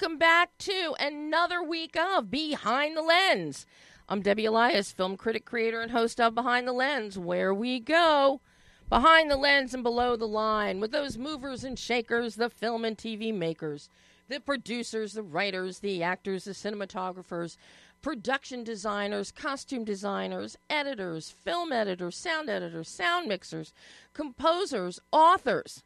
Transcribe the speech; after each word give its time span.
Welcome 0.00 0.18
back 0.18 0.56
to 0.60 0.94
another 0.98 1.62
week 1.62 1.94
of 1.94 2.30
Behind 2.30 2.96
the 2.96 3.02
Lens. 3.02 3.66
I'm 4.08 4.22
Debbie 4.22 4.46
Elias, 4.46 4.92
film 4.92 5.18
critic, 5.18 5.44
creator, 5.44 5.82
and 5.82 5.90
host 5.90 6.18
of 6.18 6.34
Behind 6.34 6.66
the 6.66 6.72
Lens, 6.72 7.18
where 7.18 7.52
we 7.52 7.80
go 7.80 8.40
behind 8.88 9.30
the 9.30 9.36
lens 9.36 9.74
and 9.74 9.82
below 9.82 10.16
the 10.16 10.26
line 10.26 10.80
with 10.80 10.90
those 10.90 11.18
movers 11.18 11.64
and 11.64 11.78
shakers, 11.78 12.36
the 12.36 12.48
film 12.48 12.86
and 12.86 12.96
TV 12.96 13.34
makers, 13.34 13.90
the 14.28 14.40
producers, 14.40 15.12
the 15.12 15.22
writers, 15.22 15.80
the 15.80 16.02
actors, 16.02 16.44
the 16.44 16.52
cinematographers, 16.52 17.58
production 18.00 18.64
designers, 18.64 19.30
costume 19.30 19.84
designers, 19.84 20.56
editors, 20.70 21.30
film 21.30 21.72
editors, 21.72 22.16
sound 22.16 22.48
editors, 22.48 22.88
sound 22.88 23.28
mixers, 23.28 23.74
composers, 24.14 24.98
authors. 25.12 25.82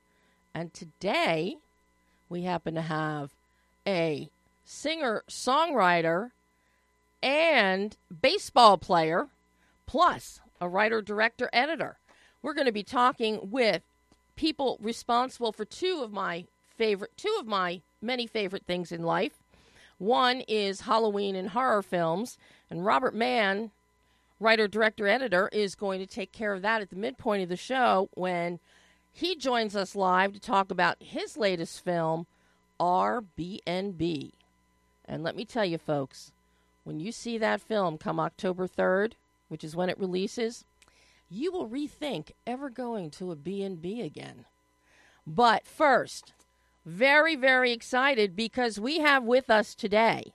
And 0.55 0.73
today 0.73 1.57
we 2.29 2.43
happen 2.43 2.77
to 2.77 2.83
have 2.83 3.33
a 3.87 4.29
singer 4.65 5.23
songwriter 5.29 6.31
and 7.23 7.97
baseball 8.23 8.79
player, 8.79 9.29
plus 9.87 10.41
a 10.61 10.69
writer, 10.69 11.03
director, 11.03 11.49
editor. 11.53 11.97
We're 12.43 12.55
going 12.55 12.67
to 12.67 12.73
be 12.73 12.83
talking 12.83 13.51
with 13.51 13.83
people 14.37 14.79
responsible 14.81 15.53
for 15.53 15.65
two 15.65 16.01
of 16.03 16.13
my 16.13 16.45
favorite, 16.77 17.13
two 17.17 17.35
of 17.39 17.47
my 17.47 17.81
many 18.03 18.27
favorite 18.27 18.67
things 18.67 18.93
in 18.93 19.03
life. 19.03 19.33
One 19.99 20.43
is 20.49 20.83
Halloween 20.83 21.37
and 21.37 21.51
horror 21.51 21.83
films, 21.83 22.37
and 22.69 22.85
Robert 22.85 23.15
Mann, 23.15 23.71
writer, 24.41 24.67
director, 24.69 25.07
editor, 25.07 25.49
is 25.53 25.75
going 25.75 26.01
to 26.01 26.07
take 26.07 26.33
care 26.33 26.53
of 26.53 26.63
that 26.63 26.83
at 26.83 26.91
the 26.91 26.97
midpoint 26.97 27.43
of 27.43 27.49
the 27.49 27.57
show 27.57 28.09
when 28.15 28.59
he 29.13 29.37
joins 29.37 29.77
us 29.77 29.95
live 29.95 30.33
to 30.33 30.41
talk 30.41 30.71
about 30.71 30.97
his 31.01 31.37
latest 31.37 31.85
film, 31.85 32.27
RBNB. 32.81 34.33
And 35.07 35.23
let 35.23 35.37
me 35.37 35.45
tell 35.45 35.65
you, 35.65 35.79
folks, 35.79 36.33
when 36.85 37.01
you 37.01 37.13
see 37.13 37.39
that 37.39 37.61
film 37.61 37.99
come 37.99 38.21
October 38.21 38.67
3rd, 38.67 39.13
which 39.49 39.65
is 39.65 39.77
when 39.77 39.89
it 39.89 39.99
releases, 39.99 40.65
you 41.31 41.53
will 41.53 41.69
rethink 41.69 42.33
ever 42.47 42.71
going 42.71 43.11
to 43.11 43.33
a 43.33 43.37
B&B 43.37 44.01
again. 44.01 44.45
But 45.27 45.67
first, 45.67 46.33
very, 46.85 47.35
very 47.35 47.73
excited 47.73 48.37
because 48.37 48.79
we 48.79 48.99
have 48.99 49.25
with 49.25 49.51
us 49.51 49.75
today 49.75 50.33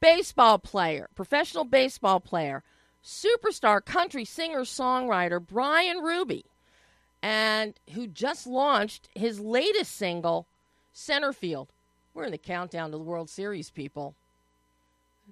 baseball 0.00 0.58
player, 0.58 1.08
professional 1.14 1.64
baseball 1.64 2.20
player, 2.20 2.62
superstar 3.02 3.84
country 3.84 4.24
singer 4.24 4.60
songwriter 4.60 5.44
Bryan 5.44 5.98
Ruby, 5.98 6.44
and 7.22 7.74
who 7.94 8.06
just 8.06 8.46
launched 8.46 9.08
his 9.14 9.40
latest 9.40 9.96
single, 9.96 10.46
Centerfield. 10.96 11.68
We're 12.14 12.24
in 12.24 12.32
the 12.32 12.38
countdown 12.38 12.90
to 12.90 12.96
the 12.96 13.02
World 13.02 13.28
Series, 13.28 13.68
people. 13.68 14.14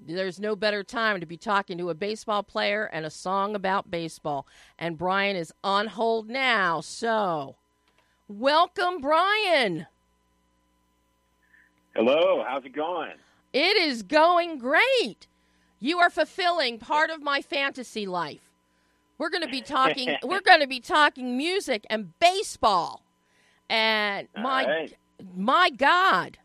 There's 0.06 0.38
no 0.38 0.54
better 0.54 0.84
time 0.84 1.18
to 1.20 1.26
be 1.26 1.38
talking 1.38 1.78
to 1.78 1.88
a 1.88 1.94
baseball 1.94 2.42
player 2.42 2.90
and 2.92 3.06
a 3.06 3.10
song 3.10 3.54
about 3.54 3.90
baseball. 3.90 4.46
And 4.78 4.98
Bryan 4.98 5.36
is 5.36 5.52
on 5.62 5.86
hold 5.86 6.28
now. 6.28 6.80
So, 6.82 7.56
welcome, 8.28 9.00
Bryan. 9.00 9.86
Hello, 11.94 12.44
how's 12.46 12.64
it 12.64 12.74
going? 12.74 13.12
It 13.52 13.76
is 13.76 14.02
going 14.02 14.58
great. 14.58 15.28
You 15.80 15.98
are 16.00 16.10
fulfilling 16.10 16.78
part 16.78 17.08
of 17.08 17.22
my 17.22 17.40
fantasy 17.40 18.04
life. 18.04 18.50
We're 19.16 19.30
going 19.30 19.44
to 19.44 19.48
be 19.48 19.62
talking 19.62 20.16
we're 20.22 20.40
going 20.40 20.60
to 20.60 20.66
be 20.66 20.80
talking 20.80 21.38
music 21.38 21.86
and 21.88 22.18
baseball. 22.18 23.00
And 23.70 24.28
my 24.36 24.66
right. 24.66 24.96
My 25.36 25.70
god, 25.70 26.38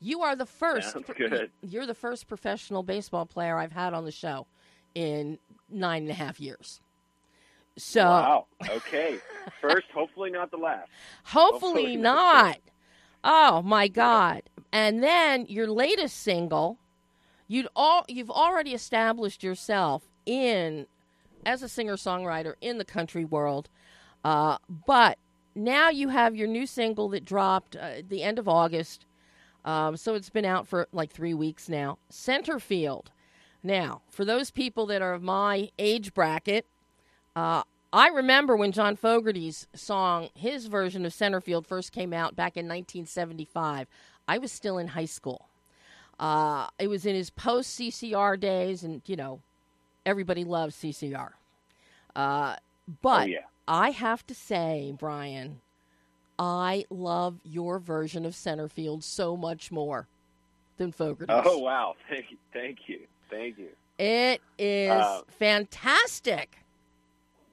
you 0.00 0.22
are 0.22 0.36
the 0.36 0.46
first 0.46 0.96
you're 1.62 1.86
the 1.86 1.94
first 1.94 2.28
professional 2.28 2.82
baseball 2.82 3.26
player 3.26 3.58
I've 3.58 3.72
had 3.72 3.94
on 3.94 4.04
the 4.04 4.12
show 4.12 4.46
in 4.94 5.38
nine 5.68 6.02
and 6.02 6.10
a 6.10 6.14
half 6.14 6.40
years. 6.40 6.80
So 7.76 8.04
Wow. 8.04 8.46
Okay. 8.70 9.18
First, 9.60 9.86
hopefully 9.92 10.30
not 10.30 10.50
the 10.50 10.56
last. 10.56 10.88
Hopefully, 11.24 11.72
Hopefully 11.72 11.96
not. 11.96 12.58
Oh 13.22 13.62
my 13.62 13.88
God! 13.88 14.42
And 14.72 15.02
then 15.02 15.46
your 15.46 15.68
latest 15.68 16.16
single, 16.18 16.78
you'd 17.48 17.68
all 17.76 18.04
you've 18.08 18.30
already 18.30 18.72
established 18.72 19.42
yourself 19.42 20.08
in 20.24 20.86
as 21.44 21.62
a 21.62 21.68
singer 21.68 21.96
songwriter 21.96 22.54
in 22.60 22.78
the 22.78 22.84
country 22.84 23.24
world, 23.24 23.68
uh, 24.24 24.58
but 24.86 25.18
now 25.54 25.88
you 25.90 26.08
have 26.08 26.36
your 26.36 26.48
new 26.48 26.66
single 26.66 27.08
that 27.10 27.24
dropped 27.24 27.76
uh, 27.76 27.98
at 27.98 28.08
the 28.08 28.22
end 28.22 28.38
of 28.38 28.48
August. 28.48 29.06
Um, 29.64 29.96
so 29.96 30.14
it's 30.14 30.30
been 30.30 30.44
out 30.44 30.66
for 30.66 30.88
like 30.92 31.10
three 31.10 31.34
weeks 31.34 31.68
now. 31.68 31.98
Centerfield. 32.10 33.06
Now, 33.62 34.00
for 34.08 34.24
those 34.24 34.50
people 34.50 34.86
that 34.86 35.02
are 35.02 35.12
of 35.12 35.22
my 35.22 35.70
age 35.78 36.14
bracket, 36.14 36.66
uh, 37.36 37.62
I 37.92 38.08
remember 38.08 38.56
when 38.56 38.72
John 38.72 38.96
Fogerty's 38.96 39.66
song, 39.74 40.28
his 40.34 40.66
version 40.66 41.04
of 41.04 41.12
Centerfield, 41.12 41.66
first 41.66 41.92
came 41.92 42.12
out 42.12 42.36
back 42.36 42.56
in 42.56 42.66
1975. 42.66 43.86
I 44.28 44.38
was 44.38 44.52
still 44.52 44.78
in 44.78 44.88
high 44.88 45.06
school. 45.06 45.48
Uh, 46.18 46.68
it 46.78 46.88
was 46.88 47.04
in 47.04 47.14
his 47.14 47.30
post 47.30 47.78
CCR 47.78 48.38
days, 48.38 48.84
and 48.84 49.02
you 49.06 49.16
know, 49.16 49.40
everybody 50.06 50.44
loves 50.44 50.76
CCR. 50.76 51.30
Uh, 52.14 52.56
but 53.02 53.22
oh 53.22 53.26
yeah. 53.26 53.38
I 53.70 53.90
have 53.90 54.26
to 54.26 54.34
say, 54.34 54.92
Bryan, 54.98 55.60
I 56.40 56.86
love 56.90 57.38
your 57.44 57.78
version 57.78 58.26
of 58.26 58.32
Centerfield 58.34 59.04
so 59.04 59.36
much 59.36 59.70
more 59.70 60.08
than 60.76 60.90
Fogerty's. 60.90 61.36
Oh 61.44 61.58
wow. 61.58 61.94
Thank 62.10 62.26
you. 62.32 62.36
Thank 62.52 62.78
you. 62.88 63.00
Thank 63.30 63.58
you. 63.58 63.68
It 63.96 64.40
is 64.58 64.90
Uh, 64.90 65.20
fantastic. 65.38 66.56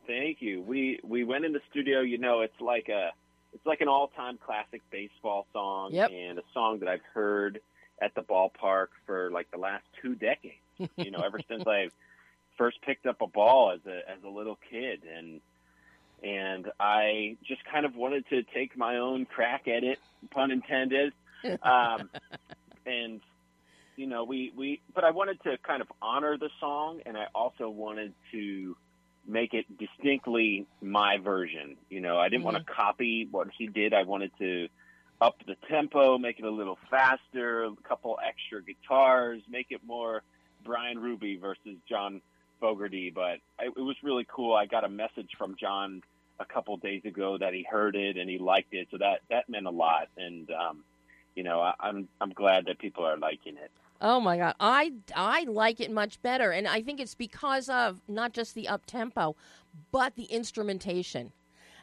Thank 0.07 0.41
you. 0.41 0.61
We 0.63 0.99
we 1.03 1.23
went 1.23 1.45
in 1.45 1.53
the 1.53 1.61
studio. 1.69 1.99
You 2.01 2.17
know, 2.17 2.41
it's 2.41 2.59
like 2.59 2.89
a 2.89 3.11
it's 3.53 3.65
like 3.65 3.81
an 3.81 3.87
all 3.87 4.07
time 4.07 4.39
classic 4.43 4.81
baseball 4.89 5.45
song 5.53 5.91
Yep. 5.93 6.11
and 6.11 6.39
a 6.39 6.43
song 6.53 6.79
that 6.79 6.89
I've 6.89 7.03
heard 7.13 7.59
at 8.01 8.15
the 8.15 8.21
ballpark 8.21 8.87
for 9.05 9.29
like 9.31 9.51
the 9.51 9.57
last 9.57 9.83
two 10.01 10.15
decades. 10.15 10.55
you 10.95 11.11
know, 11.11 11.19
ever 11.19 11.39
since 11.47 11.63
I 11.67 11.89
first 12.57 12.81
picked 12.81 13.05
up 13.05 13.21
a 13.21 13.27
ball 13.27 13.71
as 13.71 13.81
a 13.85 14.09
as 14.09 14.23
a 14.25 14.29
little 14.29 14.57
kid 14.71 15.01
and 15.15 15.41
and 16.23 16.71
I 16.79 17.37
just 17.47 17.61
kind 17.71 17.85
of 17.85 17.95
wanted 17.95 18.27
to 18.29 18.43
take 18.43 18.77
my 18.77 18.97
own 18.97 19.25
crack 19.25 19.67
at 19.67 19.83
it, 19.83 19.99
pun 20.31 20.51
intended. 20.51 21.13
Um, 21.61 22.09
and 22.85 23.21
you 23.95 24.07
know, 24.07 24.23
we 24.23 24.51
we 24.55 24.81
but 24.93 25.03
I 25.03 25.11
wanted 25.11 25.41
to 25.43 25.57
kind 25.65 25.81
of 25.81 25.87
honor 26.01 26.37
the 26.37 26.49
song 26.59 27.01
and 27.05 27.17
I 27.17 27.27
also 27.33 27.69
wanted 27.69 28.13
to 28.31 28.75
make 29.27 29.53
it 29.53 29.65
distinctly 29.77 30.65
my 30.81 31.17
version. 31.17 31.75
You 31.89 32.01
know, 32.01 32.17
I 32.17 32.29
didn't 32.29 32.43
want 32.43 32.57
to 32.57 32.63
copy 32.63 33.27
what 33.29 33.47
he 33.57 33.67
did. 33.67 33.93
I 33.93 34.03
wanted 34.03 34.31
to 34.39 34.67
up 35.19 35.35
the 35.45 35.55
tempo, 35.67 36.17
make 36.17 36.39
it 36.39 36.45
a 36.45 36.51
little 36.51 36.77
faster, 36.89 37.65
a 37.65 37.75
couple 37.87 38.17
extra 38.25 38.61
guitars, 38.61 39.41
make 39.49 39.67
it 39.71 39.81
more 39.85 40.21
Bryan 40.63 40.99
Ruby 40.99 41.37
versus 41.37 41.77
John 41.89 42.21
Fogerty. 42.59 43.11
But 43.13 43.39
I, 43.59 43.65
it 43.65 43.77
was 43.77 43.95
really 44.03 44.25
cool. 44.29 44.53
I 44.53 44.65
got 44.65 44.83
a 44.83 44.89
message 44.89 45.31
from 45.37 45.55
John 45.59 46.01
a 46.39 46.45
couple 46.45 46.77
days 46.77 47.03
ago 47.05 47.37
that 47.37 47.53
he 47.53 47.63
heard 47.63 47.95
it 47.95 48.17
and 48.17 48.29
he 48.29 48.37
liked 48.37 48.73
it, 48.73 48.87
so 48.91 48.97
that 48.97 49.21
that 49.29 49.49
meant 49.49 49.65
a 49.65 49.71
lot. 49.71 50.07
And 50.17 50.49
um, 50.51 50.83
you 51.35 51.43
know, 51.43 51.59
I, 51.61 51.73
I'm 51.79 52.07
I'm 52.21 52.31
glad 52.31 52.65
that 52.65 52.79
people 52.79 53.05
are 53.05 53.17
liking 53.17 53.57
it. 53.57 53.71
Oh 53.99 54.19
my 54.19 54.37
god, 54.37 54.55
I 54.59 54.93
I 55.15 55.43
like 55.43 55.79
it 55.79 55.91
much 55.91 56.21
better, 56.21 56.51
and 56.51 56.67
I 56.67 56.81
think 56.81 56.99
it's 56.99 57.15
because 57.15 57.69
of 57.69 58.01
not 58.07 58.33
just 58.33 58.53
the 58.53 58.67
up 58.67 58.85
tempo, 58.85 59.35
but 59.91 60.15
the 60.15 60.25
instrumentation, 60.25 61.31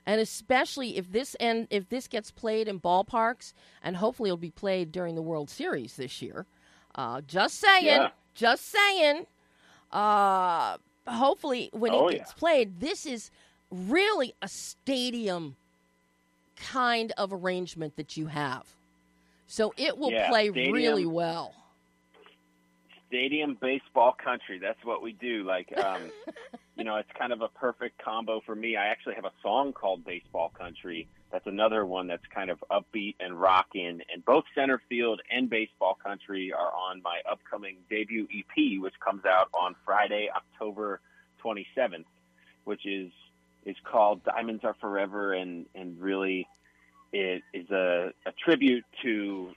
and 0.07 0.21
especially 0.21 0.97
if 0.97 1.11
this 1.11 1.35
and 1.41 1.67
if 1.71 1.89
this 1.89 2.07
gets 2.07 2.31
played 2.31 2.69
in 2.69 2.79
ballparks, 2.79 3.53
and 3.83 3.97
hopefully 3.97 4.29
it'll 4.29 4.37
be 4.37 4.51
played 4.51 4.93
during 4.93 5.17
the 5.17 5.23
World 5.23 5.51
Series 5.51 5.97
this 5.97 6.23
year. 6.23 6.47
Uh, 6.95 7.21
just 7.21 7.59
saying, 7.59 7.87
Yeah. 7.87 8.11
just 8.35 8.71
saying. 8.71 9.27
Uh, 9.95 10.77
hopefully, 11.07 11.71
when 11.73 11.93
Oh, 11.95 12.09
it 12.09 12.13
yeah. 12.15 12.19
gets 12.19 12.33
played, 12.33 12.81
this 12.81 13.07
is 13.07 13.31
really 13.71 14.35
a 14.43 14.49
stadium 14.49 15.57
kind 16.57 17.13
of 17.17 17.33
arrangement 17.33 17.97
that 17.97 18.17
you 18.17 18.27
have. 18.27 18.67
So 19.47 19.73
it 19.77 19.97
will 19.97 20.11
Yeah, 20.13 20.29
play 20.29 20.51
stadium. 20.51 20.73
really 20.75 21.07
well. 21.07 21.55
stadium 23.09 23.57
baseball 23.61 24.13
country. 24.13 24.59
That's 24.59 24.83
what 24.85 25.01
we 25.01 25.13
do. 25.13 25.45
Like, 25.45 25.73
um, 25.79 26.11
you 26.77 26.85
know, 26.85 26.97
it's 26.97 27.11
kind 27.17 27.33
of 27.33 27.41
a 27.41 27.49
perfect 27.49 28.03
combo 28.03 28.41
for 28.45 28.55
me. 28.55 28.77
I 28.77 28.87
actually 28.87 29.15
have 29.15 29.25
a 29.25 29.33
song 29.43 29.73
called 29.73 30.05
Baseball 30.05 30.51
Country. 30.59 31.07
That's 31.31 31.47
another 31.47 31.87
one 31.87 32.07
that's 32.07 32.25
kind 32.33 32.51
of 32.51 32.63
upbeat 32.71 33.17
and 33.21 33.41
rocking. 33.41 34.01
And 34.13 34.25
both 34.25 34.45
center 34.55 34.81
field 34.89 35.21
and 35.31 35.49
baseball 35.49 35.97
country 36.03 36.53
are 36.53 36.73
on 36.73 37.03
my 37.03 37.21
upcoming 37.31 37.77
debut 37.89 38.27
EP, 38.33 38.81
which 38.81 38.95
comes 39.01 39.25
out 39.25 39.49
on 39.53 39.75
Friday, 39.85 40.29
October 40.35 41.01
27th, 41.45 42.05
which 42.65 42.87
is 42.87 43.11
is 43.65 43.77
called 43.83 44.23
Diamonds 44.25 44.63
Are 44.65 44.77
Forever, 44.81 45.33
and 45.33 45.67
and 45.75 45.99
really 46.01 46.47
it 47.13 47.43
is 47.53 47.71
a, 47.71 48.13
a 48.27 48.33
tribute 48.33 48.85
to 49.03 49.53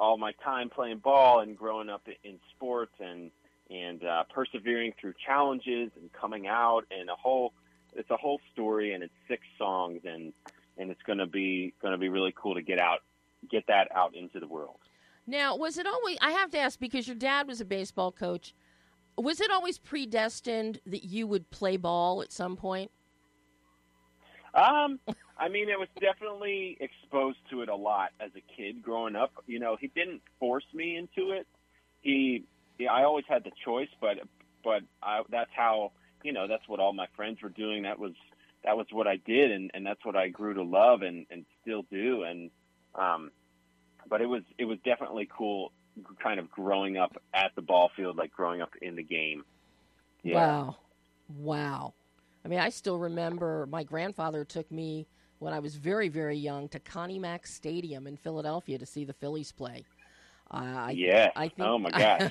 all 0.00 0.16
my 0.16 0.32
time 0.44 0.68
playing 0.68 0.98
ball 0.98 1.40
and 1.40 1.56
growing 1.56 1.88
up 1.88 2.02
in 2.24 2.38
sports 2.56 2.94
and 2.98 3.30
and 3.72 4.04
uh, 4.04 4.24
persevering 4.34 4.92
through 5.00 5.14
challenges 5.24 5.90
and 5.96 6.12
coming 6.12 6.46
out 6.46 6.82
and 6.90 7.08
a 7.08 7.14
whole 7.14 7.52
it's 7.94 8.10
a 8.10 8.16
whole 8.16 8.40
story 8.52 8.94
and 8.94 9.02
it's 9.02 9.14
six 9.28 9.42
songs 9.58 10.00
and 10.04 10.32
and 10.78 10.90
it's 10.90 11.02
going 11.02 11.18
to 11.18 11.26
be 11.26 11.74
going 11.80 11.92
to 11.92 11.98
be 11.98 12.08
really 12.08 12.34
cool 12.36 12.54
to 12.54 12.62
get 12.62 12.78
out 12.78 13.00
get 13.50 13.66
that 13.68 13.88
out 13.94 14.14
into 14.14 14.40
the 14.40 14.46
world. 14.46 14.78
Now, 15.26 15.56
was 15.56 15.78
it 15.78 15.86
always 15.86 16.18
I 16.20 16.32
have 16.32 16.50
to 16.50 16.58
ask 16.58 16.78
because 16.78 17.06
your 17.06 17.16
dad 17.16 17.46
was 17.46 17.60
a 17.60 17.64
baseball 17.64 18.12
coach. 18.12 18.54
Was 19.18 19.40
it 19.40 19.50
always 19.50 19.78
predestined 19.78 20.80
that 20.86 21.04
you 21.04 21.26
would 21.26 21.50
play 21.50 21.76
ball 21.76 22.22
at 22.22 22.32
some 22.32 22.56
point? 22.56 22.90
Um, 24.54 25.00
I 25.38 25.48
mean, 25.48 25.68
it 25.68 25.78
was 25.78 25.88
definitely 26.00 26.76
exposed 26.80 27.38
to 27.50 27.62
it 27.62 27.68
a 27.68 27.74
lot 27.74 28.10
as 28.20 28.30
a 28.36 28.42
kid 28.56 28.82
growing 28.82 29.16
up. 29.16 29.32
You 29.46 29.58
know, 29.58 29.76
he 29.78 29.88
didn't 29.88 30.22
force 30.38 30.64
me 30.74 30.96
into 30.96 31.32
it. 31.32 31.46
He, 32.00 32.44
I 32.88 33.04
always 33.04 33.24
had 33.28 33.44
the 33.44 33.52
choice, 33.64 33.88
but 34.00 34.18
but 34.64 34.82
I, 35.02 35.22
that's 35.30 35.50
how 35.54 35.92
you 36.22 36.32
know 36.32 36.46
that's 36.46 36.66
what 36.68 36.80
all 36.80 36.92
my 36.92 37.06
friends 37.16 37.42
were 37.42 37.48
doing. 37.48 37.82
That 37.82 37.98
was 37.98 38.12
that 38.64 38.76
was 38.76 38.86
what 38.90 39.06
I 39.06 39.16
did, 39.16 39.50
and 39.50 39.70
and 39.74 39.84
that's 39.84 40.04
what 40.04 40.16
I 40.16 40.28
grew 40.28 40.54
to 40.54 40.62
love 40.62 41.02
and 41.02 41.26
and 41.30 41.44
still 41.62 41.84
do. 41.90 42.22
And 42.22 42.50
um, 42.94 43.30
but 44.08 44.20
it 44.20 44.26
was 44.26 44.42
it 44.58 44.64
was 44.64 44.78
definitely 44.84 45.28
cool, 45.36 45.72
kind 46.22 46.38
of 46.38 46.50
growing 46.50 46.96
up 46.96 47.16
at 47.34 47.52
the 47.54 47.62
ball 47.62 47.90
field, 47.96 48.16
like 48.16 48.32
growing 48.32 48.62
up 48.62 48.70
in 48.80 48.96
the 48.96 49.02
game. 49.02 49.44
Yeah. 50.22 50.34
Wow, 50.34 50.76
wow. 51.36 51.94
I 52.44 52.48
mean, 52.48 52.58
I 52.58 52.70
still 52.70 52.98
remember 52.98 53.66
my 53.70 53.84
grandfather 53.84 54.44
took 54.44 54.70
me 54.70 55.06
when 55.38 55.52
I 55.52 55.58
was 55.58 55.76
very, 55.76 56.08
very 56.08 56.36
young 56.36 56.68
to 56.68 56.78
Connie 56.78 57.18
Mack 57.18 57.46
Stadium 57.46 58.06
in 58.06 58.16
Philadelphia 58.16 58.78
to 58.78 58.86
see 58.86 59.04
the 59.04 59.12
Phillies 59.12 59.52
play. 59.52 59.84
Uh, 60.52 60.90
yeah. 60.92 61.30
I 61.34 61.48
think, 61.48 61.68
oh 61.68 61.78
my 61.78 61.90
gosh. 61.90 62.30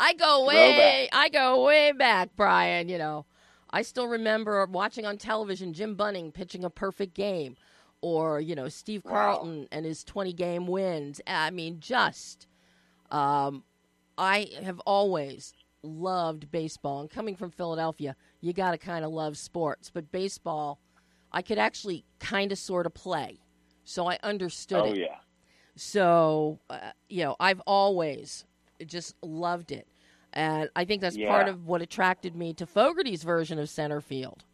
I 0.00 0.14
go 0.14 0.46
way, 0.46 1.08
I 1.12 1.28
go 1.28 1.64
way 1.64 1.92
back, 1.92 2.34
Bryan. 2.36 2.88
You 2.88 2.98
know, 2.98 3.26
I 3.70 3.82
still 3.82 4.08
remember 4.08 4.64
watching 4.66 5.06
on 5.06 5.18
television 5.18 5.72
Jim 5.72 5.94
Bunning 5.94 6.32
pitching 6.32 6.64
a 6.64 6.70
perfect 6.70 7.14
game, 7.14 7.56
or 8.00 8.40
you 8.40 8.54
know 8.54 8.68
Steve 8.68 9.04
Carlton 9.04 9.60
wow. 9.60 9.66
and 9.70 9.84
his 9.84 10.04
twenty 10.04 10.32
game 10.32 10.66
wins. 10.66 11.20
I 11.26 11.50
mean, 11.50 11.80
just 11.80 12.46
um, 13.10 13.64
I 14.16 14.48
have 14.62 14.80
always 14.80 15.52
loved 15.82 16.50
baseball, 16.50 17.00
and 17.00 17.10
coming 17.10 17.36
from 17.36 17.50
Philadelphia, 17.50 18.16
you 18.40 18.52
got 18.52 18.72
to 18.72 18.78
kind 18.78 19.04
of 19.04 19.12
love 19.12 19.36
sports. 19.36 19.90
But 19.92 20.10
baseball, 20.10 20.80
I 21.32 21.42
could 21.42 21.58
actually 21.58 22.04
kind 22.18 22.52
of 22.52 22.58
sort 22.58 22.86
of 22.86 22.94
play, 22.94 23.40
so 23.84 24.08
I 24.08 24.18
understood 24.22 24.80
oh, 24.80 24.92
it. 24.92 24.98
yeah. 24.98 25.17
So, 25.78 26.58
uh, 26.68 26.90
you 27.08 27.24
know, 27.24 27.36
I've 27.38 27.60
always 27.60 28.44
just 28.84 29.14
loved 29.22 29.70
it. 29.70 29.86
And 30.32 30.68
I 30.76 30.84
think 30.84 31.00
that's 31.00 31.16
yeah. 31.16 31.28
part 31.28 31.48
of 31.48 31.66
what 31.66 31.82
attracted 31.82 32.34
me 32.36 32.52
to 32.54 32.66
Fogerty's 32.66 33.22
version 33.22 33.58
of 33.58 33.68
center 33.68 34.00
field. 34.00 34.44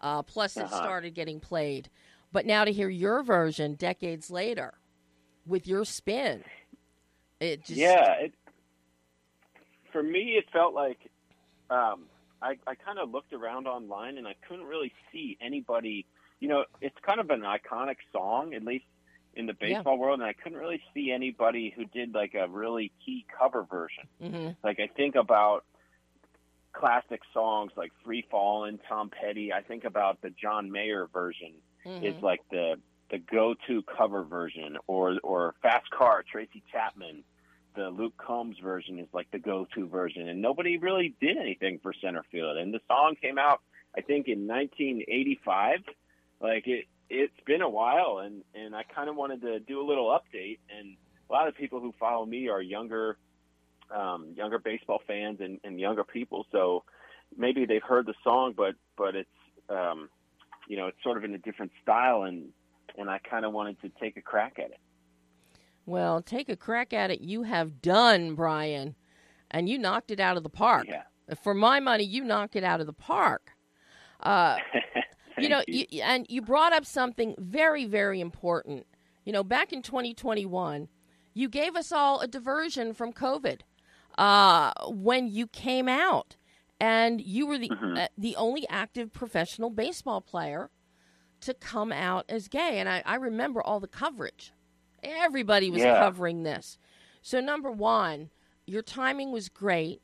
Uh, 0.00 0.22
plus, 0.22 0.56
uh-huh. 0.56 0.66
it 0.66 0.76
started 0.76 1.14
getting 1.14 1.40
played. 1.40 1.88
But 2.32 2.44
now 2.44 2.64
to 2.64 2.72
hear 2.72 2.88
your 2.88 3.22
version 3.22 3.74
decades 3.74 4.30
later 4.30 4.74
with 5.46 5.66
your 5.66 5.84
spin, 5.84 6.42
it 7.40 7.64
just. 7.64 7.78
Yeah. 7.78 8.12
It, 8.14 8.34
for 9.92 10.02
me, 10.02 10.34
it 10.36 10.46
felt 10.52 10.74
like 10.74 10.98
um, 11.70 12.06
I, 12.42 12.56
I 12.66 12.74
kind 12.74 12.98
of 12.98 13.10
looked 13.10 13.32
around 13.32 13.68
online 13.68 14.18
and 14.18 14.26
I 14.26 14.34
couldn't 14.48 14.66
really 14.66 14.92
see 15.12 15.38
anybody. 15.40 16.04
You 16.40 16.48
know, 16.48 16.64
it's 16.80 16.96
kind 17.06 17.20
of 17.20 17.30
an 17.30 17.42
iconic 17.42 17.96
song, 18.12 18.54
at 18.54 18.64
least 18.64 18.84
in 19.36 19.46
the 19.46 19.54
baseball 19.54 19.94
yeah. 19.94 20.00
world, 20.00 20.20
and 20.20 20.28
I 20.28 20.32
couldn't 20.32 20.58
really 20.58 20.82
see 20.92 21.10
anybody 21.10 21.72
who 21.74 21.84
did 21.84 22.14
like 22.14 22.34
a 22.34 22.48
really 22.48 22.92
key 23.04 23.26
cover 23.38 23.64
version. 23.64 24.04
Mm-hmm. 24.22 24.48
Like 24.62 24.80
I 24.80 24.88
think 24.88 25.14
about 25.14 25.64
classic 26.72 27.20
songs 27.32 27.72
like 27.76 27.92
"Free 28.04 28.24
Fallin'," 28.30 28.78
Tom 28.88 29.10
Petty. 29.10 29.52
I 29.52 29.62
think 29.62 29.84
about 29.84 30.20
the 30.22 30.30
John 30.30 30.70
Mayer 30.70 31.06
version 31.12 31.52
mm-hmm. 31.84 32.04
is 32.04 32.22
like 32.22 32.40
the 32.50 32.76
the 33.10 33.18
go-to 33.18 33.82
cover 33.82 34.22
version, 34.22 34.78
or 34.86 35.18
or 35.22 35.54
"Fast 35.62 35.90
Car," 35.90 36.24
Tracy 36.30 36.62
Chapman 36.72 37.24
the 37.74 37.90
Luke 37.90 38.14
Combs 38.16 38.56
version 38.62 38.98
is 38.98 39.08
like 39.12 39.30
the 39.30 39.38
go-to 39.38 39.86
version, 39.88 40.28
and 40.28 40.40
nobody 40.40 40.78
really 40.78 41.14
did 41.20 41.36
anything 41.36 41.80
for 41.82 41.92
center 41.92 42.24
field. 42.30 42.56
And 42.56 42.72
the 42.72 42.80
song 42.88 43.16
came 43.20 43.38
out, 43.38 43.60
I 43.96 44.00
think, 44.00 44.28
in 44.28 44.46
1985. 44.46 45.80
Like 46.40 46.66
it, 46.66 46.86
it's 47.10 47.40
been 47.46 47.62
a 47.62 47.68
while, 47.68 48.20
and 48.24 48.42
and 48.54 48.74
I 48.74 48.82
kind 48.82 49.08
of 49.08 49.16
wanted 49.16 49.42
to 49.42 49.60
do 49.60 49.80
a 49.80 49.86
little 49.86 50.06
update. 50.06 50.58
And 50.76 50.96
a 51.28 51.32
lot 51.32 51.48
of 51.48 51.56
people 51.56 51.80
who 51.80 51.92
follow 51.98 52.24
me 52.24 52.48
are 52.48 52.60
younger, 52.60 53.16
um, 53.94 54.32
younger 54.36 54.58
baseball 54.58 55.00
fans 55.06 55.38
and, 55.40 55.58
and 55.64 55.78
younger 55.78 56.04
people. 56.04 56.46
So 56.52 56.84
maybe 57.36 57.66
they've 57.66 57.82
heard 57.82 58.06
the 58.06 58.14
song, 58.22 58.54
but 58.56 58.74
but 58.96 59.14
it's 59.14 59.28
um, 59.68 60.08
you 60.68 60.76
know 60.76 60.86
it's 60.86 61.02
sort 61.02 61.16
of 61.16 61.24
in 61.24 61.34
a 61.34 61.38
different 61.38 61.72
style, 61.82 62.22
and 62.22 62.48
and 62.96 63.10
I 63.10 63.18
kind 63.18 63.44
of 63.44 63.52
wanted 63.52 63.80
to 63.82 63.90
take 64.00 64.16
a 64.16 64.22
crack 64.22 64.54
at 64.58 64.70
it. 64.70 64.80
Well, 65.86 66.22
take 66.22 66.48
a 66.48 66.56
crack 66.56 66.92
at 66.92 67.10
it. 67.10 67.20
You 67.20 67.42
have 67.42 67.82
done, 67.82 68.34
Bryan, 68.34 68.94
and 69.50 69.68
you 69.68 69.78
knocked 69.78 70.10
it 70.10 70.20
out 70.20 70.36
of 70.36 70.42
the 70.42 70.48
park. 70.48 70.86
Yeah. 70.88 71.02
For 71.42 71.54
my 71.54 71.80
money, 71.80 72.04
you 72.04 72.24
knocked 72.24 72.56
it 72.56 72.64
out 72.64 72.80
of 72.80 72.86
the 72.86 72.92
park. 72.92 73.50
Uh, 74.20 74.56
you 75.38 75.48
know, 75.48 75.62
you. 75.66 75.86
You, 75.90 76.02
and 76.02 76.26
you 76.28 76.42
brought 76.42 76.72
up 76.72 76.84
something 76.84 77.34
very, 77.38 77.84
very 77.84 78.20
important. 78.20 78.86
You 79.24 79.32
know, 79.32 79.44
back 79.44 79.72
in 79.72 79.82
2021, 79.82 80.88
you 81.32 81.48
gave 81.48 81.76
us 81.76 81.92
all 81.92 82.20
a 82.20 82.26
diversion 82.26 82.92
from 82.92 83.12
COVID 83.12 83.60
uh, 84.18 84.72
when 84.88 85.28
you 85.28 85.46
came 85.46 85.88
out, 85.88 86.36
and 86.80 87.20
you 87.20 87.46
were 87.46 87.58
the 87.58 87.70
mm-hmm. 87.70 87.96
uh, 87.96 88.06
the 88.16 88.36
only 88.36 88.66
active 88.68 89.12
professional 89.12 89.70
baseball 89.70 90.20
player 90.20 90.70
to 91.40 91.54
come 91.54 91.92
out 91.92 92.24
as 92.28 92.48
gay. 92.48 92.78
And 92.78 92.88
I, 92.88 93.02
I 93.04 93.16
remember 93.16 93.62
all 93.62 93.80
the 93.80 93.88
coverage 93.88 94.52
Everybody 95.04 95.70
was 95.70 95.82
yeah. 95.82 95.98
covering 95.98 96.42
this. 96.42 96.78
So, 97.22 97.40
number 97.40 97.70
one, 97.70 98.30
your 98.66 98.82
timing 98.82 99.32
was 99.32 99.48
great. 99.48 100.00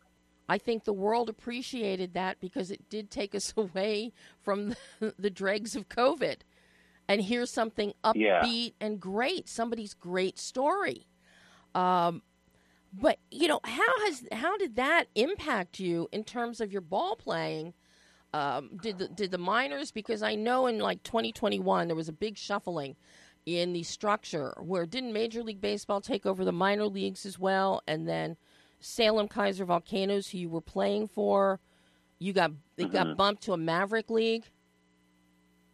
I 0.50 0.58
think 0.58 0.82
the 0.82 0.92
world 0.92 1.28
appreciated 1.28 2.12
that 2.14 2.40
because 2.40 2.72
it 2.72 2.88
did 2.90 3.08
take 3.08 3.36
us 3.36 3.54
away 3.56 4.12
from 4.42 4.74
the, 4.98 5.14
the 5.16 5.30
dregs 5.30 5.76
of 5.76 5.88
COVID. 5.88 6.38
And 7.08 7.22
here's 7.22 7.50
something 7.50 7.92
upbeat 8.02 8.14
yeah. 8.16 8.70
and 8.80 9.00
great, 9.00 9.48
somebody's 9.48 9.94
great 9.94 10.40
story. 10.40 11.06
Um, 11.72 12.22
but 12.92 13.20
you 13.30 13.46
know 13.46 13.60
how 13.62 14.06
has 14.06 14.24
how 14.32 14.56
did 14.56 14.74
that 14.74 15.04
impact 15.14 15.78
you 15.78 16.08
in 16.10 16.24
terms 16.24 16.60
of 16.60 16.72
your 16.72 16.80
ball 16.80 17.14
playing? 17.14 17.74
Um, 18.34 18.70
did 18.82 18.98
the, 18.98 19.06
did 19.08 19.30
the 19.30 19.38
minors 19.38 19.92
because 19.92 20.22
I 20.22 20.34
know 20.34 20.66
in 20.66 20.78
like 20.78 21.04
2021 21.04 21.86
there 21.86 21.96
was 21.96 22.08
a 22.08 22.12
big 22.12 22.36
shuffling 22.36 22.96
in 23.46 23.72
the 23.72 23.84
structure 23.84 24.56
where 24.60 24.86
didn't 24.86 25.12
Major 25.12 25.44
League 25.44 25.60
Baseball 25.60 26.00
take 26.00 26.26
over 26.26 26.44
the 26.44 26.52
minor 26.52 26.86
leagues 26.86 27.24
as 27.24 27.38
well, 27.38 27.82
and 27.86 28.08
then 28.08 28.36
Salem-Keizer 28.80 29.64
Volcanoes, 29.64 30.28
who 30.28 30.38
you 30.38 30.48
were 30.48 30.60
playing 30.60 31.08
for, 31.08 31.60
you 32.18 32.32
got 32.32 32.52
they 32.76 32.84
mm-hmm. 32.84 32.92
got 32.92 33.16
bumped 33.16 33.42
to 33.44 33.52
a 33.52 33.56
Maverick 33.56 34.10
League. 34.10 34.44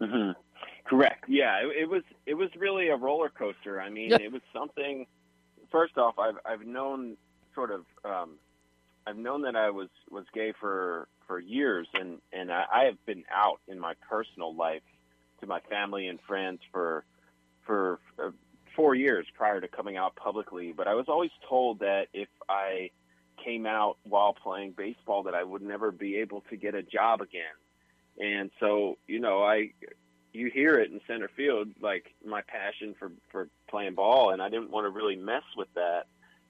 Mm-hmm. 0.01 0.33
Correct. 0.85 1.25
Yeah, 1.29 1.59
it, 1.63 1.83
it, 1.83 1.89
was 1.89 2.03
it 2.27 2.35
was 2.35 2.49
really 2.57 2.89
a 2.89 2.97
roller 2.97 3.29
coaster. 3.29 3.81
I 3.81 3.91
mean, 3.91 4.13
it 4.13 4.33
was 4.33 4.43
something. 4.53 5.07
First 5.71 5.99
off, 5.99 6.19
I've 6.19 6.37
I've 6.45 6.67
known 6.67 7.17
sort 7.55 7.73
of 7.73 7.85
um, 8.05 8.35
I've 9.07 9.17
known 9.17 9.43
that 9.43 9.57
I 9.57 9.71
was 9.71 9.89
was 10.11 10.25
gay 10.33 10.53
for 10.59 11.09
for 11.27 11.41
years, 11.41 11.89
and 11.95 12.19
and 12.33 12.53
I, 12.53 12.65
I 12.73 12.85
have 12.85 13.05
been 13.05 13.25
out 13.33 13.61
in 13.67 13.81
my 13.81 13.95
personal 14.09 14.55
life 14.55 14.83
to 15.41 15.47
my 15.47 15.61
family 15.69 16.07
and 16.07 16.21
friends 16.27 16.61
for 16.71 17.05
for 17.65 17.99
uh, 18.23 18.31
four 18.77 18.95
years 18.95 19.27
prior 19.35 19.61
to 19.61 19.69
coming 19.69 19.97
out 19.97 20.15
publicly, 20.15 20.73
but 20.73 20.87
I 20.87 20.95
was 20.95 21.07
always 21.09 21.31
told 21.49 21.81
that 21.81 22.09
if 22.13 22.29
I 22.49 22.91
came 23.43 23.67
out 23.67 23.97
while 24.05 24.35
playing 24.35 24.75
baseball 24.77 25.25
that 25.25 25.35
I 25.35 25.43
would 25.43 25.63
never 25.63 25.91
be 25.91 26.17
able 26.17 26.43
to 26.51 26.57
get 26.57 26.75
a 26.75 26.83
job 26.83 27.21
again. 27.21 27.43
And 28.19 28.51
so, 28.61 28.99
you 29.07 29.19
know, 29.21 29.43
I 29.43 29.73
you 30.33 30.51
hear 30.51 30.75
it 30.75 30.91
in 30.91 31.01
center 31.07 31.31
field 31.35 31.69
like 31.81 32.15
my 32.25 32.43
passion 32.43 32.95
for 32.99 33.11
for 33.33 33.49
playing 33.69 33.95
ball 33.95 34.31
and 34.31 34.43
I 34.43 34.51
didn't 34.51 34.71
want 34.71 34.85
to 34.85 34.91
really 34.91 35.17
mess 35.17 35.45
with 35.57 35.69
that. 35.75 36.05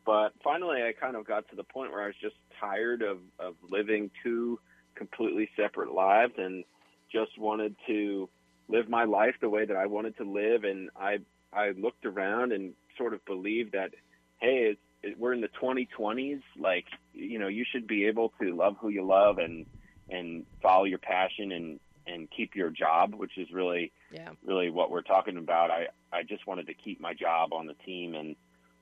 But 0.04 0.32
finally 0.42 0.82
I 0.82 0.92
kind 0.92 1.16
of 1.16 1.26
got 1.26 1.48
to 1.50 1.56
the 1.56 1.64
point 1.64 1.92
where 1.92 2.02
I 2.02 2.06
was 2.06 2.16
just 2.20 2.36
tired 2.60 3.02
of 3.02 3.18
of 3.38 3.54
living 3.68 4.10
two 4.22 4.58
completely 4.94 5.48
separate 5.56 5.92
lives 5.92 6.34
and 6.38 6.64
just 7.12 7.38
wanted 7.38 7.76
to 7.86 8.28
live 8.68 8.88
my 8.88 9.04
life 9.04 9.34
the 9.40 9.48
way 9.48 9.64
that 9.64 9.76
I 9.76 9.86
wanted 9.86 10.16
to 10.18 10.24
live, 10.24 10.64
and 10.64 10.90
I 10.96 11.18
I 11.52 11.70
looked 11.70 12.04
around 12.04 12.52
and 12.52 12.74
sort 12.98 13.14
of 13.14 13.24
believed 13.24 13.72
that, 13.72 13.90
hey, 14.38 14.72
it's, 14.72 14.80
it, 15.02 15.18
we're 15.18 15.32
in 15.32 15.40
the 15.40 15.50
2020s. 15.60 16.42
Like, 16.58 16.86
you 17.12 17.38
know, 17.38 17.48
you 17.48 17.64
should 17.70 17.86
be 17.86 18.06
able 18.06 18.32
to 18.40 18.54
love 18.54 18.76
who 18.80 18.88
you 18.88 19.04
love 19.04 19.38
and 19.38 19.66
and 20.08 20.46
follow 20.62 20.84
your 20.84 20.98
passion 20.98 21.52
and 21.52 21.80
and 22.06 22.28
keep 22.30 22.54
your 22.54 22.70
job, 22.70 23.14
which 23.14 23.36
is 23.36 23.50
really 23.52 23.92
yeah. 24.12 24.30
really 24.44 24.70
what 24.70 24.90
we're 24.90 25.02
talking 25.02 25.36
about. 25.36 25.70
I 25.70 25.88
I 26.12 26.22
just 26.22 26.46
wanted 26.46 26.66
to 26.68 26.74
keep 26.74 27.00
my 27.00 27.14
job 27.14 27.52
on 27.52 27.66
the 27.66 27.74
team 27.74 28.14
and 28.14 28.36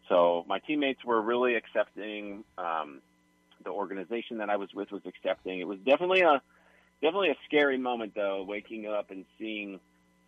so 0.08 0.44
my 0.46 0.58
teammates 0.58 1.04
were 1.04 1.20
really 1.20 1.54
accepting. 1.54 2.44
Um, 2.58 3.00
the 3.64 3.70
organization 3.70 4.38
that 4.38 4.50
I 4.50 4.56
was 4.56 4.68
with 4.74 4.92
was 4.92 5.02
accepting. 5.06 5.60
It 5.60 5.66
was 5.66 5.78
definitely 5.78 6.20
a 6.20 6.42
definitely 7.00 7.30
a 7.30 7.36
scary 7.46 7.78
moment 7.78 8.14
though, 8.14 8.44
waking 8.46 8.86
up 8.86 9.10
and 9.10 9.24
seeing 9.38 9.80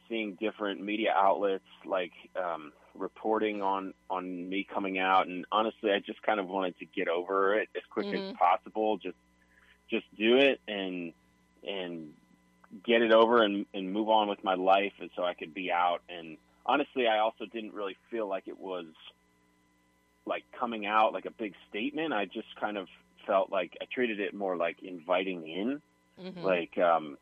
seeing 0.09 0.35
different 0.35 0.81
media 0.81 1.13
outlets 1.15 1.65
like 1.85 2.13
um, 2.37 2.73
reporting 2.95 3.63
on 3.63 3.95
on 4.11 4.49
me 4.49 4.65
coming 4.65 4.99
out. 4.99 5.27
And 5.27 5.45
honestly, 5.53 5.91
I 5.93 5.99
just 6.01 6.23
kind 6.23 6.41
of 6.41 6.49
wanted 6.49 6.79
to 6.79 6.87
get 6.87 7.09
over 7.09 7.55
it 7.59 7.69
as 7.77 7.83
quick 7.91 8.07
Mhm. 8.07 8.31
as 8.31 8.37
possible. 8.39 8.97
Just 8.99 9.17
just 9.91 10.07
do 10.17 10.37
it 10.37 10.61
and 10.69 11.13
and 11.67 12.13
get 12.85 13.03
it 13.03 13.13
over 13.13 13.43
and, 13.43 13.67
and 13.75 13.93
move 13.93 14.09
on 14.09 14.29
with 14.29 14.43
my 14.45 14.55
life, 14.55 14.93
and 15.01 15.11
so 15.17 15.25
I 15.25 15.35
could 15.35 15.55
be 15.55 15.71
out. 15.71 16.03
And 16.09 16.37
honestly, 16.65 17.07
I 17.07 17.19
also 17.19 17.47
didn't 17.47 17.75
really 17.75 17.97
feel 18.11 18.27
like 18.29 18.49
it 18.49 18.59
was 18.59 18.87
like 20.27 20.45
coming 20.59 20.87
out 20.87 21.13
like 21.13 21.27
a 21.27 21.31
big 21.31 21.55
statement. 21.69 22.13
I 22.13 22.25
just 22.27 22.49
kind 22.61 22.77
of 22.77 22.89
felt 23.27 23.51
like 23.51 23.77
I 23.81 23.85
treated 23.93 24.21
it 24.21 24.35
more 24.35 24.57
like 24.57 24.83
inviting 24.83 25.49
in, 25.49 25.83
Mhm. 26.21 26.43
like 26.43 26.77
um, 26.79 27.17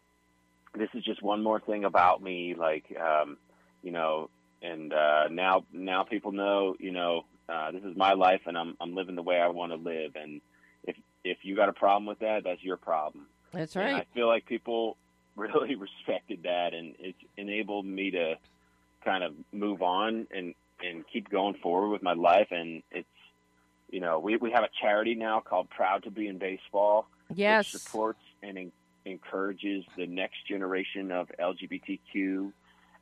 this 0.77 0.89
is 0.95 1.05
just 1.05 1.23
one 1.23 1.43
more 1.43 1.61
thing 1.61 1.85
about 1.85 2.23
me, 2.23 2.55
like 2.55 2.85
um, 3.01 3.37
you 3.83 3.91
know. 3.91 4.31
And 4.63 4.95
uh, 4.95 5.29
now, 5.31 5.65
now 5.75 6.05
people 6.05 6.33
know, 6.33 6.75
you 6.79 6.91
know, 6.91 7.27
uh, 7.51 7.71
this 7.71 7.83
is 7.83 7.95
my 7.97 8.15
life, 8.15 8.41
and 8.47 8.57
I'm 8.57 8.77
I'm 8.81 8.95
living 8.95 9.15
the 9.15 9.23
way 9.23 9.39
I 9.39 9.49
want 9.49 9.73
to 9.73 9.77
live. 9.77 10.13
And 10.17 10.41
if 10.85 10.97
if 11.23 11.39
you 11.43 11.55
got 11.55 11.69
a 11.69 11.73
problem 11.75 12.07
with 12.07 12.21
that, 12.21 12.45
that's 12.45 12.63
your 12.63 12.79
problem. 12.79 13.27
That's 13.53 13.77
right. 13.77 13.89
And 13.89 13.97
I 13.97 14.07
feel 14.15 14.27
like 14.27 14.47
people 14.47 14.97
really 15.37 15.75
respected 15.75 16.45
that, 16.45 16.73
and 16.73 16.95
it's 16.99 17.19
enabled 17.37 17.85
me 17.85 18.13
to 18.13 18.37
kind 19.05 19.23
of 19.23 19.35
move 19.53 19.83
on 19.83 20.27
and 20.35 20.55
and 20.83 21.05
keep 21.13 21.29
going 21.29 21.55
forward 21.63 21.91
with 21.91 22.03
my 22.03 22.15
life. 22.15 22.49
And 22.51 22.83
it's 22.91 23.07
you 23.91 24.01
know 24.01 24.19
we 24.19 24.37
we 24.39 24.51
have 24.53 24.65
a 24.65 24.71
charity 24.81 25.15
now 25.15 25.41
called 25.41 25.69
Proud 25.69 26.05
to 26.05 26.11
Be 26.11 26.27
in 26.27 26.39
Baseball, 26.39 27.07
Yes. 27.35 27.73
which 27.73 27.83
supports 27.83 28.21
and 28.43 28.73
encourages 29.05 29.85
the 29.97 30.07
next 30.07 30.47
generation 30.49 31.11
of 31.11 31.31
LGBTQ 31.41 32.53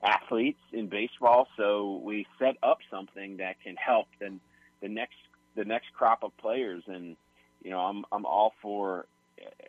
athletes 0.02 0.60
in 0.72 0.88
baseball. 0.88 1.46
So 1.56 2.00
we 2.04 2.26
set 2.38 2.56
up 2.62 2.78
something 2.90 3.36
that 3.38 3.60
can 3.62 3.76
help 3.76 4.08
the 4.20 4.38
the 4.80 4.88
next 4.88 5.16
the 5.54 5.64
next 5.64 5.92
crop 5.94 6.22
of 6.22 6.36
players, 6.38 6.82
and 6.86 7.16
you 7.62 7.70
know 7.70 7.78
I'm 7.78 8.04
I'm 8.10 8.26
all 8.26 8.52
for 8.60 9.06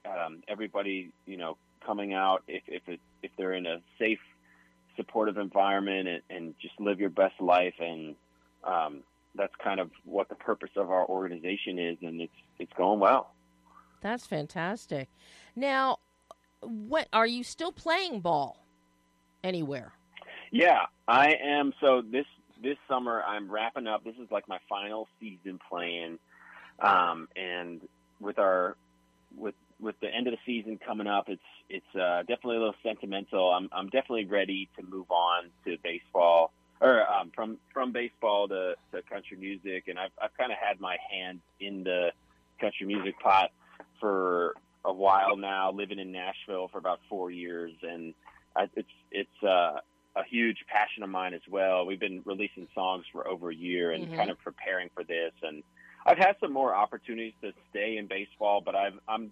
um, 0.05 0.41
everybody 0.47 1.11
you 1.25 1.37
know 1.37 1.57
coming 1.85 2.13
out 2.13 2.43
if 2.47 2.63
if 2.67 2.87
it, 2.87 2.99
if 3.21 3.31
they're 3.37 3.53
in 3.53 3.65
a 3.65 3.81
safe, 3.99 4.19
supportive 4.95 5.37
environment 5.37 6.07
and, 6.07 6.21
and 6.29 6.55
just 6.61 6.79
live 6.79 6.99
your 6.99 7.09
best 7.09 7.39
life 7.39 7.75
and 7.79 8.15
um, 8.63 9.03
that's 9.35 9.53
kind 9.63 9.79
of 9.79 9.89
what 10.05 10.29
the 10.29 10.35
purpose 10.35 10.69
of 10.75 10.89
our 10.91 11.05
organization 11.07 11.79
is, 11.79 11.97
and 12.01 12.21
it's 12.21 12.33
it's 12.59 12.73
going 12.73 12.99
well. 12.99 13.33
That's 14.01 14.27
fantastic. 14.27 15.09
Now, 15.55 15.99
what 16.65 17.07
are 17.13 17.27
you 17.27 17.43
still 17.43 17.71
playing 17.71 18.19
ball 18.21 18.65
anywhere? 19.43 19.93
Yeah, 20.51 20.85
I 21.07 21.35
am. 21.43 21.73
So 21.81 22.01
this 22.01 22.25
this 22.61 22.77
summer, 22.87 23.21
I'm 23.23 23.51
wrapping 23.51 23.87
up. 23.87 24.03
This 24.03 24.15
is 24.15 24.29
like 24.31 24.47
my 24.47 24.59
final 24.69 25.07
season 25.19 25.59
playing, 25.69 26.19
um, 26.79 27.27
and 27.35 27.81
with 28.19 28.39
our 28.39 28.77
with 29.35 29.55
with 29.79 29.95
the 29.99 30.07
end 30.07 30.27
of 30.27 30.33
the 30.33 30.39
season 30.45 30.79
coming 30.85 31.07
up, 31.07 31.25
it's 31.27 31.41
it's 31.69 31.95
uh, 31.95 32.19
definitely 32.21 32.57
a 32.57 32.59
little 32.59 32.75
sentimental. 32.83 33.51
I'm 33.51 33.69
I'm 33.71 33.87
definitely 33.87 34.25
ready 34.25 34.69
to 34.77 34.83
move 34.83 35.09
on 35.11 35.49
to 35.65 35.77
baseball 35.83 36.51
or 36.83 37.09
um, 37.09 37.31
from 37.33 37.57
from 37.73 37.91
baseball 37.91 38.47
to, 38.49 38.75
to 38.91 39.01
country 39.03 39.37
music, 39.37 39.85
and 39.87 39.97
I've 39.97 40.11
I've 40.21 40.35
kind 40.37 40.51
of 40.51 40.57
had 40.57 40.79
my 40.79 40.97
hand 41.09 41.39
in 41.59 41.83
the 41.83 42.11
country 42.59 42.85
music 42.85 43.19
pot 43.19 43.51
for 43.99 44.55
a 44.85 44.93
while 44.93 45.37
now, 45.37 45.71
living 45.71 45.99
in 45.99 46.11
Nashville 46.11 46.67
for 46.71 46.77
about 46.77 46.99
four 47.09 47.31
years, 47.31 47.71
and 47.81 48.13
I, 48.55 48.69
it's 48.75 48.89
it's 49.11 49.43
uh, 49.43 49.79
a 50.15 50.23
huge 50.29 50.57
passion 50.67 51.03
of 51.03 51.09
mine 51.09 51.33
as 51.33 51.41
well. 51.49 51.85
We've 51.85 51.99
been 51.99 52.21
releasing 52.25 52.67
songs 52.75 53.05
for 53.11 53.27
over 53.27 53.49
a 53.49 53.55
year 53.55 53.91
and 53.91 54.09
Mhm. 54.09 54.15
kind 54.17 54.29
of 54.29 54.37
preparing 54.39 54.89
for 54.93 55.03
this, 55.03 55.33
and 55.41 55.63
I've 56.05 56.17
had 56.17 56.35
some 56.39 56.51
more 56.53 56.75
opportunities 56.75 57.33
to 57.41 57.53
stay 57.69 57.97
in 57.97 58.07
baseball, 58.07 58.61
but 58.61 58.75
I've, 58.75 58.99
I'm 59.07 59.31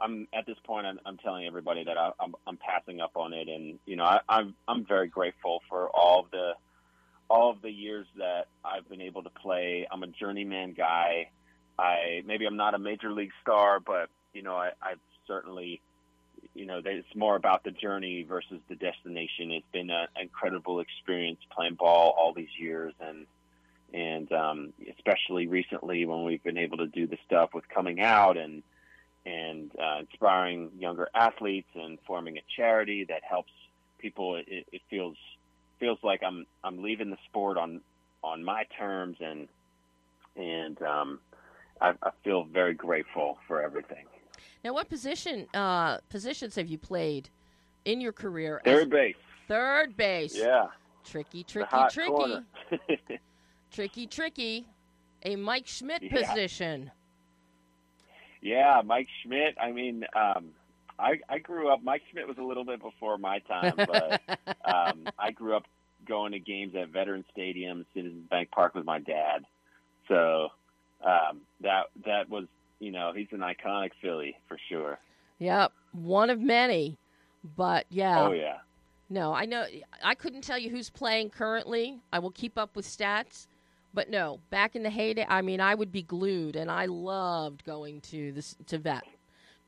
I'm 0.00 0.28
at 0.34 0.46
this 0.46 0.58
point. 0.64 0.86
I'm, 0.86 1.00
I'm 1.06 1.18
telling 1.18 1.46
everybody 1.46 1.84
that 1.84 1.96
I, 1.98 2.12
I'm 2.20 2.34
I'm 2.46 2.56
passing 2.58 3.00
up 3.00 3.12
on 3.16 3.32
it, 3.32 3.48
and 3.48 3.78
you 3.86 3.96
know 3.96 4.04
I, 4.04 4.20
I'm 4.28 4.54
I'm 4.68 4.84
very 4.86 5.08
grateful 5.08 5.60
for 5.68 5.88
all 5.90 6.20
of 6.20 6.30
the 6.30 6.52
all 7.28 7.50
of 7.50 7.62
the 7.62 7.70
years 7.70 8.06
that 8.16 8.46
I've 8.64 8.88
been 8.88 9.00
able 9.00 9.22
to 9.22 9.30
play. 9.30 9.86
I'm 9.90 10.02
a 10.02 10.08
journeyman 10.08 10.74
guy. 10.74 11.30
I 11.78 12.22
maybe 12.26 12.46
I'm 12.46 12.56
not 12.56 12.74
a 12.74 12.78
major 12.78 13.12
league 13.12 13.32
star, 13.42 13.80
but 13.80 14.10
you 14.32 14.42
know 14.42 14.54
I, 14.54 14.70
I've 14.82 15.00
certainly 15.26 15.80
you 16.54 16.66
know 16.66 16.80
it's 16.84 17.14
more 17.14 17.36
about 17.36 17.64
the 17.64 17.70
journey 17.70 18.22
versus 18.22 18.60
the 18.68 18.76
destination. 18.76 19.50
It's 19.50 19.66
been 19.72 19.90
an 19.90 20.08
incredible 20.20 20.80
experience 20.80 21.40
playing 21.50 21.74
ball 21.74 22.14
all 22.18 22.32
these 22.32 22.48
years, 22.58 22.94
and 23.00 23.26
and 23.92 24.32
um, 24.32 24.72
especially 24.96 25.46
recently 25.46 26.04
when 26.06 26.24
we've 26.24 26.42
been 26.42 26.58
able 26.58 26.78
to 26.78 26.86
do 26.86 27.06
the 27.06 27.18
stuff 27.26 27.50
with 27.54 27.68
coming 27.68 28.00
out 28.00 28.36
and 28.36 28.62
and 29.26 29.70
uh, 29.78 30.00
inspiring 30.00 30.70
younger 30.78 31.08
athletes 31.14 31.68
and 31.74 31.98
forming 32.06 32.38
a 32.38 32.42
charity 32.56 33.04
that 33.04 33.22
helps 33.28 33.52
people. 33.98 34.36
It, 34.36 34.66
it 34.72 34.82
feels 34.88 35.16
feels 35.78 35.98
like 36.02 36.22
I'm 36.24 36.46
I'm 36.62 36.82
leaving 36.82 37.10
the 37.10 37.18
sport 37.28 37.56
on 37.56 37.80
on 38.22 38.44
my 38.44 38.64
terms 38.78 39.16
and 39.20 39.48
and 40.36 40.80
um, 40.82 41.20
I, 41.80 41.94
I 42.02 42.10
feel 42.24 42.44
very 42.44 42.74
grateful 42.74 43.38
for 43.46 43.62
everything. 43.62 44.04
Now, 44.64 44.72
what 44.74 44.88
position 44.88 45.46
uh, 45.54 45.98
positions 46.08 46.54
have 46.56 46.66
you 46.68 46.78
played 46.78 47.28
in 47.84 48.00
your 48.00 48.12
career? 48.12 48.60
as- 48.64 48.72
Third 48.74 48.90
base, 48.90 49.16
third 49.48 49.96
base. 49.96 50.36
yeah, 50.36 50.66
Tricky, 51.04 51.42
tricky, 51.44 51.76
tricky, 51.90 52.36
tricky, 53.72 54.06
tricky. 54.06 54.66
A 55.22 55.36
Mike 55.36 55.66
Schmidt 55.66 56.02
Yeah. 56.02 56.16
position. 56.32 56.90
Yeah, 58.42 58.80
Mike 58.84 59.08
Schmidt. 59.22 59.56
I 59.60 59.70
mean, 59.70 60.04
um, 60.14 60.46
I 60.98 61.20
I 61.28 61.38
grew 61.38 61.70
up. 61.72 61.82
Mike 61.82 62.02
Schmidt 62.10 62.26
was 62.26 62.38
a 62.38 62.42
little 62.42 62.64
bit 62.64 62.80
before 62.80 63.18
my 63.18 63.38
time, 63.40 63.74
but 63.76 64.20
um, 64.64 65.04
I 65.18 65.30
grew 65.30 65.54
up 65.56 65.64
going 66.06 66.32
to 66.32 66.38
games 66.38 66.74
at 66.74 66.88
Veteran 66.88 67.24
Stadium, 67.32 67.84
Citizens 67.94 68.26
Bank 68.30 68.50
Park 68.50 68.74
with 68.74 68.84
my 68.86 68.98
dad. 68.98 69.44
So 70.08 70.48
um, 71.04 71.42
that 71.60 71.84
that 72.06 72.30
was, 72.30 72.46
you 72.80 72.90
know, 72.90 73.12
he's 73.14 73.28
an 73.30 73.40
iconic 73.40 73.90
Philly 74.02 74.36
for 74.48 74.58
sure. 74.68 74.98
yep, 75.38 75.72
one 75.92 76.30
of 76.30 76.40
many. 76.40 76.98
But 77.56 77.86
yeah, 77.88 78.26
Oh 78.28 78.32
yeah, 78.32 78.58
no, 79.08 79.32
I 79.32 79.46
know. 79.46 79.64
I 80.02 80.14
couldn't 80.14 80.42
tell 80.42 80.58
you 80.58 80.68
who's 80.70 80.90
playing 80.90 81.30
currently. 81.30 82.00
I 82.12 82.18
will 82.18 82.30
keep 82.32 82.58
up 82.58 82.74
with 82.76 82.86
stats. 82.86 83.46
But 83.92 84.08
no, 84.08 84.38
back 84.50 84.76
in 84.76 84.82
the 84.84 84.90
heyday, 84.90 85.26
I 85.28 85.42
mean, 85.42 85.60
I 85.60 85.74
would 85.74 85.90
be 85.90 86.02
glued, 86.02 86.54
and 86.56 86.70
I 86.70 86.86
loved 86.86 87.64
going 87.64 88.00
to 88.02 88.30
this 88.32 88.54
to 88.66 88.78
vet, 88.78 89.02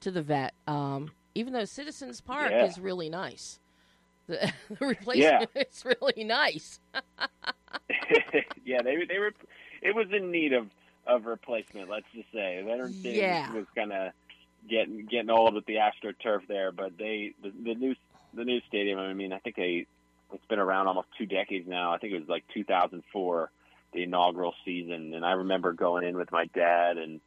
to 0.00 0.11
the 0.12 0.23
vet. 0.23 0.54
Um, 0.69 1.11
even 1.35 1.52
though 1.54 1.64
Citizens 1.64 2.21
Park 2.21 2.50
Yeah. 2.52 2.66
is 2.66 2.78
really 2.78 3.09
nice, 3.11 3.59
the, 4.28 4.52
the 4.78 4.87
replacement 4.87 5.50
is 5.57 5.85
really 5.85 6.23
nice. 6.25 6.78
yeah. 8.64 8.83
They 8.83 8.97
they 9.09 9.19
were. 9.19 9.33
It 9.81 9.95
was 9.95 10.07
in 10.12 10.31
need 10.31 10.52
of 10.52 10.69
of 11.06 11.26
replacement. 11.26 11.90
Let's 11.90 12.06
just 12.14 12.30
say 12.32 12.62
Veteran 12.64 12.94
Stadium 13.00 13.28
Yeah. 13.28 13.47
was 13.54 13.66
kind 13.75 13.92
of 13.92 14.12
getting 14.68 15.06
getting 15.06 15.30
old 15.30 15.54
with 15.54 15.66
the 15.66 15.76
AstroTurf 15.76 16.47
there, 16.49 16.73
but 16.73 16.97
they 16.99 17.35
the, 17.42 17.50
the 17.50 17.75
new 17.75 17.94
the 18.35 18.44
new 18.44 18.61
stadium. 18.68 18.99
I 18.99 19.14
mean, 19.14 19.32
I 19.32 19.38
think 19.38 19.56
they 19.56 19.87
it's 20.32 20.47
been 20.47 20.59
around 20.59 20.87
almost 20.88 21.09
two 21.18 21.26
decades 21.26 21.68
now. 21.68 21.92
I 21.92 21.99
think 21.99 22.14
it 22.14 22.21
was 22.21 22.28
like 22.28 22.44
2004, 22.54 23.50
the 23.92 24.02
inaugural 24.02 24.54
season, 24.64 25.12
and 25.14 25.25
I 25.25 25.32
remember 25.32 25.73
going 25.73 26.04
in 26.06 26.16
with 26.16 26.32
my 26.32 26.47
dad 26.54 26.97
and 26.99 27.21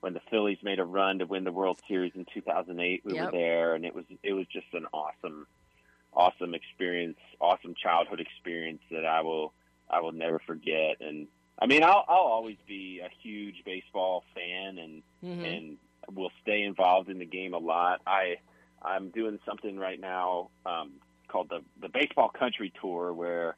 when 0.00 0.14
the 0.14 0.20
Phillies 0.30 0.58
made 0.62 0.78
a 0.78 0.84
run 0.84 1.18
to 1.18 1.26
win 1.26 1.44
the 1.44 1.52
World 1.52 1.78
Series 1.86 2.12
in 2.14 2.24
2008. 2.32 3.02
We 3.04 3.14
Yep. 3.14 3.26
were 3.26 3.30
there, 3.30 3.74
and 3.74 3.84
it 3.84 3.94
was 3.94 4.04
it 4.22 4.32
was 4.32 4.46
just 4.52 4.66
an 4.72 4.86
awesome, 4.92 5.46
awesome 6.12 6.54
experience, 6.54 7.18
awesome 7.40 7.74
childhood 7.80 8.20
experience 8.20 8.82
that 8.90 9.04
I 9.06 9.20
will 9.22 9.52
I 9.90 10.00
will 10.00 10.12
never 10.12 10.40
forget. 10.46 10.96
And 11.00 11.28
I 11.60 11.66
mean, 11.66 11.82
I'll 11.82 12.04
I'll 12.08 12.18
always 12.36 12.56
be 12.66 13.00
a 13.00 13.08
huge 13.22 13.62
baseball 13.64 14.24
fan, 14.34 14.78
and 14.78 15.02
Mhm. 15.22 15.44
and 15.46 15.78
will 16.14 16.32
stay 16.42 16.62
involved 16.62 17.08
in 17.10 17.18
the 17.18 17.26
game 17.26 17.54
a 17.54 17.58
lot. 17.58 18.00
I 18.06 18.38
I'm 18.82 19.10
doing 19.10 19.38
something 19.44 19.78
right 19.78 20.00
now 20.00 20.50
um, 20.64 20.92
called 21.28 21.48
the 21.50 21.62
the 21.80 21.88
baseball 21.88 22.30
country 22.30 22.72
tour, 22.80 23.12
where 23.12 23.56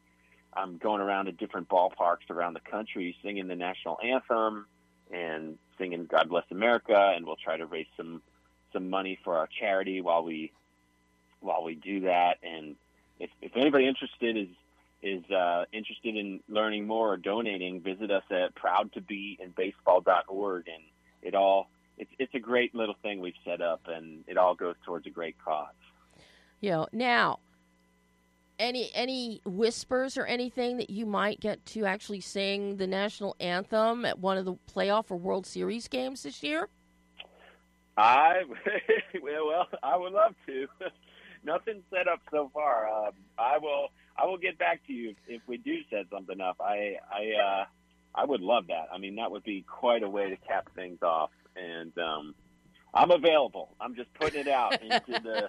I'm 0.54 0.78
going 0.78 1.00
around 1.00 1.26
to 1.26 1.32
different 1.32 1.68
ballparks 1.68 2.28
around 2.30 2.54
the 2.54 2.60
country, 2.60 3.16
singing 3.22 3.46
the 3.48 3.56
national 3.56 3.98
anthem 4.02 4.66
and 5.10 5.58
singing 5.78 6.06
"God 6.06 6.28
Bless 6.28 6.44
America," 6.50 7.12
and 7.14 7.24
we'll 7.24 7.36
try 7.36 7.56
to 7.56 7.66
raise 7.66 7.86
some 7.96 8.22
some 8.72 8.90
money 8.90 9.18
for 9.22 9.36
our 9.36 9.46
charity 9.46 10.00
while 10.00 10.24
we 10.24 10.52
while 11.40 11.62
we 11.62 11.76
do 11.76 12.00
that. 12.00 12.38
And 12.42 12.76
if 13.20 13.30
if 13.40 13.56
anybody 13.56 13.86
interested 13.86 14.36
is 14.36 14.48
is 15.02 15.24
uh, 15.30 15.64
interested 15.72 16.16
in 16.16 16.40
learning 16.48 16.86
more 16.86 17.12
or 17.12 17.16
donating, 17.16 17.80
visit 17.80 18.10
us 18.10 18.24
at 18.30 18.54
proudtobeinbaseball.org, 18.54 20.68
and 20.68 20.82
it 21.22 21.34
all 21.34 21.68
it's 21.98 22.10
it's 22.18 22.34
a 22.34 22.38
great 22.38 22.74
little 22.74 22.96
thing 23.02 23.20
we've 23.20 23.34
set 23.44 23.60
up, 23.60 23.82
and 23.86 24.24
it 24.26 24.36
all 24.36 24.54
goes 24.54 24.76
towards 24.84 25.06
a 25.06 25.10
great 25.10 25.36
cause. 25.44 25.74
You 26.60 26.70
know, 26.70 26.86
now 26.92 27.40
any 28.58 28.90
any 28.94 29.40
whispers 29.44 30.16
or 30.16 30.24
anything 30.24 30.76
that 30.76 30.88
you 30.88 31.04
might 31.04 31.40
get 31.40 31.64
to 31.66 31.84
actually 31.84 32.20
sing 32.20 32.76
the 32.76 32.86
national 32.86 33.36
anthem 33.40 34.04
at 34.04 34.18
one 34.18 34.38
of 34.38 34.44
the 34.44 34.54
playoff 34.72 35.10
or 35.10 35.16
World 35.16 35.46
Series 35.46 35.88
games 35.88 36.22
this 36.22 36.42
year? 36.42 36.68
I 37.96 38.42
well, 39.22 39.68
I 39.82 39.96
would 39.96 40.12
love 40.12 40.34
to. 40.46 40.66
Nothing 41.44 41.82
set 41.90 42.06
up 42.06 42.20
so 42.30 42.50
far. 42.54 42.88
Uh, 42.88 43.10
I 43.36 43.58
will. 43.58 43.88
I 44.16 44.26
will 44.26 44.38
get 44.38 44.58
back 44.58 44.86
to 44.86 44.92
you 44.92 45.10
if, 45.10 45.16
if 45.26 45.42
we 45.46 45.56
do 45.58 45.78
set 45.90 46.06
something 46.10 46.40
up. 46.40 46.56
I 46.60 46.96
I 47.10 47.42
uh, 47.42 47.64
I 48.14 48.24
would 48.24 48.40
love 48.40 48.66
that. 48.68 48.88
I 48.92 48.98
mean, 48.98 49.16
that 49.16 49.30
would 49.30 49.44
be 49.44 49.62
quite 49.62 50.02
a 50.02 50.08
way 50.08 50.30
to 50.30 50.36
cap 50.36 50.68
things 50.74 51.02
off. 51.02 51.30
And 51.56 51.96
um, 51.98 52.34
I'm 52.94 53.10
available. 53.10 53.70
I'm 53.80 53.94
just 53.94 54.12
putting 54.14 54.40
it 54.40 54.48
out 54.48 54.80
into 54.82 55.00
the 55.08 55.48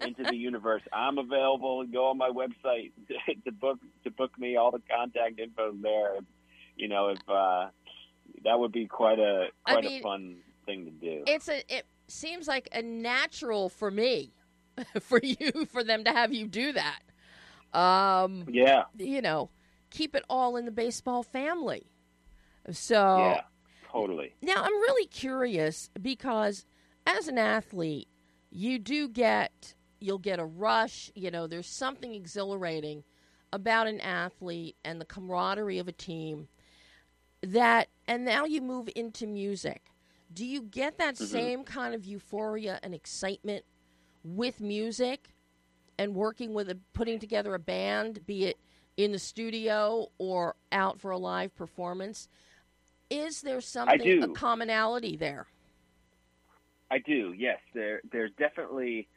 into 0.06 0.22
the 0.24 0.36
universe. 0.36 0.82
I'm 0.92 1.18
available. 1.18 1.84
Go 1.86 2.06
on 2.06 2.18
my 2.18 2.30
website 2.30 2.92
to 3.44 3.52
book 3.52 3.78
to 4.04 4.10
book 4.10 4.38
me. 4.38 4.56
All 4.56 4.70
the 4.70 4.82
contact 4.90 5.38
info 5.38 5.72
there. 5.80 6.16
You 6.76 6.88
know, 6.88 7.08
if 7.08 7.28
uh, 7.28 7.68
that 8.44 8.58
would 8.58 8.72
be 8.72 8.86
quite 8.86 9.18
a 9.18 9.46
quite 9.66 9.84
I 9.84 9.88
mean, 9.88 10.00
a 10.00 10.02
fun 10.02 10.36
thing 10.66 10.84
to 10.84 10.90
do. 10.90 11.24
It's 11.26 11.48
a. 11.48 11.62
It 11.74 11.86
seems 12.06 12.46
like 12.46 12.68
a 12.72 12.82
natural 12.82 13.70
for 13.70 13.90
me, 13.90 14.32
for 15.00 15.20
you, 15.22 15.66
for 15.70 15.82
them 15.82 16.04
to 16.04 16.10
have 16.10 16.34
you 16.34 16.46
do 16.46 16.72
that. 16.72 17.00
Um, 17.74 18.44
yeah. 18.48 18.84
You 18.96 19.22
know, 19.22 19.50
keep 19.90 20.14
it 20.14 20.24
all 20.28 20.56
in 20.56 20.64
the 20.64 20.70
baseball 20.70 21.22
family. 21.22 21.90
So. 22.70 23.18
Yeah. 23.18 23.40
Totally. 23.90 24.34
Now 24.42 24.56
I'm 24.56 24.72
really 24.72 25.06
curious 25.06 25.88
because 26.02 26.66
as 27.06 27.28
an 27.28 27.38
athlete, 27.38 28.08
you 28.50 28.80
do 28.80 29.08
get 29.08 29.74
you'll 30.00 30.18
get 30.18 30.40
a 30.40 30.44
rush. 30.44 31.12
You 31.14 31.30
know, 31.30 31.46
there's 31.46 31.68
something 31.68 32.12
exhilarating 32.12 33.04
about 33.52 33.86
an 33.86 34.00
athlete 34.00 34.76
and 34.84 35.00
the 35.00 35.04
camaraderie 35.04 35.78
of 35.78 35.86
a 35.86 35.92
team 35.92 36.48
that 37.42 37.88
and 38.08 38.24
now 38.24 38.44
you 38.44 38.60
move 38.60 38.88
into 38.96 39.26
music 39.26 39.82
do 40.32 40.44
you 40.44 40.62
get 40.62 40.98
that 40.98 41.14
mm-hmm. 41.14 41.24
same 41.24 41.64
kind 41.64 41.94
of 41.94 42.04
euphoria 42.04 42.80
and 42.82 42.94
excitement 42.94 43.64
with 44.24 44.60
music 44.60 45.33
and 45.98 46.14
working 46.14 46.54
with 46.54 46.70
a 46.70 46.78
putting 46.92 47.18
together 47.18 47.54
a 47.54 47.58
band, 47.58 48.24
be 48.26 48.46
it 48.46 48.58
in 48.96 49.12
the 49.12 49.18
studio 49.18 50.08
or 50.18 50.54
out 50.72 51.00
for 51.00 51.10
a 51.10 51.18
live 51.18 51.54
performance? 51.54 52.28
Is 53.10 53.42
there 53.42 53.60
something 53.60 54.22
a 54.22 54.28
commonality 54.28 55.16
there? 55.16 55.46
I 56.90 56.98
do. 56.98 57.34
Yes, 57.36 57.58
there 57.74 58.00
there's 58.12 58.32
definitely 58.38 59.08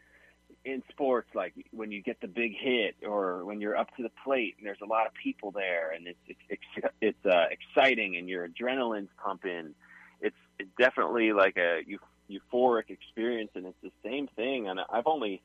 in 0.66 0.84
sports 0.90 1.30
like 1.34 1.54
when 1.72 1.92
you 1.92 2.02
get 2.02 2.20
the 2.20 2.28
big 2.28 2.54
hit 2.58 2.96
or 3.06 3.46
when 3.46 3.62
you're 3.62 3.78
up 3.78 3.96
to 3.96 4.04
the 4.04 4.12
plate 4.24 4.56
and 4.58 4.66
there's 4.66 4.82
a 4.82 4.86
lot 4.86 5.06
of 5.06 5.14
people 5.14 5.52
there 5.52 5.92
and 5.92 6.08
it's 6.08 6.40
it's 6.50 6.88
it's 7.02 7.26
uh, 7.26 7.46
exciting 7.52 8.18
and 8.18 8.28
your 8.28 8.48
adrenaline's 8.48 9.10
pumping 9.24 9.74
it's 10.22 10.36
it's 10.60 10.70
definitely 10.78 11.32
like 11.32 11.58
a 11.58 11.82
euphoric 12.30 12.90
experience, 12.90 13.52
and 13.56 13.66
it's 13.66 13.82
the 13.82 13.92
same 14.04 14.28
thing. 14.36 14.68
And 14.68 14.80
I've 14.90 15.08
only 15.08 15.42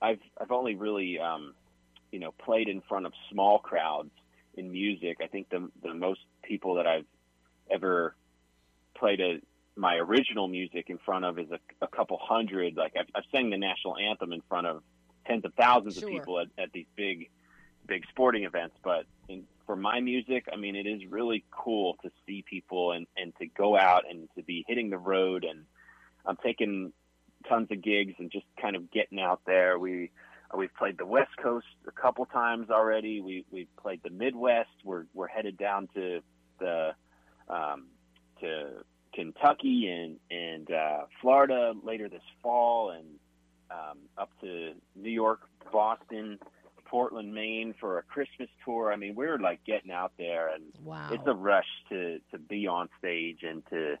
I've 0.00 0.20
I've 0.40 0.50
only 0.50 0.74
really 0.74 1.18
um, 1.18 1.54
you 2.10 2.18
know 2.18 2.32
played 2.32 2.68
in 2.68 2.80
front 2.82 3.06
of 3.06 3.12
small 3.30 3.58
crowds 3.58 4.10
in 4.54 4.70
music. 4.72 5.18
I 5.22 5.26
think 5.26 5.48
the 5.50 5.70
the 5.82 5.94
most 5.94 6.20
people 6.42 6.74
that 6.74 6.86
I've 6.86 7.06
ever 7.70 8.14
played 8.96 9.20
a 9.20 9.40
my 9.76 9.96
original 9.96 10.48
music 10.48 10.90
in 10.90 10.98
front 10.98 11.24
of 11.24 11.38
is 11.38 11.50
a, 11.50 11.58
a 11.84 11.88
couple 11.88 12.18
hundred. 12.20 12.76
Like 12.76 12.94
I've, 12.98 13.06
I've 13.14 13.24
sang 13.32 13.50
the 13.50 13.56
national 13.56 13.96
anthem 13.96 14.32
in 14.32 14.42
front 14.48 14.66
of 14.66 14.82
tens 15.26 15.44
of 15.44 15.54
thousands 15.54 15.94
sure. 15.94 16.08
of 16.08 16.14
people 16.14 16.40
at, 16.40 16.48
at 16.58 16.72
these 16.72 16.86
big 16.96 17.30
big 17.86 18.04
sporting 18.10 18.44
events, 18.44 18.76
but 18.82 19.04
in, 19.28 19.44
for 19.66 19.76
my 19.76 20.00
music, 20.00 20.46
I 20.52 20.56
mean, 20.56 20.76
it 20.76 20.86
is 20.86 21.02
really 21.08 21.44
cool 21.50 21.96
to 22.02 22.10
see 22.26 22.42
people 22.48 22.92
and, 22.92 23.06
and 23.16 23.32
to 23.36 23.46
go 23.46 23.76
out 23.76 24.04
and 24.08 24.28
to 24.36 24.42
be 24.42 24.64
hitting 24.66 24.90
the 24.90 24.98
road. 24.98 25.44
And 25.44 25.64
I'm 26.26 26.36
taking 26.36 26.92
tons 27.48 27.68
of 27.70 27.82
gigs 27.82 28.14
and 28.18 28.30
just 28.30 28.46
kind 28.60 28.76
of 28.76 28.90
getting 28.90 29.20
out 29.20 29.40
there. 29.46 29.78
We, 29.78 30.10
we've 30.56 30.74
played 30.74 30.98
the 30.98 31.06
West 31.06 31.36
Coast 31.42 31.66
a 31.86 31.92
couple 31.92 32.26
times 32.26 32.70
already. 32.70 33.20
We, 33.20 33.44
we've 33.50 33.74
played 33.80 34.00
the 34.02 34.10
Midwest. 34.10 34.70
We're, 34.84 35.04
we're 35.14 35.28
headed 35.28 35.56
down 35.56 35.88
to 35.94 36.20
the, 36.58 36.94
um, 37.48 37.86
to 38.40 38.84
Kentucky 39.14 39.88
and, 39.88 40.16
and, 40.30 40.70
uh, 40.70 41.04
Florida 41.20 41.74
later 41.82 42.08
this 42.08 42.22
fall 42.42 42.90
and, 42.90 43.06
um, 43.70 43.98
up 44.18 44.30
to 44.40 44.72
New 44.96 45.10
York, 45.10 45.40
Boston, 45.72 46.38
Portland, 46.90 47.32
Maine 47.32 47.72
for 47.78 47.98
a 47.98 48.02
Christmas 48.02 48.48
tour. 48.64 48.92
I 48.92 48.96
mean, 48.96 49.14
we 49.14 49.26
are 49.26 49.38
like 49.38 49.64
getting 49.64 49.92
out 49.92 50.12
there, 50.18 50.48
and 50.52 50.64
wow. 50.84 51.08
it's 51.12 51.26
a 51.26 51.32
rush 51.32 51.68
to 51.88 52.18
to 52.32 52.38
be 52.38 52.66
on 52.66 52.88
stage 52.98 53.38
and 53.42 53.62
to 53.70 53.96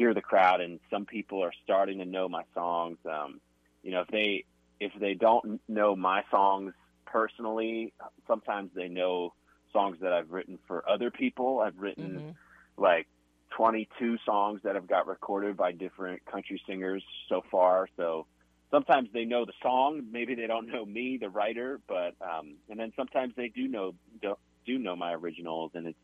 hear 0.00 0.14
the 0.14 0.22
crowd. 0.22 0.62
And 0.62 0.80
some 0.90 1.04
people 1.04 1.44
are 1.44 1.52
starting 1.62 1.98
to 1.98 2.06
know 2.06 2.26
my 2.26 2.44
songs. 2.54 2.96
Um, 3.04 3.40
you 3.82 3.92
know, 3.92 4.00
if 4.00 4.08
they 4.08 4.44
if 4.80 4.92
they 4.98 5.12
don't 5.12 5.60
know 5.68 5.94
my 5.94 6.22
songs 6.30 6.72
personally, 7.04 7.92
sometimes 8.26 8.70
they 8.74 8.88
know 8.88 9.34
songs 9.74 9.98
that 10.00 10.14
I've 10.14 10.30
written 10.30 10.58
for 10.66 10.88
other 10.88 11.10
people. 11.10 11.60
I've 11.60 11.76
written 11.76 12.10
mm-hmm. 12.10 12.82
like 12.82 13.08
22 13.56 14.16
songs 14.24 14.60
that 14.64 14.74
have 14.74 14.86
got 14.86 15.06
recorded 15.06 15.54
by 15.54 15.72
different 15.72 16.24
country 16.24 16.62
singers 16.66 17.04
so 17.28 17.42
far. 17.50 17.86
So 17.98 18.26
sometimes 18.70 19.10
they 19.12 19.26
know 19.26 19.44
the 19.44 19.52
song, 19.62 20.06
maybe 20.10 20.34
they 20.34 20.46
don't 20.46 20.68
know 20.68 20.86
me, 20.86 21.18
the 21.20 21.28
writer, 21.28 21.78
but 21.86 22.14
um, 22.22 22.54
and 22.70 22.80
then 22.80 22.92
sometimes 22.96 23.34
they 23.36 23.48
do 23.48 23.68
know 23.68 23.94
do, 24.22 24.34
do 24.64 24.78
know 24.78 24.96
my 24.96 25.12
originals, 25.12 25.72
and 25.74 25.88
it's 25.88 25.98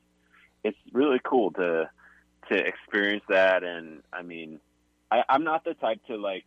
it's 0.65 0.79
really 0.93 1.21
cool 1.25 1.51
to 1.53 1.89
to 2.49 2.55
experience 2.57 3.25
that. 3.29 3.63
And 3.65 4.03
I 4.13 4.23
mean, 4.23 4.61
I, 5.11 5.23
I'm 5.29 5.45
not 5.45 5.65
the 5.65 5.75
type 5.75 6.01
to 6.07 6.17
like 6.17 6.45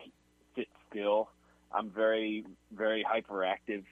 sit 0.55 0.67
still. 0.89 1.29
I'm 1.71 1.89
very 1.89 2.45
very 2.73 3.03
hyperactive, 3.03 3.83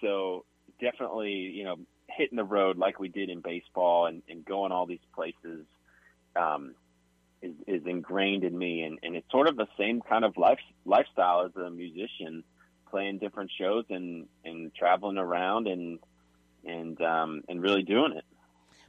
so 0.00 0.44
definitely 0.80 1.32
you 1.32 1.64
know 1.64 1.76
hitting 2.08 2.36
the 2.36 2.44
road 2.44 2.76
like 2.76 3.00
we 3.00 3.08
did 3.08 3.30
in 3.30 3.40
baseball 3.40 4.06
and, 4.06 4.22
and 4.28 4.44
going 4.44 4.72
all 4.72 4.86
these 4.86 5.06
places. 5.14 5.64
Um, 6.36 6.74
is, 7.42 7.54
is 7.66 7.82
ingrained 7.86 8.44
in 8.44 8.56
me, 8.56 8.82
and, 8.82 8.98
and 9.02 9.16
it's 9.16 9.30
sort 9.30 9.48
of 9.48 9.56
the 9.56 9.66
same 9.76 10.00
kind 10.00 10.24
of 10.24 10.36
life 10.36 10.60
lifestyle 10.84 11.44
as 11.44 11.50
a 11.56 11.70
musician, 11.70 12.44
playing 12.88 13.18
different 13.18 13.50
shows 13.58 13.84
and 13.90 14.26
and 14.44 14.72
traveling 14.74 15.18
around 15.18 15.66
and 15.66 15.98
and 16.64 17.00
um, 17.02 17.42
and 17.48 17.60
really 17.60 17.82
doing 17.82 18.12
it. 18.16 18.24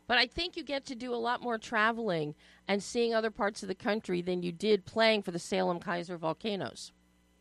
But 0.07 0.17
I 0.17 0.25
think 0.25 0.57
you 0.57 0.63
get 0.63 0.85
to 0.87 0.95
do 0.95 1.13
a 1.13 1.17
lot 1.17 1.41
more 1.41 1.57
traveling 1.57 2.35
and 2.67 2.83
seeing 2.83 3.13
other 3.13 3.31
parts 3.31 3.63
of 3.63 3.69
the 3.69 3.75
country 3.75 4.21
than 4.21 4.43
you 4.43 4.51
did 4.51 4.85
playing 4.85 5.23
for 5.23 5.31
the 5.31 5.39
Salem-Keizer 5.39 6.17
Volcanoes. 6.17 6.91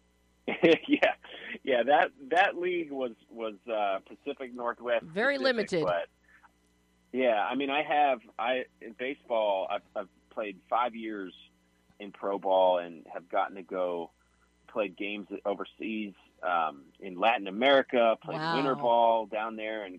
yeah, 0.46 1.14
yeah 1.62 1.83
that 1.85 2.11
that 2.31 2.57
league 2.57 2.90
was 2.90 3.12
was 3.31 3.55
uh, 3.72 3.98
Pacific 4.09 4.55
Northwest. 4.55 5.05
Very 5.05 5.37
Pacific, 5.37 5.57
limited. 5.57 5.85
But 5.85 6.09
yeah, 7.12 7.46
I 7.48 7.55
mean, 7.55 7.70
I 7.70 7.83
have 7.83 8.20
I 8.38 8.64
in 8.81 8.94
baseball. 8.98 9.68
I've, 9.70 9.83
I've 9.94 10.09
played 10.31 10.59
five 10.68 10.96
years 10.96 11.33
in 12.01 12.11
pro 12.11 12.38
ball 12.38 12.79
and 12.79 13.07
have 13.12 13.29
gotten 13.29 13.57
to 13.57 13.62
go 13.62 14.11
play 14.66 14.88
games 14.88 15.29
overseas 15.44 16.14
um, 16.42 16.83
in 17.01 17.18
Latin 17.18 17.46
America, 17.46 18.16
played 18.22 18.38
wow. 18.38 18.57
winter 18.57 18.75
ball 18.75 19.27
down 19.27 19.57
there 19.57 19.87
in 19.87 19.98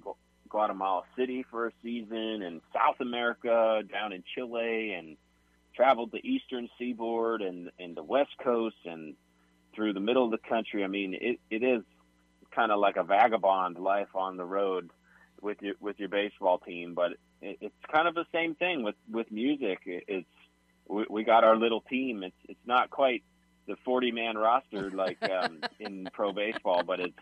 Guatemala 0.54 1.02
City 1.18 1.44
for 1.50 1.66
a 1.68 1.72
season, 1.82 2.44
and 2.44 2.62
South 2.72 3.00
America 3.00 3.82
down 3.92 4.14
in 4.14 4.24
Chile, 4.36 4.94
and 4.94 5.18
traveled 5.76 6.12
the 6.12 6.20
eastern 6.24 6.70
seaboard 6.78 7.42
and, 7.42 7.72
and 7.80 7.98
the 7.98 8.04
west 8.04 8.30
coast 8.42 8.76
and 8.86 9.16
through 9.74 9.94
the 9.94 10.00
middle 10.00 10.24
of 10.24 10.30
the 10.30 10.38
country. 10.38 10.84
I 10.84 10.88
mean, 10.88 11.16
it, 11.20 11.40
it 11.50 11.64
is 11.64 11.82
kind 12.52 12.72
of 12.72 12.80
like 12.80 12.98
a 12.98 13.04
vagabond 13.04 13.80
life 13.80 14.16
on 14.16 14.38
the 14.38 14.46
road 14.46 14.92
with 15.42 15.60
your 15.62 15.74
with 15.80 16.00
your 16.00 16.10
baseball 16.10 16.60
team, 16.60 16.94
but 16.94 17.14
it, 17.42 17.58
it's 17.60 17.76
kind 17.92 18.08
of 18.08 18.14
the 18.14 18.26
same 18.32 18.54
thing 18.54 18.84
with 18.84 18.96
with 19.12 19.32
music. 19.32 19.80
It's 19.86 20.28
we, 20.88 21.06
we 21.10 21.24
got 21.24 21.44
our 21.44 21.58
little 21.58 21.82
team. 21.82 22.22
It's 22.22 22.36
it's 22.48 22.68
not 22.68 22.92
quite 22.92 23.24
the 23.68 23.76
40 23.86 24.12
man 24.12 24.38
roster 24.38 24.92
like 24.92 25.18
um, 25.28 25.62
in 25.80 26.08
pro 26.14 26.32
baseball, 26.32 26.84
but 26.84 27.00
it's 27.00 27.20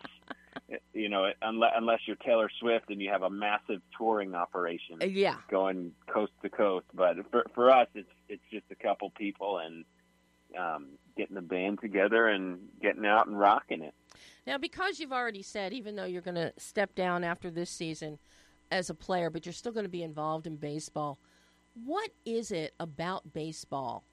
you 0.92 1.08
know 1.08 1.30
unless 1.42 1.72
unless 1.76 2.00
you're 2.06 2.16
Taylor 2.16 2.50
Swift 2.60 2.90
and 2.90 3.00
you 3.00 3.10
have 3.10 3.22
a 3.22 3.30
massive 3.30 3.80
touring 3.96 4.34
operation, 4.34 4.98
uh, 5.02 5.06
yeah, 5.06 5.36
going 5.50 5.92
coast 6.06 6.32
to 6.42 6.50
coast. 6.50 6.86
But 6.94 7.16
for 7.30 7.44
for 7.54 7.70
us, 7.70 7.88
it's 7.94 8.10
it's 8.28 8.42
just 8.50 8.64
a 8.70 8.74
couple 8.74 9.10
people 9.10 9.58
and 9.58 9.84
um, 10.58 10.88
getting 11.16 11.34
the 11.34 11.42
band 11.42 11.80
together 11.80 12.28
and 12.28 12.58
getting 12.80 13.06
out 13.06 13.26
and 13.26 13.38
rocking 13.38 13.82
it. 13.82 13.94
Now, 14.46 14.58
because 14.58 14.98
you've 14.98 15.12
already 15.12 15.42
said, 15.42 15.72
even 15.72 15.96
though 15.96 16.04
you're 16.04 16.20
going 16.20 16.34
to 16.34 16.52
step 16.58 16.94
down 16.94 17.24
after 17.24 17.50
this 17.50 17.70
season, 17.70 18.18
as 18.72 18.90
a 18.90 18.94
player, 18.94 19.30
but 19.30 19.46
you're 19.46 19.52
still 19.52 19.70
going 19.70 19.84
to 19.84 19.90
be 19.90 20.02
involved 20.02 20.46
in 20.46 20.56
baseball. 20.56 21.18
What 21.74 22.10
is 22.24 22.50
it 22.50 22.74
about 22.80 23.32
baseball 23.32 24.04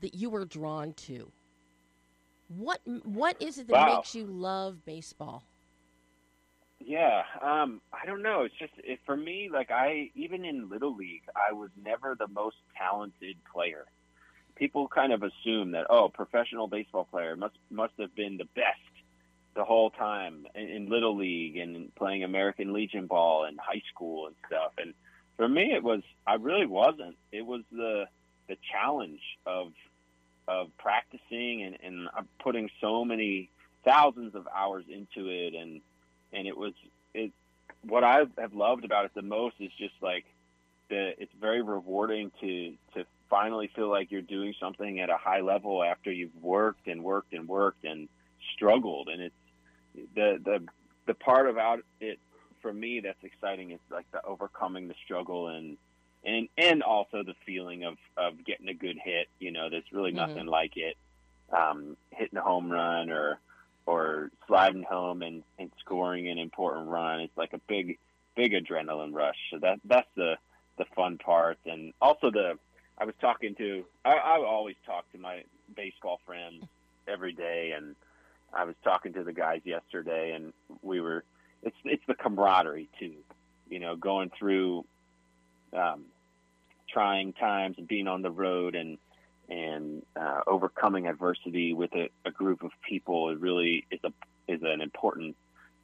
that 0.00 0.14
you 0.14 0.30
were 0.30 0.44
drawn 0.44 0.92
to? 0.92 1.32
What 2.48 2.80
what 3.04 3.36
is 3.40 3.58
it 3.58 3.68
that 3.68 3.72
Wow. 3.72 3.84
makes 3.84 4.14
you 4.14 4.26
love 4.26 4.84
baseball? 4.84 5.44
Yeah, 6.80 7.22
um, 7.42 7.80
I 7.92 8.06
don't 8.06 8.22
know. 8.22 8.42
It's 8.42 8.54
just 8.58 8.72
it, 8.78 9.00
for 9.06 9.16
me. 9.16 9.48
Like 9.52 9.70
I, 9.70 10.10
even 10.14 10.44
in 10.44 10.68
little 10.68 10.94
league, 10.94 11.24
I 11.34 11.52
was 11.52 11.70
never 11.82 12.14
the 12.18 12.28
most 12.28 12.56
talented 12.76 13.36
player. 13.52 13.86
People 14.56 14.88
kind 14.88 15.12
of 15.12 15.22
assume 15.22 15.72
that 15.72 15.86
oh, 15.90 16.08
professional 16.08 16.68
baseball 16.68 17.04
player 17.10 17.36
must 17.36 17.56
must 17.70 17.94
have 17.98 18.14
been 18.14 18.36
the 18.36 18.48
best 18.54 18.80
the 19.54 19.64
whole 19.64 19.90
time 19.90 20.46
in, 20.54 20.68
in 20.68 20.88
little 20.88 21.16
league 21.16 21.56
and 21.56 21.94
playing 21.94 22.24
American 22.24 22.72
Legion 22.72 23.06
ball 23.06 23.46
in 23.46 23.56
high 23.56 23.82
school 23.92 24.26
and 24.26 24.36
stuff. 24.46 24.72
And 24.78 24.94
for 25.36 25.48
me, 25.48 25.72
it 25.74 25.82
was 25.82 26.02
I 26.26 26.34
really 26.34 26.66
wasn't. 26.66 27.16
It 27.32 27.46
was 27.46 27.62
the 27.72 28.06
the 28.48 28.56
challenge 28.70 29.22
of 29.46 29.72
of 30.48 30.68
practicing 30.78 31.62
and, 31.62 31.76
and 31.82 32.08
putting 32.42 32.70
so 32.80 33.04
many 33.04 33.50
thousands 33.84 34.34
of 34.34 34.46
hours 34.54 34.84
into 34.88 35.28
it. 35.28 35.54
And 35.54 35.80
and 36.32 36.46
it 36.46 36.56
was 36.56 36.72
it 37.14 37.32
what 37.82 38.04
I 38.04 38.24
have 38.38 38.54
loved 38.54 38.84
about 38.84 39.04
it 39.06 39.12
the 39.14 39.22
most 39.22 39.56
is 39.60 39.70
just 39.78 39.94
like 40.00 40.24
the 40.88 41.12
it's 41.18 41.32
very 41.40 41.62
rewarding 41.62 42.30
to 42.40 42.74
to 42.94 43.04
finally 43.28 43.70
feel 43.74 43.90
like 43.90 44.10
you're 44.10 44.22
doing 44.22 44.54
something 44.60 45.00
at 45.00 45.10
a 45.10 45.16
high 45.16 45.40
level 45.40 45.82
after 45.82 46.12
you've 46.12 46.36
worked 46.40 46.86
and 46.86 47.02
worked 47.02 47.32
and 47.32 47.48
worked 47.48 47.84
and 47.84 48.08
struggled. 48.54 49.08
And 49.08 49.22
it's 49.22 49.34
the 50.14 50.40
the 50.42 50.66
the 51.06 51.14
part 51.14 51.48
about 51.48 51.80
it 52.00 52.18
for 52.62 52.72
me 52.72 53.00
that's 53.00 53.22
exciting 53.22 53.70
is 53.70 53.80
like 53.90 54.10
the 54.12 54.24
overcoming 54.24 54.88
the 54.88 54.94
struggle 55.04 55.48
and 55.48 55.76
and 56.26 56.48
and 56.58 56.82
also 56.82 57.22
the 57.22 57.34
feeling 57.46 57.84
of 57.84 57.96
of 58.16 58.44
getting 58.44 58.68
a 58.68 58.74
good 58.74 58.98
hit 59.02 59.28
you 59.38 59.50
know 59.52 59.70
there's 59.70 59.90
really 59.92 60.12
Mhm. 60.12 60.16
nothing 60.16 60.46
like 60.46 60.76
it 60.76 60.96
um 61.52 61.96
hitting 62.10 62.38
a 62.38 62.42
home 62.42 62.70
run 62.70 63.10
or 63.10 63.38
or 63.86 64.30
sliding 64.48 64.82
home 64.82 65.22
and, 65.22 65.44
and 65.60 65.70
scoring 65.78 66.28
an 66.28 66.38
important 66.38 66.88
run. 66.88 67.20
It's 67.20 67.36
like 67.36 67.52
a 67.52 67.60
big, 67.68 67.98
big 68.34 68.50
adrenaline 68.52 69.14
rush. 69.14 69.36
So 69.52 69.58
that 69.60 69.78
that's 69.84 70.08
the 70.16 70.36
the 70.76 70.84
fun 70.96 71.18
part, 71.18 71.56
and 71.64 71.92
also 72.02 72.32
the 72.32 72.58
I 72.98 73.04
was 73.04 73.14
talking 73.20 73.54
to 73.54 73.84
I, 74.04 74.14
I 74.16 74.36
always 74.38 74.74
talk 74.84 75.10
to 75.12 75.18
my 75.18 75.44
baseball 75.76 76.18
friends 76.26 76.64
every 77.06 77.32
day, 77.32 77.74
and 77.76 77.94
I 78.52 78.64
was 78.64 78.74
talking 78.82 79.12
to 79.12 79.22
the 79.22 79.32
guys 79.32 79.60
yesterday, 79.64 80.32
and 80.32 80.52
we 80.82 81.00
were 81.00 81.22
it's 81.62 81.76
it's 81.84 82.04
the 82.08 82.14
camaraderie 82.14 82.88
too, 82.98 83.14
you 83.70 83.78
know, 83.78 83.94
going 83.94 84.32
through 84.36 84.84
um, 85.72 86.06
trying 86.96 87.34
times 87.34 87.76
and 87.76 87.86
being 87.86 88.08
on 88.08 88.22
the 88.22 88.30
road 88.30 88.74
and 88.74 88.96
and 89.50 90.02
uh, 90.16 90.40
overcoming 90.46 91.06
adversity 91.06 91.74
with 91.74 91.94
a, 91.94 92.08
a 92.24 92.30
group 92.30 92.64
of 92.64 92.70
people 92.88 93.28
is 93.30 93.38
really 93.38 93.84
is 93.90 94.00
a 94.02 94.12
is 94.50 94.60
an 94.62 94.80
important 94.80 95.36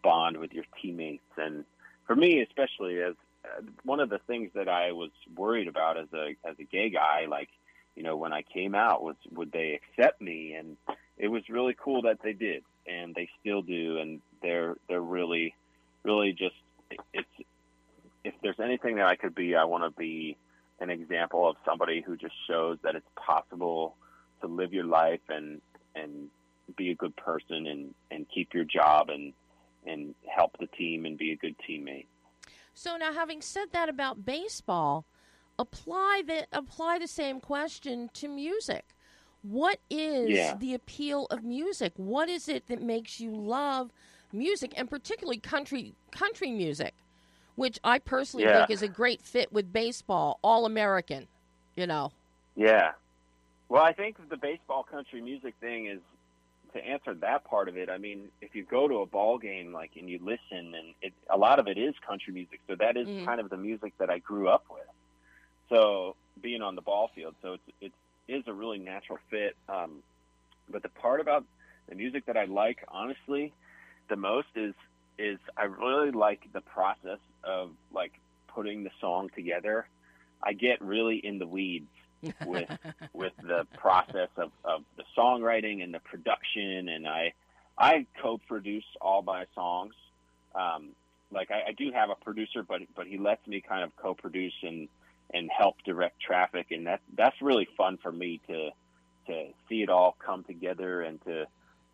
bond 0.03 0.39
with 0.39 0.55
your 0.55 0.65
teammates. 0.81 1.23
And 1.37 1.65
for 2.07 2.17
me, 2.17 2.41
especially 2.41 3.03
as 3.03 3.15
uh, 3.45 3.61
one 3.85 4.01
of 4.01 4.09
the 4.09 4.21
things 4.27 4.51
that 4.55 4.69
I 4.69 4.93
was 4.93 5.11
worried 5.37 5.69
about 5.69 5.99
as 5.99 6.09
a 6.15 6.35
as 6.49 6.57
a 6.59 6.65
gay 6.65 6.89
guy, 6.89 7.27
like 7.29 7.51
you 7.95 8.03
know, 8.03 8.17
when 8.17 8.33
I 8.33 8.41
came 8.41 8.75
out, 8.75 9.03
was 9.03 9.17
would 9.33 9.53
they 9.53 9.79
accept 9.79 10.23
me? 10.23 10.55
And 10.55 10.79
it 11.19 11.29
was 11.29 11.43
really 11.51 11.77
cool 11.79 12.03
that 12.03 12.23
they 12.25 12.33
did, 12.33 12.65
and 12.87 13.15
they 13.15 13.29
still 13.39 13.61
do, 13.61 13.99
and 13.99 14.23
they're 14.41 14.77
they're 14.89 15.03
really 15.03 15.55
really 16.05 16.33
just 16.33 16.57
it's 17.13 17.29
if 18.25 18.33
there's 18.43 18.61
anything 18.61 18.97
that 18.97 19.07
I 19.07 19.17
could 19.17 19.35
be, 19.35 19.55
I 19.55 19.65
want 19.65 19.85
to 19.85 19.91
be 19.91 20.39
an 20.83 20.91
example 20.91 21.49
of 21.49 21.57
somebody 21.65 22.03
who 22.05 22.17
just 22.17 22.35
shows 22.49 22.77
that 22.83 22.97
it's 22.97 23.07
possible 23.15 23.97
to 24.41 24.49
live 24.49 24.73
your 24.73 24.85
life 24.85 25.21
and 25.29 25.61
and 25.95 26.29
be 26.77 26.91
a 26.91 26.95
good 26.95 27.15
person 27.17 27.67
and 27.67 27.95
and 28.11 28.27
keep 28.35 28.53
your 28.53 28.65
job 28.65 29.09
and 29.09 29.33
and 29.87 30.15
help 30.27 30.57
the 30.59 30.67
team 30.67 31.07
and 31.07 31.17
be 31.17 31.33
a 31.33 31.37
good 31.37 31.55
teammate. 31.69 32.07
So 32.75 32.97
now, 32.97 33.13
having 33.13 33.41
said 33.41 33.67
that 33.73 33.89
about 33.89 34.25
baseball, 34.25 35.07
apply 35.59 36.23
the 36.27 36.47
apply 36.53 36.99
the 36.99 37.09
same 37.09 37.41
question 37.41 38.11
to 38.15 38.29
music. 38.29 38.95
What 39.43 39.79
is 39.91 40.31
Yeah. 40.31 40.57
the 40.57 40.75
appeal 40.75 41.27
of 41.27 41.45
music? 41.45 41.93
What 41.97 42.29
is 42.29 42.49
it 42.49 42.67
that 42.69 42.81
makes 42.83 43.21
you 43.21 43.31
love 43.35 43.93
music, 44.33 44.73
and 44.77 44.89
particularly 44.91 45.39
country 45.39 45.95
country 46.11 46.51
music, 46.51 46.95
which 47.55 47.79
I 47.85 47.99
personally 47.99 48.45
Yeah. 48.45 48.59
think 48.59 48.71
is 48.71 48.83
a 48.83 48.89
great 48.89 49.23
fit 49.23 49.53
with 49.53 49.73
baseball, 49.73 50.39
all 50.43 50.67
American. 50.67 51.29
You 51.77 51.87
know. 51.87 52.13
Yeah. 52.57 52.93
Well, 53.69 53.83
I 53.83 53.93
think 53.93 54.17
the 54.29 54.37
baseball 54.37 54.83
country 54.83 55.21
music 55.23 55.55
thing 55.61 55.87
is 55.87 56.01
to 56.75 56.85
answer 56.85 57.15
that 57.15 57.45
part 57.45 57.69
of 57.69 57.77
it. 57.77 57.89
I 57.89 57.99
mean, 57.99 58.29
if 58.41 58.55
you 58.55 58.65
go 58.65 58.89
to 58.89 58.97
a 58.97 59.07
ball 59.07 59.39
game 59.39 59.73
like 59.73 59.93
and 59.99 60.09
you 60.09 60.19
listen 60.23 60.75
and 60.75 60.95
it 61.01 61.13
a 61.31 61.37
lot 61.37 61.59
of 61.59 61.69
it 61.69 61.79
is 61.79 61.95
country 62.07 62.33
music. 62.33 62.61
So 62.69 62.75
that 62.77 62.97
is 62.97 63.09
Mhm. 63.09 63.25
kind 63.25 63.41
of 63.41 63.51
the 63.51 63.57
music 63.57 63.95
that 63.99 64.11
I 64.11 64.19
grew 64.19 64.49
up 64.49 64.65
with. 64.71 64.87
So 65.69 66.17
being 66.41 66.63
on 66.63 66.75
the 66.75 66.83
ball 66.83 67.09
field, 67.15 67.35
so 67.43 67.55
it's 67.55 67.69
it 67.81 67.93
is 68.29 68.45
a 68.47 68.53
really 68.53 68.79
natural 68.79 69.19
fit. 69.31 69.57
Um, 69.69 70.03
but 70.69 70.83
the 70.83 70.89
part 70.89 71.21
about 71.21 71.45
the 71.89 71.95
music 71.95 72.27
that 72.27 72.37
I 72.37 72.45
like, 72.45 72.85
honestly, 72.89 73.53
the 74.09 74.17
most 74.17 74.49
is 74.55 74.75
is 75.19 75.39
I 75.57 75.65
really 75.65 76.11
like 76.11 76.41
the 76.53 76.61
process 76.61 77.19
of 77.45 77.71
like 77.93 78.13
putting 78.49 78.85
the 78.85 78.91
song 79.01 79.31
together. 79.35 79.87
I 80.43 80.53
get 80.53 80.81
really 80.81 81.17
in 81.17 81.39
the 81.39 81.47
weeds 81.47 81.89
with 82.45 82.69
with 83.13 83.33
the 83.43 83.67
process 83.79 84.29
of, 84.37 84.51
of 84.65 84.83
the 84.97 85.05
songwriting 85.17 85.83
and 85.83 85.93
the 85.95 86.01
production 86.01 86.89
and 86.89 87.07
I 87.07 87.33
I 87.79 88.07
co-produce 88.21 88.85
all 89.01 89.23
my 89.23 89.47
songs. 89.55 89.95
Um, 90.55 90.91
like 91.33 91.51
I, 91.51 91.71
I 91.71 91.73
do 91.73 91.91
have 91.93 92.11
a 92.11 92.15
producer, 92.15 92.63
but 92.63 92.83
but 92.95 93.07
he 93.07 93.19
lets 93.19 93.47
me 93.47 93.61
kind 93.61 93.83
of 93.83 93.95
co-produce 93.97 94.55
and 94.63 94.89
and 95.33 95.51
help 95.51 95.77
direct 95.85 96.21
traffic, 96.21 96.67
and 96.71 96.87
that 96.87 97.01
that's 97.17 97.41
really 97.41 97.69
fun 97.77 97.99
for 98.03 98.13
me 98.13 98.41
to 98.49 98.71
to 99.27 99.47
see 99.69 99.83
it 99.83 99.89
all 99.89 100.17
come 100.25 100.45
together 100.45 101.03
and 101.03 101.23
to 101.25 101.47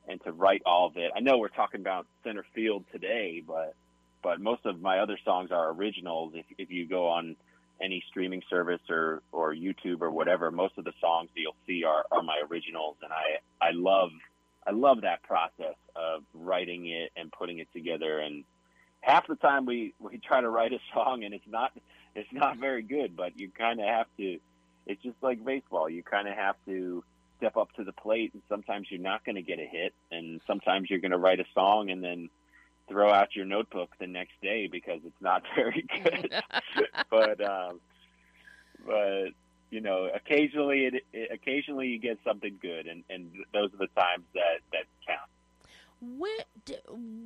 and 0.08 0.22
to 0.24 0.32
write 0.32 0.62
all 0.66 0.87
of 0.87 0.96
it. 0.96 1.12
I 1.14 1.20
know 1.20 1.38
we're 1.38 1.48
talking 1.48 1.80
about 1.80 2.06
center 2.24 2.44
field 2.54 2.84
today, 2.90 3.42
but 3.46 3.74
but 4.22 4.40
most 4.40 4.66
of 4.66 4.81
my 4.81 4.98
other 4.98 5.18
songs 5.24 5.50
are 5.50 5.70
originals. 5.70 6.33
If 6.35 6.46
if 6.59 6.70
you 6.70 6.87
go 6.87 7.09
on 7.09 7.37
any 7.81 8.02
streaming 8.09 8.42
service 8.50 8.81
or 8.88 9.22
or 9.33 9.54
YouTube 9.54 10.00
or 10.00 10.11
whatever, 10.11 10.50
most 10.50 10.78
of 10.78 10.85
the 10.85 10.92
songs 11.00 11.31
that 11.35 11.40
you'll 11.40 11.57
see 11.66 11.85
are, 11.85 12.04
are 12.11 12.22
my 12.22 12.40
originals, 12.50 12.96
and 13.02 13.12
I 13.12 13.66
I 13.66 13.70
love 13.72 14.11
I 14.66 14.72
love 14.72 15.02
that 15.02 15.22
process 15.22 15.76
of 15.96 16.24
writing 16.35 16.87
it 16.87 17.12
and 17.16 17.33
putting 17.33 17.59
it 17.59 17.68
together. 17.72 18.18
And 18.18 18.44
half 19.00 19.26
the 19.26 19.37
time 19.37 19.64
we 19.66 19.94
we 19.98 20.18
try 20.18 20.40
to 20.40 20.48
write 20.48 20.72
a 20.72 20.78
song 20.92 21.24
and 21.24 21.33
it's 21.35 21.48
not 21.48 21.72
it's 22.14 22.33
not 22.33 22.59
very 22.59 22.83
good, 22.83 23.16
but 23.16 23.38
you 23.38 23.50
kind 23.50 23.81
of 23.81 23.87
have 23.87 24.07
to. 24.18 24.38
It's 24.87 25.02
just 25.02 25.16
like 25.22 25.44
baseball. 25.44 25.88
You 25.88 26.02
kind 26.02 26.26
of 26.26 26.35
have 26.35 26.57
to 26.66 27.04
step 27.37 27.57
up 27.57 27.72
to 27.74 27.85
the 27.85 27.92
plate, 27.92 28.33
and 28.33 28.42
sometimes 28.48 28.88
you're 28.90 29.00
not 29.00 29.24
going 29.24 29.37
to 29.37 29.42
get 29.42 29.59
a 29.59 29.66
hit, 29.66 29.94
and 30.11 30.40
sometimes 30.46 30.90
you're 30.90 30.98
going 30.98 31.12
to 31.12 31.18
write 31.18 31.40
a 31.40 31.44
song 31.54 31.90
and 31.90 32.02
then 32.02 32.28
throw 32.88 33.12
out 33.12 33.35
your 33.35 33.44
notebook 33.44 33.90
the 34.01 34.07
next 34.07 34.40
day 34.42 34.68
because 34.70 35.01
it's 35.05 35.20
not 35.20 35.42
very 35.55 35.87
good. 36.03 36.33
but 37.11 37.40
um, 37.44 37.81
but 38.87 39.29
you 39.70 39.81
know, 39.81 40.09
occasionally 40.14 40.87
it, 40.87 41.05
it 41.12 41.31
occasionally 41.33 41.88
you 41.88 41.98
get 41.98 42.18
something 42.24 42.59
good, 42.61 42.87
and 42.87 43.05
and 43.11 43.31
those 43.53 43.72
are 43.74 43.79
the 43.79 44.01
times 44.01 44.24
that 44.35 44.61
that 44.72 44.85
count. 45.07 45.31
Where 46.01 46.44
do, 46.64 46.74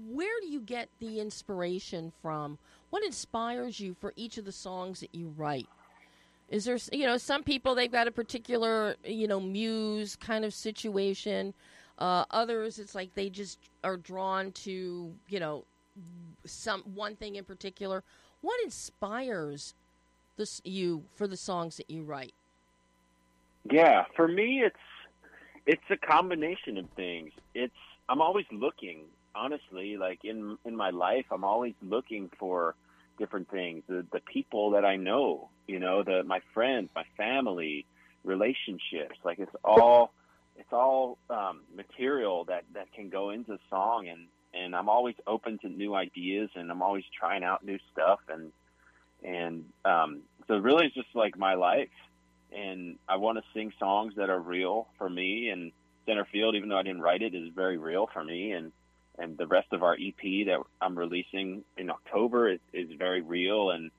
where 0.09 0.41
do 0.41 0.49
you 0.49 0.61
get 0.61 0.89
the 0.99 1.21
inspiration 1.21 2.13
from? 2.23 2.59
What 2.91 3.05
inspires 3.05 3.81
you 3.81 3.95
for 3.95 4.13
each 4.17 4.39
of 4.39 4.45
the 4.45 4.53
songs 4.53 5.01
that 5.01 5.15
you 5.15 5.33
write? 5.37 5.69
Is 6.49 6.67
there, 6.67 6.79
you 6.93 7.07
know, 7.07 7.17
some 7.17 7.43
people 7.43 7.75
they've 7.75 7.91
got 7.91 8.09
a 8.09 8.11
particular, 8.11 8.97
you 9.05 9.27
know, 9.27 9.41
muse 9.41 10.17
kind 10.17 10.45
of 10.45 10.53
situation. 10.53 11.55
Uh, 11.99 12.25
others, 12.31 12.79
it's 12.79 12.95
like 12.95 13.15
they 13.15 13.29
just 13.29 13.59
are 13.85 13.97
drawn 13.97 14.53
to, 14.53 15.13
you 15.29 15.41
know, 15.41 15.65
some 16.45 16.83
one 16.95 17.17
thing 17.17 17.37
in 17.37 17.45
particular. 17.45 18.03
What 18.41 18.61
inspires 18.65 19.75
this 20.37 20.61
you 20.65 21.05
for 21.15 21.27
the 21.27 21.37
songs 21.37 21.77
that 21.77 21.91
you 21.91 22.03
write? 22.03 22.35
Yeah, 23.71 24.05
for 24.17 24.27
me, 24.27 24.63
it's 24.65 24.77
it's 25.67 25.83
a 25.91 25.97
combination 25.97 26.79
of 26.79 26.89
things. 26.97 27.31
It's 27.55 27.73
I'm 28.09 28.21
always 28.21 28.47
looking, 28.51 29.05
honestly. 29.35 29.97
Like 29.97 30.25
in 30.25 30.59
in 30.65 30.77
my 30.77 30.91
life, 30.91 31.27
I'm 31.31 31.45
always 31.45 31.75
looking 31.83 32.31
for 32.39 32.75
different 33.19 33.51
things. 33.51 33.85
The 33.89 34.05
the 34.13 34.21
people 34.21 34.71
that 34.73 34.85
I 34.85 34.97
know, 34.97 35.51
you 35.69 35.79
know, 35.79 36.03
the 36.03 36.25
my 36.25 36.41
friends, 36.53 36.91
my 36.95 37.05
family, 37.17 37.87
relationships. 38.25 39.17
Like 39.25 39.39
it's 39.39 39.55
all 39.65 40.13
it's 40.73 40.79
all 40.79 41.19
um, 41.29 41.61
material 41.77 42.45
that 42.45 42.65
that 42.73 42.91
can 42.95 43.11
go 43.11 43.31
into 43.31 43.59
song 43.69 44.09
and 44.09 44.27
and 44.55 44.75
I'm 44.77 44.89
always 44.89 45.15
open 45.27 45.59
to 45.59 45.69
new 45.69 45.95
ideas, 45.95 46.51
and 46.55 46.71
I'm 46.71 46.83
always 46.83 47.05
trying 47.19 47.43
out 47.43 47.65
new 47.65 47.79
stuff, 47.93 48.21
and 48.29 48.53
and 49.23 49.65
um, 49.85 50.21
so 50.49 50.57
really 50.57 50.87
it's 50.87 50.95
just 50.95 51.15
like 51.15 51.39
my 51.39 51.55
life, 51.55 51.89
and 52.55 52.99
I 53.09 53.17
want 53.17 53.39
to 53.39 53.45
sing 53.55 53.73
songs 53.79 54.15
that 54.17 54.31
are 54.31 54.41
real 54.41 54.89
for 54.99 55.09
me, 55.09 55.51
and 55.51 55.73
center 56.07 56.27
field, 56.31 56.55
even 56.55 56.69
though 56.71 56.79
I 56.79 56.83
didn't 56.83 57.03
write 57.03 57.23
it, 57.23 57.35
is 57.35 57.49
very 57.55 57.77
real 57.77 58.09
for 58.13 58.25
me, 58.25 58.53
and 58.53 58.73
and 59.19 59.37
the 59.37 59.47
rest 59.47 59.69
of 59.73 59.83
our 59.83 59.95
EP 59.95 60.47
that 60.47 60.59
I'm 60.81 60.99
releasing 60.99 61.65
in 61.77 61.91
October 61.91 62.49
is, 62.49 62.61
is 62.73 62.89
very 62.99 63.21
real, 63.21 63.71
and 63.71 63.91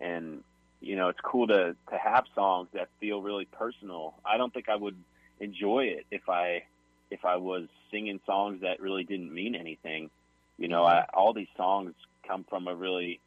and 0.00 0.42
you 0.80 0.96
know 0.96 1.08
it's 1.08 1.20
cool 1.20 1.46
to 1.48 1.76
to 1.90 1.98
have 1.98 2.24
songs 2.34 2.68
that 2.74 2.88
feel 3.00 3.22
really 3.22 3.44
personal. 3.44 4.14
I 4.24 4.36
don't 4.36 4.52
think 4.52 4.68
I 4.68 4.76
would 4.76 4.96
enjoy 5.40 5.84
it 5.84 6.06
if 6.10 6.28
I 6.28 6.62
if 7.10 7.24
I 7.24 7.36
was 7.36 7.68
singing 7.90 8.20
songs 8.26 8.62
that 8.62 8.80
really 8.80 9.04
didn't 9.04 9.32
mean 9.32 9.54
anything. 9.54 10.10
You 10.58 10.68
know, 10.68 10.82
mm-hmm. 10.82 11.04
I, 11.16 11.18
all 11.18 11.32
these 11.32 11.48
songs 11.56 11.94
come 12.26 12.44
from 12.48 12.66
a 12.66 12.74
really 12.74 13.20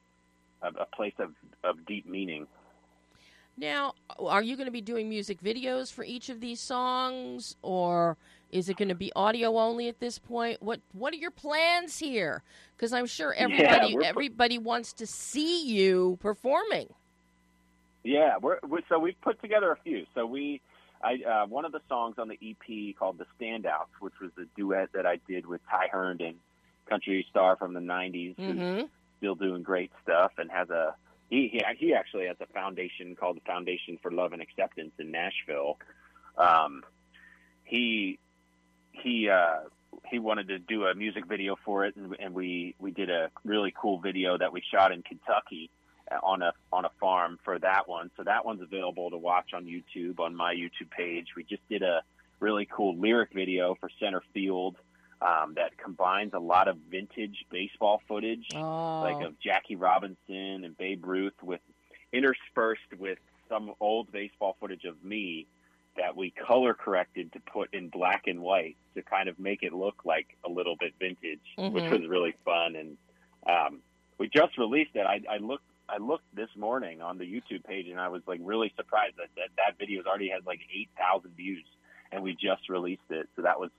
a, 0.62 0.68
a 0.68 0.86
place 0.86 1.14
of, 1.20 1.34
of 1.64 1.86
deep 1.86 2.08
meaning. 2.08 2.48
Now, 3.58 3.94
are 4.20 4.42
you 4.42 4.56
going 4.56 4.68
to 4.68 4.72
be 4.72 4.82
doing 4.82 5.10
music 5.10 5.42
videos 5.42 5.92
for 5.92 6.04
each 6.04 6.30
of 6.30 6.40
these 6.40 6.62
songs, 6.62 7.58
or 7.62 8.16
is 8.52 8.70
it 8.70 8.78
going 8.78 8.88
to 8.90 8.96
be 8.96 9.12
audio 9.16 9.58
only 9.58 9.90
at 9.90 10.00
this 10.00 10.18
point? 10.18 10.62
What 10.62 10.80
What 10.94 11.14
are 11.14 11.18
your 11.18 11.32
plans 11.32 12.00
here? 12.00 12.42
Because 12.76 12.94
I'm 12.94 13.06
sure 13.06 13.34
everybody 13.34 13.98
yeah, 14.00 14.08
everybody 14.08 14.58
wants 14.58 14.94
to 14.94 15.06
see 15.06 15.66
you 15.66 16.18
performing. 16.22 16.88
Yeah, 18.04 18.38
we're, 18.42 18.60
we're, 18.66 18.80
so 18.88 18.98
we've 18.98 19.20
put 19.22 19.42
together 19.42 19.72
a 19.72 19.78
few. 19.84 20.06
So 20.16 20.26
we, 20.26 20.62
I 21.02 21.20
uh, 21.24 21.48
one 21.48 21.66
of 21.66 21.72
the 21.72 21.82
songs 21.88 22.16
on 22.18 22.28
the 22.28 22.38
EP 22.42 22.96
called 22.98 23.18
"The 23.18 23.26
Standouts," 23.40 24.00
which 24.00 24.20
was 24.22 24.32
the 24.36 24.48
duet 24.56 24.90
that 24.94 25.06
I 25.06 25.20
did 25.28 25.46
with 25.46 25.62
Ty 25.70 25.88
Herndon, 25.92 26.36
country 26.90 27.26
star 27.30 27.56
from 27.56 27.74
the 27.74 27.80
'90s, 27.80 28.36
mm-hmm. 28.36 28.60
who's 28.60 28.90
still 29.18 29.36
doing 29.36 29.64
great 29.64 29.92
stuff 30.04 30.32
and 30.38 30.52
has 30.52 30.70
a 30.70 30.96
he, 31.30 31.48
he 31.48 31.62
he 31.78 31.94
actually 31.94 32.28
has 32.28 32.38
a 32.42 32.48
foundation 32.48 33.16
called 33.16 33.38
the 33.38 33.42
Foundation 33.42 33.98
for 34.02 34.12
Love 34.12 34.34
and 34.34 34.42
Acceptance 34.42 34.92
in 35.00 35.12
Nashville. 35.12 35.78
Um, 36.38 36.84
he 37.64 38.20
he 38.92 39.30
uh, 39.30 39.70
he 40.10 40.20
wanted 40.20 40.48
to 40.50 40.60
do 40.60 40.86
a 40.86 40.96
music 40.96 41.26
video 41.28 41.56
for 41.64 41.86
it, 41.86 41.96
and, 41.96 42.16
and 42.20 42.34
we 42.34 42.76
we 42.80 42.92
did 42.92 43.10
a 43.10 43.30
really 43.46 43.74
cool 43.80 44.00
video 44.00 44.38
that 44.38 44.52
we 44.52 44.62
shot 44.74 44.92
in 44.92 45.02
Kentucky 45.04 45.70
on 46.24 46.42
a 46.42 46.54
on 46.72 46.86
a 46.86 46.90
farm 47.00 47.40
for 47.44 47.60
that 47.60 47.88
one. 47.88 48.12
So 48.18 48.24
that 48.24 48.46
one's 48.46 48.62
available 48.62 49.10
to 49.12 49.18
watch 49.18 49.54
on 49.54 49.66
YouTube 49.66 50.20
on 50.20 50.36
my 50.36 50.54
YouTube 50.54 50.90
page. 50.90 51.28
We 51.36 51.44
just 51.44 51.68
did 51.70 51.84
a 51.84 52.02
really 52.40 52.68
cool 52.72 52.96
lyric 52.98 53.32
video 53.34 53.76
for 53.80 53.90
Center 54.00 54.24
Field 54.34 54.78
um, 55.22 55.54
that 55.56 55.78
combines 55.78 56.34
a 56.34 56.40
lot 56.40 56.68
of 56.68 56.78
vintage 56.90 57.46
baseball 57.50 58.02
footage, 58.08 58.48
oh. 58.56 59.02
like 59.02 59.26
of 59.26 59.40
Jackie 59.40 59.76
Robinson 59.76 60.64
and 60.64 60.78
Babe 60.78 61.06
Ruth, 61.06 61.34
with 61.44 61.62
interspersed 62.14 62.98
with 62.98 63.20
some 63.50 63.74
old 63.80 64.12
baseball 64.12 64.56
footage 64.60 64.86
of 64.86 65.04
me 65.04 65.48
that 65.98 66.16
we 66.16 66.32
color 66.32 66.74
corrected 66.74 67.34
to 67.34 67.40
put 67.42 67.74
in 67.74 67.90
black 67.90 68.24
and 68.28 68.42
white 68.42 68.78
to 68.96 69.02
kind 69.02 69.28
of 69.28 69.38
make 69.38 69.64
it 69.64 69.74
look 69.74 70.06
like 70.06 70.38
a 70.46 70.50
little 70.50 70.76
bit 70.80 70.94
vintage, 71.00 71.40
mm-hmm. 71.58 71.74
which 71.74 71.92
was 71.92 72.08
really 72.08 72.34
fun. 72.46 72.76
And 72.76 72.98
um, 73.46 73.80
we 74.18 74.30
just 74.30 74.58
released 74.58 74.92
it. 74.96 75.06
I, 75.06 75.22
I 75.30 75.38
looked. 75.38 75.64
I 75.92 75.98
looked 75.98 76.36
this 76.36 76.50
morning 76.56 77.02
on 77.02 77.18
the 77.18 77.26
YouTube 77.26 77.64
page, 77.66 77.88
and 77.88 78.00
I 78.00 78.10
was 78.10 78.22
like 78.28 78.40
really 78.44 78.72
surprised 78.76 79.16
that 79.18 79.30
that, 79.36 79.50
that 79.58 79.78
video's 79.80 80.06
already 80.06 80.30
had 80.30 80.46
like 80.46 80.60
eight 80.74 80.90
thousand 80.98 81.36
views, 81.36 81.66
and 82.12 82.24
we 82.24 82.34
just 82.34 82.70
released 82.70 83.10
it. 83.10 83.28
So 83.36 83.42
that 83.42 83.60
was 83.60 83.72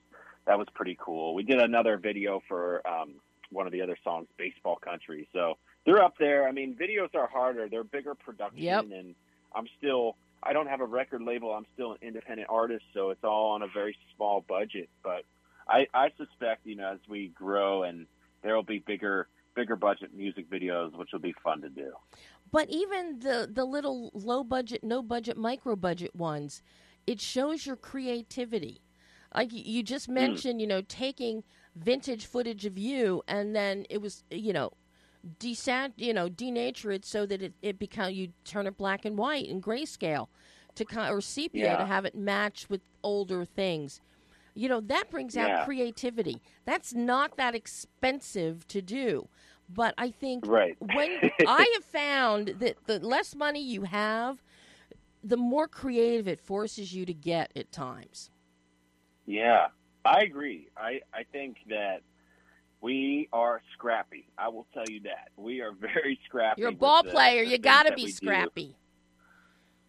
that 0.45 0.57
was 0.57 0.67
pretty 0.73 0.97
cool. 0.99 1.33
We 1.33 1.43
did 1.43 1.59
another 1.59 1.97
video 1.97 2.41
for 2.47 2.85
um, 2.87 3.15
one 3.51 3.65
of 3.65 3.71
the 3.71 3.81
other 3.81 3.97
songs, 4.03 4.27
Baseball 4.37 4.77
Country. 4.77 5.27
So 5.33 5.57
they're 5.85 6.03
up 6.03 6.15
there. 6.19 6.47
I 6.47 6.51
mean, 6.51 6.75
videos 6.75 7.15
are 7.15 7.27
harder. 7.27 7.69
They're 7.69 7.83
bigger 7.83 8.15
production, 8.15 8.61
yep. 8.61 8.85
and 8.91 9.15
I'm 9.55 9.67
still. 9.77 10.15
I 10.43 10.53
don't 10.53 10.67
have 10.67 10.81
a 10.81 10.85
record 10.85 11.21
label. 11.21 11.53
I'm 11.53 11.67
still 11.75 11.91
an 11.91 11.99
independent 12.01 12.49
artist, 12.49 12.83
so 12.95 13.11
it's 13.11 13.23
all 13.23 13.51
on 13.51 13.61
a 13.61 13.67
very 13.67 13.95
small 14.15 14.43
budget. 14.47 14.89
But 15.03 15.23
I, 15.67 15.87
I 15.93 16.09
suspect, 16.17 16.65
you 16.65 16.75
know, 16.75 16.93
as 16.93 16.99
we 17.07 17.27
grow 17.27 17.83
and 17.83 18.07
there 18.41 18.55
will 18.55 18.63
be 18.63 18.79
bigger, 18.79 19.27
bigger 19.55 19.75
budget 19.75 20.13
music 20.13 20.49
videos, 20.49 20.97
which 20.97 21.09
will 21.11 21.19
be 21.19 21.35
fun 21.43 21.61
to 21.61 21.69
do. 21.69 21.91
But 22.51 22.69
even 22.69 23.19
the 23.19 23.49
the 23.51 23.65
little 23.65 24.11
low 24.13 24.43
budget, 24.43 24.83
no 24.83 25.01
budget, 25.01 25.37
micro 25.37 25.75
budget 25.75 26.15
ones, 26.15 26.61
it 27.07 27.19
shows 27.19 27.65
your 27.65 27.75
creativity. 27.75 28.81
Like 29.33 29.49
you 29.51 29.81
just 29.81 30.09
mentioned, 30.09 30.57
mm. 30.57 30.61
you 30.61 30.67
know, 30.67 30.81
taking 30.81 31.43
vintage 31.75 32.25
footage 32.25 32.65
of 32.65 32.77
you, 32.77 33.23
and 33.27 33.55
then 33.55 33.85
it 33.89 34.01
was, 34.01 34.23
you 34.29 34.51
know, 34.51 34.73
desat, 35.39 35.93
you 35.95 36.13
know, 36.13 36.29
denature 36.29 36.93
it 36.93 37.05
so 37.05 37.25
that 37.25 37.41
it 37.41 37.53
it 37.61 37.79
become 37.79 38.11
you 38.11 38.29
turn 38.43 38.67
it 38.67 38.77
black 38.77 39.05
and 39.05 39.17
white 39.17 39.47
and 39.47 39.63
grayscale 39.63 40.27
to 40.75 40.85
or 41.09 41.21
sepia 41.21 41.65
yeah. 41.65 41.77
to 41.77 41.85
have 41.85 42.05
it 42.05 42.15
match 42.15 42.69
with 42.69 42.81
older 43.03 43.45
things. 43.45 44.01
You 44.53 44.69
know, 44.69 44.81
that 44.81 45.09
brings 45.09 45.35
yeah. 45.35 45.59
out 45.59 45.65
creativity. 45.65 46.41
That's 46.65 46.93
not 46.93 47.37
that 47.37 47.55
expensive 47.55 48.67
to 48.67 48.81
do. 48.81 49.27
But 49.73 49.93
I 49.97 50.11
think 50.11 50.45
right. 50.47 50.75
when 50.79 51.31
I 51.47 51.71
have 51.75 51.85
found 51.85 52.55
that 52.59 52.77
the 52.85 52.99
less 52.99 53.35
money 53.35 53.61
you 53.61 53.83
have, 53.83 54.43
the 55.23 55.37
more 55.37 55.67
creative 55.67 56.27
it 56.27 56.39
forces 56.39 56.93
you 56.93 57.05
to 57.05 57.13
get 57.13 57.51
at 57.55 57.71
times. 57.71 58.29
Yeah, 59.25 59.67
I 60.03 60.21
agree. 60.21 60.67
I, 60.75 61.01
I 61.13 61.23
think 61.31 61.57
that 61.69 62.01
we 62.81 63.29
are 63.31 63.61
scrappy. 63.73 64.27
I 64.37 64.49
will 64.49 64.67
tell 64.73 64.85
you 64.89 65.01
that. 65.01 65.29
We 65.37 65.61
are 65.61 65.71
very 65.71 66.19
scrappy. 66.25 66.61
You're 66.61 66.71
a 66.71 66.73
ball 66.73 67.03
the, 67.03 67.11
player. 67.11 67.45
The 67.45 67.51
you 67.51 67.57
got 67.59 67.83
to 67.83 67.93
be 67.93 68.11
scrappy. 68.11 68.75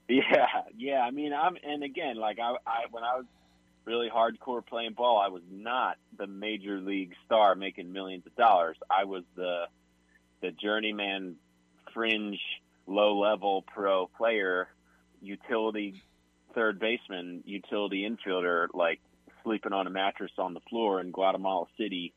Do. 0.09 0.15
Yeah, 0.15 0.47
yeah. 0.77 1.01
I 1.01 1.11
mean, 1.11 1.33
I'm, 1.33 1.57
and 1.65 1.83
again, 1.83 2.17
like 2.17 2.39
I, 2.39 2.55
I, 2.67 2.83
when 2.91 3.03
I 3.03 3.17
was 3.17 3.25
really 3.85 4.09
hardcore 4.09 4.65
playing 4.65 4.93
ball, 4.93 5.21
I 5.25 5.29
was 5.29 5.43
not 5.51 5.97
the 6.17 6.27
major 6.27 6.79
league 6.81 7.15
star 7.27 7.55
making 7.55 7.93
millions 7.93 8.27
of 8.27 8.35
dollars. 8.37 8.77
I 8.91 9.05
was 9.05 9.25
the, 9.37 9.65
the 10.41 10.51
journeyman, 10.51 11.37
fringe, 11.93 12.41
low 12.87 13.19
level 13.19 13.63
pro 13.63 14.07
player, 14.07 14.69
utility 15.21 16.03
third 16.55 16.79
baseman, 16.79 17.43
utility 17.47 18.09
infielder, 18.09 18.69
like 18.75 19.01
sleeping 19.43 19.73
on 19.73 19.87
a 19.87 19.91
mattress 19.91 20.33
on 20.39 20.55
the 20.55 20.61
floor 20.69 21.01
in 21.01 21.11
Guatemala 21.11 21.67
City 21.79 22.13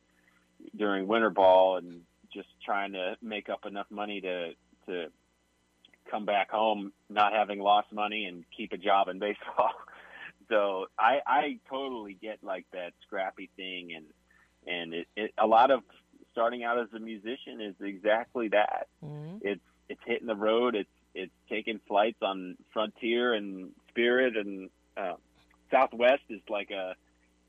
during 0.76 1.08
winter 1.08 1.30
ball 1.30 1.78
and 1.78 2.02
just 2.34 2.48
trying 2.64 2.94
to 2.94 3.16
make 3.22 3.50
up 3.50 3.66
enough 3.66 3.88
money 3.90 4.22
to 4.22 4.52
to 4.88 5.08
come 6.10 6.26
back 6.26 6.52
home 6.52 6.92
not 7.10 7.34
having 7.34 7.60
lost 7.60 7.92
money 7.92 8.26
and 8.26 8.44
keep 8.56 8.72
a 8.74 8.78
job 8.78 9.08
in 9.08 9.20
baseball. 9.20 9.72
so 10.50 10.86
I 10.98 11.20
I 11.26 11.60
totally 11.70 12.14
get 12.14 12.40
like 12.44 12.66
that 12.74 12.94
scrappy 13.06 13.50
thing 13.56 13.94
and 13.96 14.06
and 14.68 14.94
it, 14.94 15.08
it 15.16 15.34
a 15.38 15.48
lot 15.48 15.72
of 15.72 15.82
starting 16.32 16.64
out 16.64 16.80
as 16.80 16.88
a 16.96 17.00
musician 17.00 17.62
is 17.62 17.76
exactly 17.80 18.50
that. 18.50 18.88
Mm-hmm. 19.04 19.38
It's 19.42 19.62
it's 19.90 20.02
hitting 20.06 20.28
the 20.28 20.36
road, 20.36 20.76
it's 20.76 20.90
it's 21.14 21.32
taking 21.50 21.80
flights 21.88 22.18
on 22.22 22.58
Frontier 22.74 23.34
and 23.34 23.72
Spirit 23.90 24.36
and 24.36 24.70
uh, 24.98 25.14
Southwest 25.72 26.24
is 26.30 26.42
like 26.50 26.72
a 26.72 26.96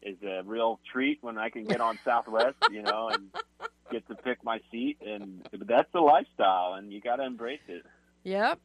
is 0.03 0.17
a 0.23 0.43
real 0.45 0.79
treat 0.93 1.19
when 1.21 1.37
I 1.39 1.49
can 1.49 1.65
get 1.65 1.81
on 1.81 1.99
Southwest, 2.05 2.57
you 2.71 2.83
know, 2.83 3.09
and 3.09 3.31
get 3.91 4.07
to 4.09 4.15
pick 4.15 4.45
my 4.45 4.61
seat. 4.71 4.99
And 5.05 5.47
but 5.51 5.67
that's 5.67 5.91
the 5.93 6.01
lifestyle, 6.01 6.75
and 6.75 6.93
you 6.93 7.01
got 7.01 7.17
to 7.17 7.25
embrace 7.25 7.61
it. 7.67 7.85
Yep, 8.25 8.61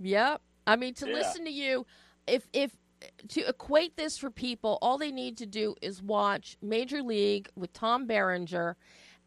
yep. 0.00 0.40
I 0.66 0.76
mean, 0.76 0.94
to 0.94 1.06
Yeah. 1.08 1.14
listen 1.14 1.44
to 1.44 1.50
you, 1.50 1.84
if 2.26 2.46
if 2.52 2.74
to 3.28 3.48
equate 3.48 3.96
this 3.96 4.18
for 4.18 4.30
people, 4.30 4.78
all 4.82 4.98
they 4.98 5.10
need 5.10 5.36
to 5.38 5.46
do 5.46 5.74
is 5.82 6.02
watch 6.02 6.56
Major 6.62 7.02
League 7.02 7.48
with 7.56 7.72
Tom 7.72 8.06
Berenger 8.06 8.76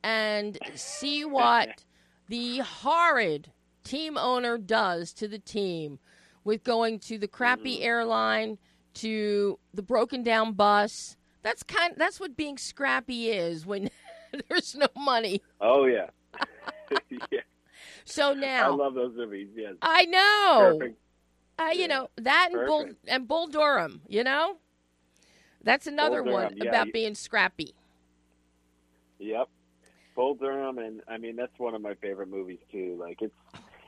and 0.03 0.57
see 0.75 1.25
what 1.25 1.83
the 2.27 2.59
horrid 2.59 3.51
team 3.83 4.17
owner 4.17 4.57
does 4.57 5.13
to 5.13 5.27
the 5.27 5.39
team 5.39 5.99
with 6.43 6.63
going 6.63 6.99
to 6.99 7.17
the 7.17 7.27
crappy 7.27 7.77
mm-hmm. 7.77 7.85
airline 7.85 8.57
to 8.95 9.59
the 9.73 9.81
broken 9.81 10.23
down 10.23 10.53
bus. 10.53 11.17
That's 11.43 11.63
kind 11.63 11.93
that's 11.97 12.19
what 12.19 12.35
being 12.35 12.57
scrappy 12.57 13.29
is 13.29 13.65
when 13.65 13.89
there's 14.49 14.75
no 14.75 14.87
money. 14.95 15.41
Oh 15.61 15.85
yeah, 15.85 16.09
yeah. 17.09 17.39
So 18.07 18.33
now 18.33 18.71
I 18.71 18.75
love 18.75 18.93
those 18.93 19.15
movies. 19.15 19.49
Yes, 19.55 19.73
I 19.81 20.05
know. 20.05 20.77
perfect. 20.77 20.99
Uh, 21.57 21.69
you 21.73 21.81
Yeah. 21.81 21.87
know 21.87 22.09
that 22.17 22.49
and 22.51 22.65
Bull 22.67 22.89
and 23.07 23.27
Bull 23.27 23.47
Durham. 23.47 24.01
You 24.07 24.23
know, 24.23 24.57
that's 25.63 25.87
another 25.87 26.21
Bull 26.23 26.33
one 26.33 26.57
yeah, 26.57 26.69
about 26.69 26.87
you- 26.87 26.93
being 26.93 27.15
scrappy. 27.15 27.73
Yep. 29.19 29.49
Bull 30.15 30.35
Durham, 30.35 30.77
and 30.77 31.01
I 31.07 31.17
mean 31.17 31.35
that's 31.35 31.57
one 31.57 31.75
of 31.75 31.81
my 31.81 31.93
favorite 31.95 32.29
movies 32.29 32.59
too. 32.71 32.97
Like 32.99 33.21
it's, 33.21 33.35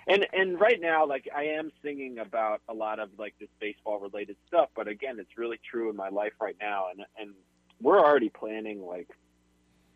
and 0.08 0.26
and 0.34 0.60
right 0.60 0.80
now, 0.80 1.06
like 1.06 1.28
I 1.36 1.44
am 1.46 1.72
singing 1.84 2.20
about 2.20 2.62
a 2.70 2.74
lot 2.74 3.00
of 3.00 3.10
like 3.18 3.36
this 3.40 3.50
baseball 3.60 4.00
related 4.00 4.38
stuff, 4.48 4.70
but 4.76 4.88
again, 4.88 5.20
it's 5.20 5.38
really 5.38 5.60
true 5.70 5.90
in 5.90 5.96
my 5.96 6.10
life 6.10 6.34
right 6.42 6.58
now, 6.60 6.88
and 6.92 7.06
and 7.20 7.34
we're 7.82 8.00
already 8.00 8.30
planning 8.30 8.82
like 8.86 9.10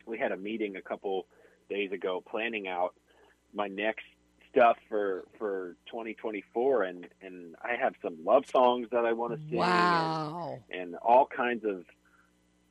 we 0.06 0.18
had 0.18 0.32
a 0.32 0.36
meeting 0.36 0.76
a 0.76 0.82
couple 0.82 1.26
days 1.68 1.92
ago 1.92 2.22
planning 2.28 2.66
out 2.68 2.94
my 3.54 3.68
next 3.68 4.04
stuff 4.52 4.76
for 4.88 5.24
for 5.38 5.76
2024 5.86 6.82
and 6.84 7.08
and 7.22 7.56
I 7.62 7.74
have 7.80 7.94
some 8.02 8.18
love 8.24 8.44
songs 8.46 8.88
that 8.92 9.04
I 9.04 9.12
want 9.12 9.32
to 9.32 9.38
sing 9.48 9.58
Wow. 9.58 10.60
and, 10.70 10.80
and 10.80 10.94
all 10.96 11.26
kinds 11.26 11.64
of 11.64 11.84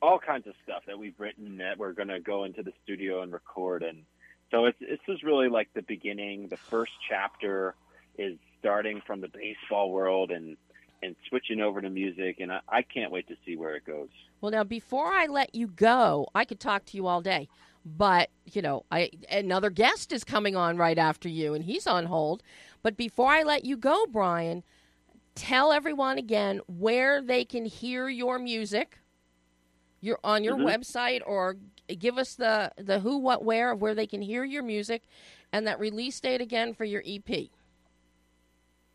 all 0.00 0.18
kinds 0.18 0.46
of 0.46 0.54
stuff 0.64 0.82
that 0.86 0.98
we've 0.98 1.18
written 1.18 1.58
that 1.58 1.78
we're 1.78 1.92
going 1.92 2.08
to 2.08 2.18
go 2.20 2.44
into 2.44 2.62
the 2.62 2.72
studio 2.84 3.22
and 3.22 3.32
record 3.32 3.82
and 3.82 4.04
so 4.50 4.66
it's 4.66 4.78
this 4.80 4.98
is 5.08 5.22
really 5.22 5.48
like 5.48 5.68
the 5.74 5.82
beginning. 5.82 6.48
The 6.48 6.56
first 6.58 6.92
chapter 7.08 7.74
is 8.18 8.36
starting 8.60 9.00
from 9.06 9.20
the 9.20 9.28
baseball 9.28 9.90
world 9.90 10.30
and 10.30 10.56
and 11.02 11.16
switching 11.28 11.60
over 11.60 11.80
to 11.80 11.90
music 11.90 12.38
and 12.38 12.52
I, 12.52 12.60
I 12.68 12.82
can't 12.82 13.10
wait 13.10 13.26
to 13.28 13.36
see 13.44 13.56
where 13.56 13.74
it 13.74 13.84
goes. 13.84 14.08
Well, 14.40 14.52
now 14.52 14.62
before 14.64 15.06
I 15.06 15.26
let 15.26 15.54
you 15.54 15.66
go, 15.68 16.28
I 16.34 16.44
could 16.44 16.60
talk 16.60 16.84
to 16.86 16.96
you 16.96 17.06
all 17.06 17.22
day, 17.22 17.48
but 17.84 18.30
you 18.44 18.62
know, 18.62 18.84
I 18.90 19.10
another 19.30 19.70
guest 19.70 20.12
is 20.12 20.24
coming 20.24 20.56
on 20.56 20.76
right 20.76 20.98
after 20.98 21.28
you, 21.28 21.54
and 21.54 21.64
he's 21.64 21.86
on 21.86 22.06
hold. 22.06 22.42
But 22.82 22.96
before 22.96 23.30
I 23.30 23.42
let 23.42 23.64
you 23.64 23.76
go, 23.76 24.06
Bryan, 24.06 24.62
tell 25.34 25.72
everyone 25.72 26.18
again 26.18 26.60
where 26.66 27.22
they 27.22 27.44
can 27.44 27.64
hear 27.64 28.08
your 28.08 28.38
music. 28.38 28.98
You're 30.00 30.18
on 30.24 30.42
your 30.42 30.56
Mhm. 30.56 30.64
website, 30.64 31.22
or 31.26 31.56
give 31.98 32.18
us 32.18 32.34
the 32.34 32.72
the 32.76 33.00
who, 33.00 33.18
what, 33.18 33.44
where 33.44 33.70
of 33.72 33.80
where 33.80 33.94
they 33.94 34.06
can 34.06 34.22
hear 34.22 34.44
your 34.44 34.62
music, 34.62 35.02
and 35.52 35.66
that 35.66 35.78
release 35.78 36.18
date 36.20 36.40
again 36.40 36.74
for 36.74 36.84
your 36.84 37.02
EP. 37.04 37.50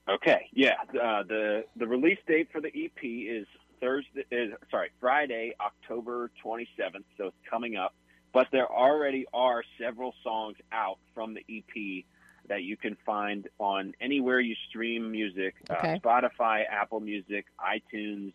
Okay, 0.10 0.48
yeah. 0.54 0.76
Uh, 0.90 1.24
the 1.24 1.66
the 1.76 1.86
release 1.88 2.20
date 2.28 2.50
for 2.52 2.62
the 2.62 2.70
EP 2.74 3.04
is 3.04 3.46
Thursday. 3.82 4.24
Is 4.32 4.54
sorry, 4.72 4.90
Friday, 5.00 5.54
October 5.60 6.32
twenty 6.42 6.68
seventh. 6.78 7.06
So 7.18 7.28
it's 7.28 7.38
coming 7.50 7.76
up. 7.76 7.94
But 8.38 8.50
there 8.52 8.72
already 8.72 9.26
are 9.34 9.64
several 9.82 10.14
songs 10.24 10.58
out 10.72 11.00
from 11.16 11.34
the 11.34 11.42
EP 11.50 12.06
that 12.48 12.62
you 12.62 12.78
can 12.78 12.96
find 13.04 13.50
on 13.58 13.96
anywhere 14.00 14.40
you 14.40 14.54
stream 14.70 15.12
music: 15.12 15.56
Okay. 15.72 15.94
uh, 15.94 16.08
Spotify, 16.08 16.62
Apple 16.70 17.00
Music, 17.00 17.48
iTunes, 17.60 18.34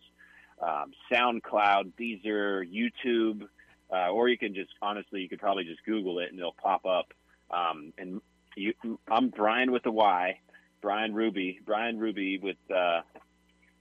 um, 0.61 0.93
SoundCloud, 1.09 1.93
Deezer, 1.97 2.65
YouTube, 2.69 3.47
uh, 3.93 4.11
or 4.11 4.29
you 4.29 4.37
can 4.37 4.57
just 4.57 4.71
honestly, 4.83 5.21
you 5.21 5.29
could 5.29 5.39
probably 5.39 5.63
just 5.63 5.85
Google 5.85 6.19
it 6.19 6.31
and 6.31 6.39
it'll 6.41 6.53
pop 6.61 6.85
up. 6.85 7.15
Um, 7.53 7.93
and 7.97 8.21
you, 8.57 8.75
I'm 9.09 9.29
Bryan 9.29 9.71
with 9.71 9.87
a 9.87 9.93
Y. 9.93 10.41
Bryan 10.81 11.15
Ruby, 11.15 11.61
Bryan 11.65 12.01
Ruby 12.01 12.39
with 12.39 12.57
uh, 12.75 13.03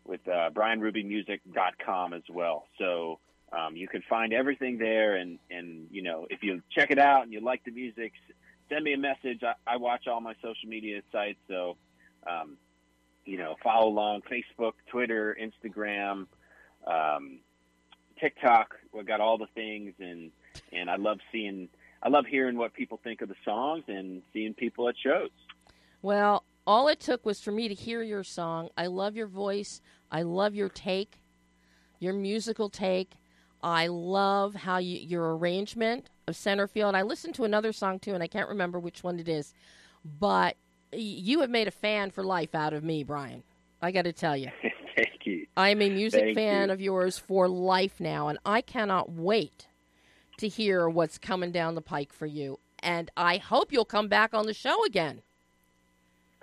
with 0.06 0.28
uh, 0.28 0.52
BryanRubyMusic.com 0.52 2.14
as 2.14 2.22
well. 2.30 2.68
So 2.78 3.18
um, 3.54 3.76
you 3.76 3.88
can 3.88 4.02
find 4.10 4.34
everything 4.34 4.78
there, 4.78 5.16
and 5.16 5.38
and 5.50 5.88
you 5.92 6.02
know 6.02 6.26
if 6.30 6.42
you 6.42 6.62
check 6.72 6.92
it 6.92 7.00
out 7.00 7.24
and 7.24 7.34
you 7.34 7.42
like 7.42 7.64
the 7.66 7.72
music, 7.72 8.14
send 8.70 8.84
me 8.84 8.94
a 8.94 8.98
message. 8.98 9.42
I, 9.44 9.54
I 9.68 9.78
watch 9.78 10.08
all 10.08 10.22
my 10.22 10.34
social 10.36 10.70
media 10.70 11.02
sites, 11.12 11.40
so 11.50 11.76
um, 12.28 12.58
you 13.26 13.38
know 13.38 13.56
follow 13.64 13.90
along: 13.90 14.22
Facebook, 14.22 14.74
Twitter, 14.90 15.38
Instagram, 15.42 16.28
um, 16.88 17.40
TikTok. 18.20 18.76
We 18.94 19.04
got 19.04 19.20
all 19.20 19.38
the 19.38 19.48
things, 19.54 19.94
and 20.00 20.32
and 20.72 20.90
I 20.90 20.96
love 20.96 21.20
seeing. 21.32 21.68
I 22.04 22.10
love 22.10 22.26
hearing 22.26 22.58
what 22.58 22.74
people 22.74 23.00
think 23.04 23.22
of 23.22 23.30
the 23.30 23.36
songs 23.46 23.84
and 23.88 24.24
seeing 24.34 24.54
people 24.54 24.88
at 24.90 24.96
shows. 24.98 25.30
Well, 26.02 26.46
all 26.66 26.88
it 26.88 27.00
took 27.00 27.26
was 27.26 27.42
for 27.42 27.52
me 27.52 27.68
to 27.68 27.76
hear 27.76 28.02
your 28.02 28.24
song. 28.24 28.70
I 28.78 28.88
love 28.88 29.16
your 29.16 29.28
voice. 29.28 29.82
I 30.10 30.24
love 30.24 30.56
your 30.56 30.70
take, 30.70 31.20
your 32.00 32.14
musical 32.14 32.70
take. 32.70 33.14
I 33.63 33.88
love 33.88 34.56
how 34.56 34.78
you, 34.78 34.97
your 34.97 35.36
arrangement 35.38 36.10
of 36.28 36.36
center 36.36 36.67
field. 36.67 36.95
I 36.95 37.02
listened 37.04 37.36
to 37.36 37.43
another 37.43 37.71
song 37.74 38.00
too, 38.00 38.13
and 38.13 38.24
I 38.24 38.28
can't 38.28 38.50
remember 38.50 38.80
which 38.80 39.04
one 39.04 39.19
it 39.19 39.30
is, 39.30 39.54
but 40.19 40.56
you 40.91 41.41
have 41.41 41.50
made 41.50 41.67
a 41.67 41.71
fan 41.71 42.12
for 42.12 42.24
life 42.24 42.56
out 42.56 42.74
of 42.74 42.84
me, 42.84 43.04
Bryan. 43.04 43.43
I 43.82 43.91
got 43.91 44.04
to 44.04 44.13
tell 44.13 44.36
you. 44.36 44.50
Thank 44.95 45.26
you. 45.26 45.47
I 45.56 45.69
am 45.69 45.82
a 45.82 45.89
music 45.89 46.21
Thank 46.21 46.36
fan 46.36 46.67
you. 46.67 46.74
of 46.74 46.82
yours 46.82 47.17
for 47.17 47.47
life 47.47 48.00
now, 48.00 48.28
and 48.28 48.38
I 48.45 48.62
cannot 48.62 49.12
wait 49.12 49.67
to 50.38 50.47
hear 50.47 50.89
what's 50.89 51.17
coming 51.17 51.52
down 51.52 51.76
the 51.76 51.82
pike 51.82 52.12
for 52.13 52.26
you. 52.26 52.60
And 52.80 53.12
I 53.15 53.38
hope 53.38 53.71
you'll 53.71 53.86
come 53.86 54.08
back 54.08 54.34
on 54.34 54.47
the 54.47 54.54
show 54.54 54.84
again. 54.86 55.21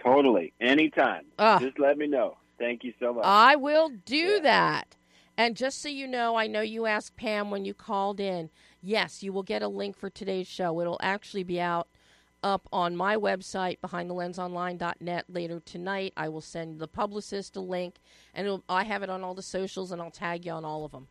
Totally. 0.03 0.53
Anytime. 0.61 1.25
Ah. 1.39 1.59
Just 1.59 1.79
let 1.79 1.99
me 1.99 2.07
know. 2.07 2.37
Thank 2.59 2.85
you 2.85 2.93
so 3.01 3.13
much. 3.15 3.25
I 3.25 3.57
will 3.57 3.91
do 4.05 4.17
Yeah. 4.17 4.39
that. 4.41 4.97
And 5.39 5.57
just 5.57 5.81
so 5.81 5.89
you 5.89 6.09
know, 6.09 6.35
I 6.35 6.49
know 6.49 6.63
you 6.63 6.87
asked 6.87 7.17
Pam 7.17 7.51
when 7.51 7.65
you 7.65 7.73
called 7.73 8.19
in. 8.19 8.51
Yes, 8.83 9.23
you 9.23 9.33
will 9.33 9.45
get 9.45 9.63
a 9.63 9.69
link 9.69 9.97
for 9.97 10.11
today's 10.11 10.49
show. 10.49 10.81
It'll 10.81 10.99
actually 11.01 11.45
be 11.45 11.61
out 11.61 11.87
up 12.43 12.69
on 12.73 12.97
my 12.97 13.17
website, 13.17 13.79
behindthelensonline.net, 13.79 15.25
later 15.29 15.61
tonight. 15.61 16.13
I 16.17 16.29
will 16.29 16.41
send 16.41 16.81
the 16.81 16.89
publicist 16.89 17.57
a 17.57 17.61
link, 17.61 18.01
and 18.35 18.47
it'll, 18.47 18.65
I 18.69 18.83
have 18.83 19.05
it 19.05 19.11
on 19.11 19.23
all 19.23 19.35
the 19.35 19.43
socials, 19.43 19.93
and 19.93 20.03
I'll 20.03 20.11
tag 20.11 20.45
you 20.45 20.53
on 20.53 20.65
all 20.65 20.85
of 20.85 20.91
them. 20.91 21.07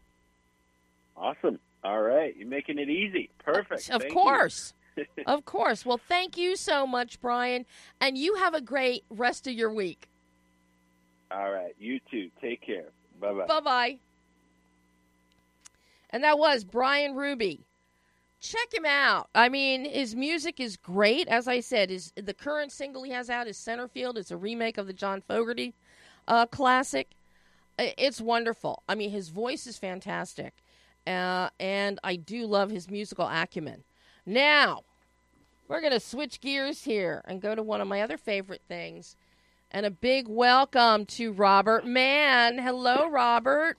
awesome. 1.16 1.60
All 1.84 2.02
right. 2.02 2.36
You're 2.36 2.50
making 2.50 2.80
it 2.80 2.90
easy. 2.90 3.30
Perfect. 3.40 3.90
Of 3.90 4.02
Thank 4.02 4.14
course. 4.14 4.74
of 5.26 5.46
course. 5.46 5.86
Well, 5.86 6.00
thank 6.10 6.36
you 6.38 6.58
so 6.58 6.86
much, 6.86 7.22
Bryan. 7.22 7.66
And 8.02 8.18
you 8.18 8.36
have 8.36 8.54
a 8.54 8.62
great 8.62 9.06
rest 9.10 9.48
of 9.48 9.54
your 9.54 9.72
week. 9.72 10.10
All 11.32 11.50
right. 11.52 11.76
You 11.80 12.02
too. 12.12 12.30
Take 12.42 12.62
care. 12.62 12.88
Bye 13.22 13.34
bye. 13.34 13.46
Bye 13.46 13.60
bye. 13.62 13.98
And 16.10 16.24
that 16.24 16.40
was 16.40 16.64
Bryan 16.64 17.16
Ruby. 17.16 17.66
Check 18.40 18.74
him 18.74 18.86
out. 18.86 19.30
I 19.34 19.50
mean, 19.50 19.86
his 19.86 20.16
music 20.16 20.60
is 20.60 20.78
great. 20.78 21.28
As 21.28 21.48
I 21.48 21.60
said, 21.60 21.90
his 21.90 22.14
the 22.16 22.34
current 22.34 22.72
single 22.72 23.04
he 23.04 23.12
has 23.12 23.30
out 23.30 23.48
is 23.48 23.58
Centerfield. 23.58 24.18
It's 24.18 24.32
a 24.32 24.38
remake 24.38 24.78
of 24.78 24.88
the 24.88 24.94
John 24.94 25.22
Fogerty 25.22 25.74
uh, 26.28 26.46
classic. 26.46 27.12
It's 27.80 28.22
wonderful. 28.22 28.84
I 28.88 28.96
mean, 28.96 29.10
his 29.10 29.30
voice 29.30 29.68
is 29.68 29.78
fantastic, 29.78 30.54
uh, 31.06 31.50
and 31.60 32.00
I 32.04 32.16
do 32.16 32.46
love 32.46 32.70
his 32.70 32.90
musical 32.90 33.28
acumen. 33.28 33.84
Now, 34.26 34.84
we're 35.68 35.82
going 35.82 35.94
to 35.94 36.00
switch 36.00 36.40
gears 36.40 36.84
here 36.84 37.24
and 37.26 37.42
go 37.42 37.54
to 37.54 37.64
one 37.64 37.82
of 37.82 37.88
my 37.88 38.02
other 38.02 38.18
favorite 38.18 38.62
things. 38.68 39.16
And 39.70 39.86
a 39.86 39.92
big 39.92 40.28
welcome 40.28 41.06
to 41.08 41.34
Robert 41.34 41.86
Mann. 41.86 42.58
Hello, 42.58 43.10
Robert. 43.10 43.78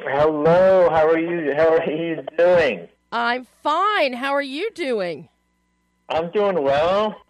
Hello, 0.00 0.88
how 0.90 1.08
are 1.08 1.18
you? 1.18 1.52
How 1.54 1.74
are 1.76 1.90
you 1.90 2.22
doing? 2.36 2.88
I'm 3.10 3.46
fine. 3.62 4.12
How 4.12 4.32
are 4.32 4.42
you 4.42 4.70
doing? 4.70 5.28
I'm 6.08 6.30
doing 6.30 6.62
well. 6.62 7.20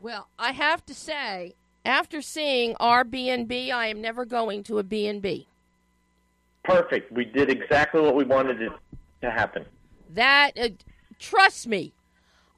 Well, 0.00 0.28
I 0.38 0.52
have 0.52 0.86
to 0.86 0.94
say, 0.94 1.54
after 1.84 2.22
seeing 2.22 2.76
our 2.78 3.02
B&B, 3.04 3.70
I 3.70 3.86
am 3.86 4.00
never 4.00 4.24
going 4.24 4.62
to 4.64 4.78
a 4.78 4.82
B&B. 4.82 5.48
Perfect. 6.62 7.10
We 7.10 7.24
did 7.24 7.50
exactly 7.50 8.00
what 8.00 8.14
we 8.14 8.24
wanted 8.24 8.58
to, 8.60 8.68
to 9.22 9.30
happen. 9.30 9.64
That 10.08 10.52
uh, 10.56 10.68
trust 11.18 11.66
me. 11.66 11.94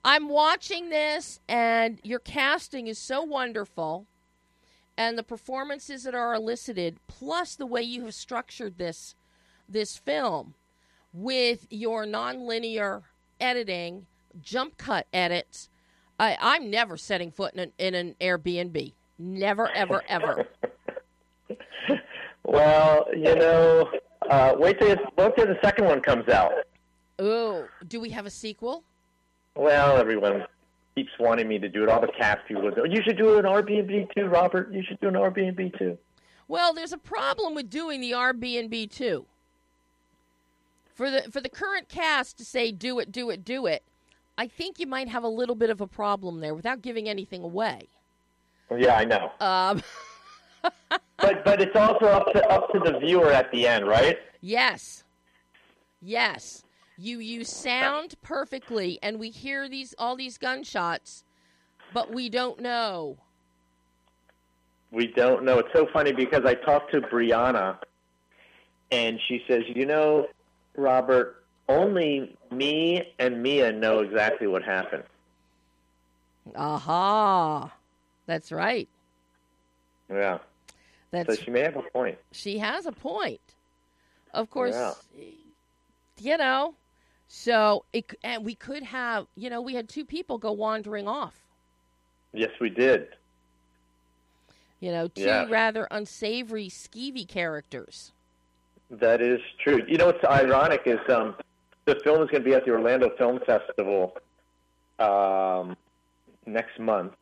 I'm 0.05 0.29
watching 0.29 0.91
this 0.91 1.41
and 1.49 1.99
your 2.03 2.19
casting 2.19 2.89
is 2.89 2.99
so 2.99 3.23
wonderful 3.23 4.07
and 4.97 5.19
the 5.19 5.23
performances 5.23 6.05
that 6.05 6.15
are 6.15 6.35
elicited 6.35 6.99
plus 7.09 7.57
the 7.57 7.67
way 7.67 7.83
you 7.83 8.05
have 8.05 8.15
structured 8.15 8.79
this 8.79 9.15
this 9.69 9.97
film 9.97 10.55
with 11.13 11.67
your 11.71 12.05
nonlinear 12.05 13.03
editing, 13.41 14.07
jump 14.43 14.77
cut 14.77 15.07
edits. 15.13 15.69
I, 16.19 16.37
I'm 16.41 16.71
never 16.71 16.97
setting 16.97 17.31
foot 17.31 17.55
in 17.55 17.61
an, 17.61 17.73
in 17.79 17.95
an 17.95 18.15
Airbnb. 18.21 18.93
Never, 19.19 19.71
ever, 19.71 20.03
ever. 20.09 20.47
Well, 22.45 23.07
you 23.17 23.35
know, 23.35 23.91
uh, 24.29 24.55
wait 24.59 24.79
till 24.79 24.97
wait 25.17 25.37
till 25.37 25.47
the 25.47 25.59
second 25.63 25.87
one 25.87 26.01
comes 26.01 26.29
out. 26.29 26.53
Ooh, 27.21 27.65
do 27.89 28.01
we 28.01 28.11
have 28.11 28.27
a 28.27 28.31
sequel? 28.31 28.85
Well, 29.57 29.97
everyone 29.97 30.45
keeps 30.95 31.11
wanting 31.19 31.49
me 31.49 31.59
to 31.59 31.69
do 31.69 31.83
it. 31.83 31.89
All 31.89 32.01
the 32.01 32.09
cast 32.09 32.47
people 32.47 32.71
do. 32.71 32.85
You 32.89 33.03
should 33.03 33.19
do 33.19 33.39
an 33.39 33.45
Airbnb 33.45 34.15
too, 34.15 34.27
Robert. 34.27 34.73
You 34.73 34.83
should 34.83 35.01
do 35.01 35.09
an 35.09 35.15
Airbnb 35.15 35.79
too. 35.79 35.99
Well, 36.47 36.75
there's 36.75 36.93
a 36.93 36.99
problem 36.99 37.55
with 37.55 37.71
doing 37.71 38.01
the 38.01 38.13
Airbnb 38.13 38.91
too. 38.91 39.27
For 40.95 41.11
the 41.11 41.23
for 41.31 41.41
the 41.41 41.49
current 41.49 41.89
cast 41.89 42.39
to 42.39 42.45
say 42.45 42.71
do 42.71 42.99
it, 43.01 43.11
do 43.11 43.31
it, 43.31 43.45
do 43.45 43.67
it, 43.67 43.83
I 44.39 44.47
think 44.47 44.79
you 44.79 44.87
might 44.87 45.09
have 45.09 45.25
a 45.25 45.29
little 45.29 45.57
bit 45.57 45.71
of 45.71 45.81
a 45.81 45.87
problem 45.87 46.41
there 46.41 46.55
without 46.55 46.83
giving 46.83 47.09
anything 47.09 47.43
away. 47.43 47.89
Yeah, 48.77 48.97
I 48.97 49.05
know. 49.05 49.33
Um, 49.41 49.83
But 51.19 51.45
but 51.45 51.61
it's 51.61 51.77
also 51.77 52.07
up 52.07 52.33
to 52.33 52.47
up 52.49 52.73
to 52.73 52.79
the 52.81 52.99
viewer 52.99 53.31
at 53.31 53.51
the 53.53 53.67
end, 53.67 53.87
right? 53.87 54.19
yes, 54.41 55.05
yes, 56.03 56.64
you 56.97 57.19
you 57.19 57.45
sound 57.45 58.15
perfectly, 58.23 58.99
and 59.03 59.19
we 59.19 59.31
hear 59.31 59.69
these 59.69 59.95
all 59.99 60.17
these 60.17 60.39
gunshots, 60.39 61.25
but 61.93 62.13
we 62.13 62.29
don't 62.29 62.61
know. 62.61 63.19
We 64.91 65.09
don't 65.09 65.45
know. 65.45 65.59
It's 65.59 65.73
so 65.73 65.87
funny 65.93 66.13
because 66.13 66.45
I 66.45 66.55
talked 66.55 66.93
to 66.93 67.01
Brianna, 67.01 67.79
and 68.91 69.19
she 69.27 69.45
says, 69.49 69.63
"You 69.67 69.87
know, 69.87 70.29
Robert, 70.77 71.45
only 71.69 72.37
me 72.51 73.13
and 73.19 73.43
Mia 73.43 73.73
know 73.73 74.01
exactly 74.01 74.47
what 74.47 74.63
happened. 74.63 75.05
Aha. 76.55 77.73
That's 78.27 78.53
right. 78.53 78.89
Yeah. 80.11 80.39
That's 81.11 81.37
so 81.37 81.43
she 81.43 81.51
may 81.51 81.61
have 81.61 81.77
a 81.77 81.83
point. 81.83 82.19
She 82.33 82.59
has 82.59 82.87
a 82.87 82.93
point. 82.93 83.41
Of 84.33 84.51
course, 84.51 84.75
Yeah. 84.75 84.95
you 86.19 86.37
know. 86.37 86.75
So 87.29 87.85
it 87.93 88.13
and 88.23 88.45
we 88.45 88.55
could 88.55 88.83
have, 88.83 89.27
you 89.35 89.51
know, 89.51 89.61
we 89.61 89.75
had 89.75 89.89
two 89.89 90.05
people 90.05 90.39
go 90.39 90.53
wandering 90.53 91.09
off. 91.09 91.35
Yes, 92.33 92.51
we 92.61 92.71
did. 92.71 93.09
You 94.81 94.93
know, 94.93 95.09
two 95.09 95.23
Yeah. 95.23 95.47
rather 95.49 95.89
unsavory 95.91 96.69
skeevy 96.69 97.27
characters. 97.27 98.13
That 98.91 99.21
is 99.21 99.41
true. 99.63 99.83
You 99.89 99.97
know 99.97 100.07
what's 100.07 100.25
ironic 100.25 100.83
is 100.85 100.99
um, 101.09 101.35
the 101.87 101.97
film 102.05 102.23
is 102.23 102.31
going 102.31 102.43
to 102.43 102.49
be 102.49 102.55
at 102.55 102.65
the 102.65 102.73
Orlando 102.73 103.11
Film 103.17 103.41
Festival 103.47 104.17
um, 104.99 105.77
next 106.47 106.79
month, 106.79 107.15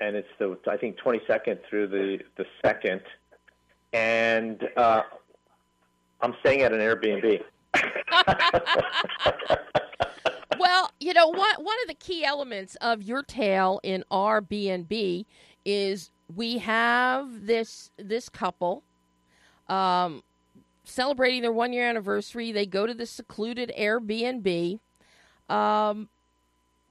and 0.00 0.16
it's 0.16 0.28
the 0.38 0.58
I 0.68 0.76
think 0.76 0.98
22nd 0.98 1.60
through 1.68 1.88
the 1.88 2.18
the 2.36 2.44
second, 2.64 3.02
and 3.92 4.68
uh, 4.76 5.02
I'm 6.20 6.34
staying 6.40 6.62
at 6.62 6.72
an 6.72 6.80
Airbnb. 6.80 7.42
Well, 10.58 10.90
you 11.00 11.12
know 11.12 11.28
what? 11.28 11.62
One 11.62 11.76
of 11.82 11.88
the 11.88 11.94
key 11.98 12.24
elements 12.24 12.76
of 12.76 13.02
your 13.02 13.22
tale 13.22 13.80
in 13.82 14.04
our 14.10 14.42
is 15.64 16.10
we 16.34 16.58
have 16.58 17.46
this 17.46 17.90
this 17.96 18.28
couple 18.28 18.82
um, 19.68 20.22
celebrating 20.84 21.42
their 21.42 21.52
one 21.52 21.72
year 21.72 21.88
anniversary. 21.88 22.52
They 22.52 22.66
go 22.66 22.86
to 22.86 22.94
this 22.94 23.10
secluded 23.10 23.72
Airbnb, 23.78 24.80
um, 25.48 26.08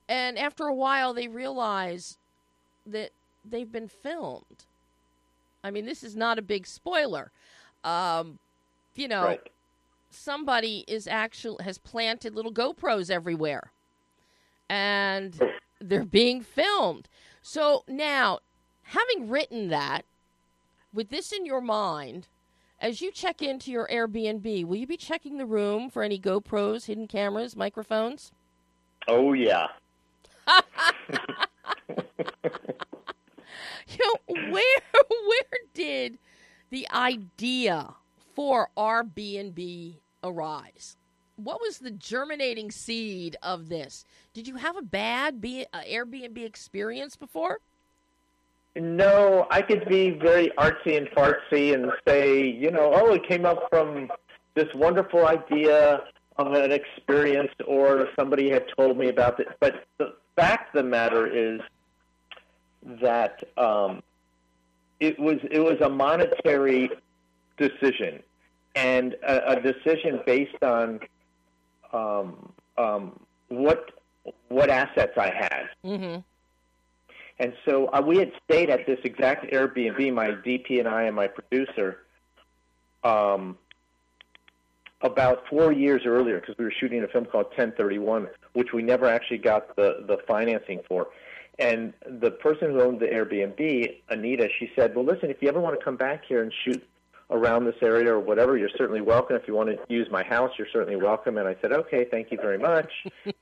and 0.08 0.38
after 0.38 0.66
a 0.66 0.74
while, 0.74 1.14
they 1.14 1.28
realize 1.28 2.18
that 2.86 3.12
they've 3.44 3.72
been 3.72 3.88
filmed. 3.88 4.66
I 5.64 5.72
mean, 5.72 5.86
this 5.86 6.04
is 6.04 6.16
not 6.16 6.40
a 6.40 6.42
big 6.42 6.66
spoiler. 6.66 7.32
Um, 7.84 8.40
you 8.96 9.08
know, 9.08 9.26
right. 9.26 9.50
Somebody 10.18 10.84
is 10.88 11.08
actually 11.08 11.64
has 11.64 11.78
planted 11.78 12.36
little 12.36 12.54
GoPros 12.54 13.10
everywhere, 13.10 13.72
and 14.70 15.40
they're 15.80 16.04
being 16.04 16.42
filmed. 16.42 17.08
So 17.42 17.84
now, 17.88 18.40
having 18.84 19.30
written 19.30 19.70
that, 19.70 20.06
with 20.94 21.10
this 21.10 21.32
in 21.32 21.46
your 21.46 21.62
mind, 21.62 22.28
as 22.80 23.02
you 23.02 23.12
check 23.12 23.42
into 23.42 23.72
your 23.72 23.88
Airbnb, 23.88 24.66
will 24.66 24.76
you 24.76 24.88
be 24.88 24.98
checking 24.98 25.38
the 25.38 25.46
room 25.46 25.90
for 25.90 26.04
any 26.04 26.20
GoPros, 26.20 26.86
hidden 26.86 27.08
cameras, 27.08 27.56
microphones? 27.56 28.32
Oh 29.08 29.34
yeah. 29.34 29.68
You 33.88 33.98
know, 34.00 34.52
where 34.52 34.82
where 35.28 35.60
did 35.74 36.18
the 36.70 36.88
idea 36.92 37.94
for 38.36 38.70
Airbnb 38.78 39.96
arise? 40.24 40.98
What 41.36 41.62
was 41.62 41.78
the 41.78 41.92
germinating 41.92 42.72
seed 42.72 43.36
of 43.44 43.70
this? 43.70 44.06
Did 44.34 44.48
you 44.48 44.56
have 44.56 44.76
a 44.76 44.82
bad 44.82 45.40
B, 45.40 45.66
uh, 45.72 45.82
Airbnb 45.82 46.44
experience 46.44 47.16
before? 47.16 47.60
No, 48.76 49.48
I 49.50 49.62
could 49.62 49.88
be 49.88 50.12
very 50.12 50.50
artsy 50.58 50.98
and 50.98 51.08
fartsy 51.10 51.74
and 51.74 51.92
say, 52.08 52.48
you 52.48 52.72
know, 52.72 52.92
oh, 52.94 53.14
it 53.14 53.28
came 53.28 53.46
up 53.46 53.68
from 53.70 54.10
this 54.56 54.68
wonderful 54.76 55.28
idea 55.28 56.04
of 56.38 56.54
an 56.54 56.72
experience, 56.72 57.52
or 57.66 58.08
somebody 58.16 58.50
had 58.50 58.66
told 58.78 58.98
me 58.98 59.10
about 59.10 59.40
it. 59.40 59.48
But 59.60 59.86
the 59.98 60.14
fact 60.36 60.76
of 60.76 60.84
the 60.84 60.90
matter 60.90 61.26
is 61.28 61.62
that 63.02 63.44
um, 63.58 64.04
it 65.00 65.20
was 65.20 65.38
it 65.50 65.60
was 65.60 65.80
a 65.82 65.90
monetary 65.90 66.90
decision, 67.58 68.22
and 68.78 69.16
a, 69.28 69.54
a 69.54 69.62
decision 69.62 70.22
based 70.26 70.62
on 70.62 71.00
um, 71.92 72.54
um, 72.78 73.20
what 73.48 73.90
what 74.50 74.70
assets 74.70 75.14
I 75.18 75.32
had. 75.32 75.70
Mm-hmm. 75.84 76.20
And 77.40 77.54
so 77.66 77.88
uh, 77.88 78.02
we 78.06 78.18
had 78.18 78.32
stayed 78.46 78.70
at 78.70 78.86
this 78.86 79.00
exact 79.04 79.52
Airbnb, 79.52 80.14
my 80.14 80.30
DP 80.30 80.80
and 80.80 80.88
I 80.88 81.04
and 81.04 81.16
my 81.16 81.28
producer, 81.28 82.00
um, 83.04 83.58
about 85.02 85.44
four 85.50 85.72
years 85.72 86.02
earlier 86.06 86.40
because 86.40 86.58
we 86.58 86.66
were 86.66 86.74
shooting 86.80 87.04
a 87.04 87.08
film 87.08 87.26
called 87.26 87.46
1031, 87.46 88.28
which 88.54 88.74
we 88.74 88.82
never 88.82 89.06
actually 89.06 89.38
got 89.38 89.76
the, 89.76 90.04
the 90.08 90.18
financing 90.28 90.82
for. 90.88 91.08
And 91.60 91.94
the 92.06 92.32
person 92.32 92.72
who 92.72 92.82
owned 92.82 93.00
the 93.00 93.08
Airbnb, 93.08 93.96
Anita, 94.10 94.50
she 94.60 94.72
said, 94.76 94.96
Well, 94.96 95.06
listen, 95.06 95.30
if 95.30 95.42
you 95.42 95.48
ever 95.48 95.60
want 95.60 95.80
to 95.80 95.84
come 95.84 95.96
back 95.96 96.24
here 96.28 96.44
and 96.44 96.52
shoot 96.66 96.84
around 97.30 97.66
this 97.66 97.76
area 97.82 98.14
or 98.14 98.20
whatever, 98.20 98.58
you're 98.58 98.70
certainly 98.78 99.02
welcome. 99.02 99.36
If 99.36 99.48
you 99.48 99.54
want 99.54 99.70
to 99.70 99.78
use 99.94 100.08
my 100.10 100.24
house, 100.24 100.52
you're 100.58 100.68
certainly 100.72 100.96
welcome. 100.96 101.38
And 101.38 101.48
I 101.48 101.56
said, 101.62 101.72
Okay, 101.74 102.06
thank 102.10 102.32
you 102.32 102.38
very 102.38 102.58
much. 102.58 102.92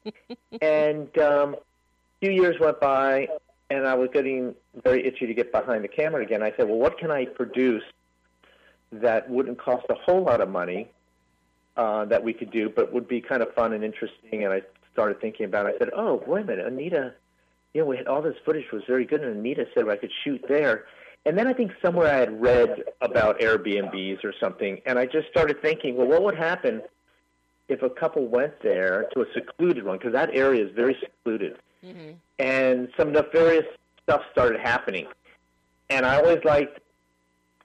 and 0.61 1.15
um, 1.19 1.55
a 1.55 2.25
few 2.25 2.31
years 2.31 2.59
went 2.59 2.79
by, 2.79 3.27
and 3.69 3.85
I 3.85 3.95
was 3.95 4.09
getting 4.13 4.55
very 4.83 5.05
itchy 5.05 5.27
to 5.27 5.33
get 5.33 5.51
behind 5.51 5.83
the 5.83 5.87
camera 5.87 6.23
again. 6.23 6.41
I 6.43 6.51
said, 6.55 6.67
well, 6.67 6.77
what 6.77 6.97
can 6.97 7.11
I 7.11 7.25
produce 7.25 7.83
that 8.91 9.29
wouldn't 9.29 9.59
cost 9.59 9.85
a 9.89 9.95
whole 9.95 10.23
lot 10.23 10.41
of 10.41 10.49
money 10.49 10.89
uh, 11.75 12.05
that 12.05 12.23
we 12.23 12.33
could 12.33 12.51
do, 12.51 12.69
but 12.69 12.93
would 12.93 13.07
be 13.07 13.21
kind 13.21 13.41
of 13.41 13.53
fun 13.53 13.73
and 13.73 13.83
interesting? 13.83 14.43
And 14.43 14.53
I 14.53 14.61
started 14.93 15.19
thinking 15.19 15.45
about 15.45 15.65
it. 15.65 15.75
I 15.75 15.77
said, 15.79 15.89
oh, 15.95 16.23
wait 16.25 16.43
a 16.43 16.45
minute, 16.45 16.67
Anita, 16.67 17.13
you 17.73 17.81
know, 17.81 17.87
we 17.87 17.97
had 17.97 18.07
all 18.07 18.21
this 18.21 18.37
footage 18.45 18.71
was 18.71 18.83
very 18.87 19.05
good, 19.05 19.21
and 19.21 19.35
Anita 19.37 19.65
said 19.73 19.89
I 19.89 19.97
could 19.97 20.11
shoot 20.23 20.43
there. 20.47 20.85
And 21.25 21.37
then 21.37 21.47
I 21.47 21.53
think 21.53 21.71
somewhere 21.83 22.13
I 22.13 22.17
had 22.17 22.39
read 22.39 22.83
about 23.01 23.39
Airbnbs 23.39 24.23
or 24.23 24.33
something, 24.39 24.79
and 24.85 24.99
I 24.99 25.05
just 25.05 25.27
started 25.29 25.61
thinking, 25.61 25.95
well, 25.95 26.07
what 26.07 26.23
would 26.23 26.35
happen 26.35 26.81
if 27.67 27.81
a 27.81 27.89
couple 27.89 28.27
went 28.27 28.61
there 28.61 29.07
to 29.15 29.21
a 29.21 29.25
secluded 29.33 29.83
one? 29.85 29.97
Because 29.97 30.13
that 30.13 30.29
area 30.33 30.63
is 30.65 30.71
very 30.75 30.95
secluded 30.99 31.57
Mm-hmm. 31.85 32.13
and 32.39 32.87
some 32.97 33.11
nefarious 33.11 33.65
stuff 34.01 34.21
started 34.31 34.59
happening. 34.59 35.05
And 35.91 36.03
I 36.03 36.15
always 36.15 36.39
liked 36.43 36.79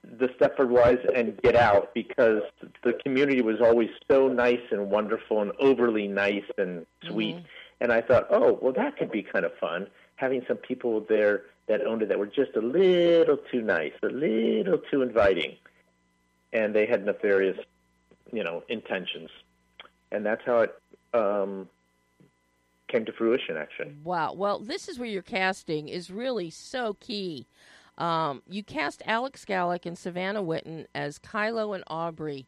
the 0.03 0.27
Stepford 0.27 0.69
Wives 0.69 0.99
and 1.15 1.41
Get 1.41 1.55
Out 1.55 1.91
because 1.95 2.43
the 2.83 2.93
community 3.03 3.41
was 3.41 3.61
always 3.61 3.89
so 4.09 4.27
nice 4.27 4.61
and 4.69 4.91
wonderful 4.91 5.41
and 5.41 5.51
overly 5.59 6.07
nice 6.07 6.43
and 6.59 6.85
sweet. 7.07 7.37
Mhm. 7.37 7.43
And 7.79 7.91
I 7.91 8.01
thought, 8.01 8.27
oh, 8.29 8.59
well, 8.61 8.73
that 8.73 8.95
could 8.95 9.09
be 9.11 9.23
kind 9.23 9.43
of 9.43 9.53
fun 9.57 9.87
having 10.17 10.45
some 10.47 10.57
people 10.57 10.99
there 11.09 11.45
that 11.71 11.87
owned 11.87 12.01
it 12.01 12.09
that 12.09 12.19
were 12.19 12.27
just 12.27 12.53
a 12.57 12.59
little 12.59 13.37
too 13.49 13.61
nice, 13.61 13.93
a 14.03 14.07
little 14.07 14.77
too 14.91 15.01
inviting, 15.01 15.55
and 16.51 16.75
they 16.75 16.85
had 16.85 17.05
nefarious, 17.05 17.57
you 18.33 18.43
know, 18.43 18.61
intentions. 18.67 19.29
And 20.11 20.25
that's 20.25 20.41
how 20.45 20.59
it 20.59 20.75
um, 21.13 21.69
came 22.89 23.05
to 23.05 23.13
fruition, 23.13 23.55
actually. 23.55 23.95
Wow. 24.03 24.33
Well, 24.33 24.59
this 24.59 24.89
is 24.89 24.99
where 24.99 25.07
your 25.07 25.21
casting 25.21 25.87
is 25.87 26.11
really 26.11 26.49
so 26.49 26.97
key. 26.99 27.47
Um, 27.97 28.41
you 28.49 28.63
cast 28.63 29.01
Alex 29.05 29.45
Gallick 29.45 29.85
and 29.85 29.97
Savannah 29.97 30.43
Witten 30.43 30.87
as 30.93 31.19
Kylo 31.19 31.73
and 31.73 31.85
Aubrey, 31.87 32.47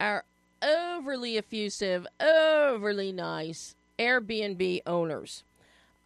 our 0.00 0.24
overly 0.62 1.36
effusive, 1.36 2.06
overly 2.20 3.12
nice 3.12 3.74
Airbnb 3.98 4.80
owners. 4.86 5.44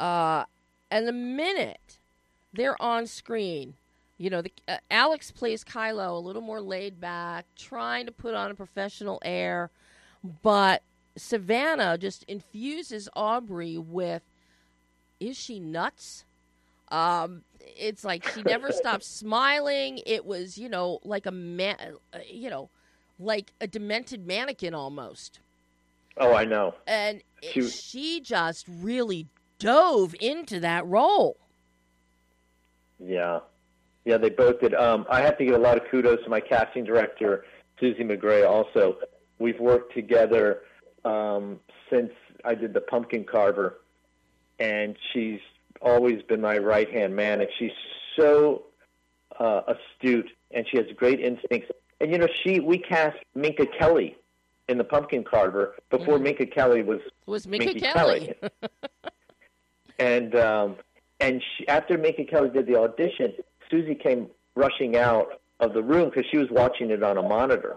Uh, 0.00 0.44
and 0.90 1.06
the 1.06 1.12
minute 1.12 1.98
they're 2.57 2.80
on 2.82 3.07
screen, 3.07 3.74
you 4.18 4.30
know, 4.30 4.42
the, 4.42 4.52
uh, 4.66 4.78
Alex 4.90 5.30
plays 5.30 5.62
Kylo 5.64 6.16
a 6.16 6.18
little 6.18 6.42
more 6.42 6.61
laid 6.61 7.00
back, 7.00 7.46
trying 7.57 8.07
to 8.07 8.12
put 8.12 8.34
on 8.34 8.50
a 8.50 8.54
professional 8.54 9.18
air, 9.24 9.70
but 10.42 10.82
Savannah 11.16 11.96
just 11.98 12.24
infuses 12.24 13.09
Aubrey 13.14 13.78
with 13.78 14.22
is 15.18 15.36
she 15.38 15.59
nuts? 15.61 16.24
Um, 16.90 17.42
it's 17.61 18.04
like 18.04 18.26
she 18.28 18.42
never 18.42 18.70
stopped 18.72 19.04
smiling. 19.04 20.00
It 20.07 20.26
was, 20.26 20.59
you 20.59 20.68
know, 20.68 20.98
like 21.04 21.24
a 21.26 21.30
man, 21.30 21.76
uh, 22.12 22.18
you 22.30 22.50
know, 22.50 22.68
like 23.18 23.52
a 23.61 23.66
demented 23.66 24.26
mannequin 24.26 24.74
almost. 24.74 25.40
Oh, 26.18 26.34
I 26.34 26.44
know. 26.44 26.74
And 26.86 27.22
it- 27.42 27.52
She- 27.52 27.68
she 27.68 28.20
just 28.20 28.66
really 28.68 29.26
dove 29.59 30.14
into 30.20 30.61
that 30.61 30.86
role. 30.86 31.38
Yeah, 32.99 33.40
yeah, 34.05 34.16
they 34.18 34.30
both 34.30 34.61
did. 34.61 34.74
Um, 34.74 35.07
I 35.11 35.20
have 35.20 35.36
to 35.38 35.44
give 35.44 35.55
a 35.55 35.59
lot 35.59 35.76
of 35.76 35.84
kudos 35.90 36.22
to 36.24 36.30
my 36.30 36.40
casting 36.40 36.84
director, 36.84 37.44
Susie 37.80 38.05
McGray. 38.05 38.49
Also, 38.49 38.99
we've 39.38 39.61
worked 39.61 39.94
together 39.94 40.62
um, 41.05 41.61
since 41.90 42.12
I 42.44 42.55
did 42.55 42.72
the 42.72 42.80
Pumpkin 42.80 43.24
Karver, 43.24 43.74
and 44.59 44.97
she's 45.12 45.40
always 45.82 46.22
been 46.22 46.40
my 46.40 46.59
right 46.59 46.90
hand 46.90 47.14
man. 47.14 47.40
And 47.40 47.51
she's 47.59 47.72
so 48.16 48.62
uh, 49.38 49.62
astute, 49.68 50.30
and 50.53 50.66
she 50.68 50.78
has 50.78 50.86
great 50.97 51.20
instincts. 51.20 51.70
And 52.01 52.11
you 52.11 52.18
know, 52.18 52.28
she 52.42 52.61
we 52.61 52.78
cast 52.78 53.18
Minka 53.34 53.66
Kelly 53.66 54.16
in 54.68 54.78
the 54.78 54.84
Pumpkin 54.84 55.22
Karver 55.24 55.72
before 55.90 56.18
Mhm. 56.18 56.22
Minka 56.22 56.47
Kelly 56.47 56.82
was 56.82 57.01
Was 57.26 57.47
Minka 57.47 57.66
Minka 57.66 57.92
Kelly? 57.92 58.34
and 59.99 60.34
um, 60.34 60.76
and 61.20 61.42
she, 61.56 61.66
after 61.68 61.96
Minka 61.96 62.24
Kelly 62.24 62.50
did 62.50 62.66
the 62.66 62.78
audition, 62.78 63.32
Susie 63.70 63.94
came 63.94 64.28
rushing 64.54 64.96
out 64.96 65.40
of 65.60 65.72
the 65.72 65.82
room 65.82 66.10
because 66.10 66.24
she 66.30 66.38
was 66.38 66.48
watching 66.50 66.90
it 66.90 67.02
on 67.02 67.16
a 67.16 67.22
monitor, 67.22 67.76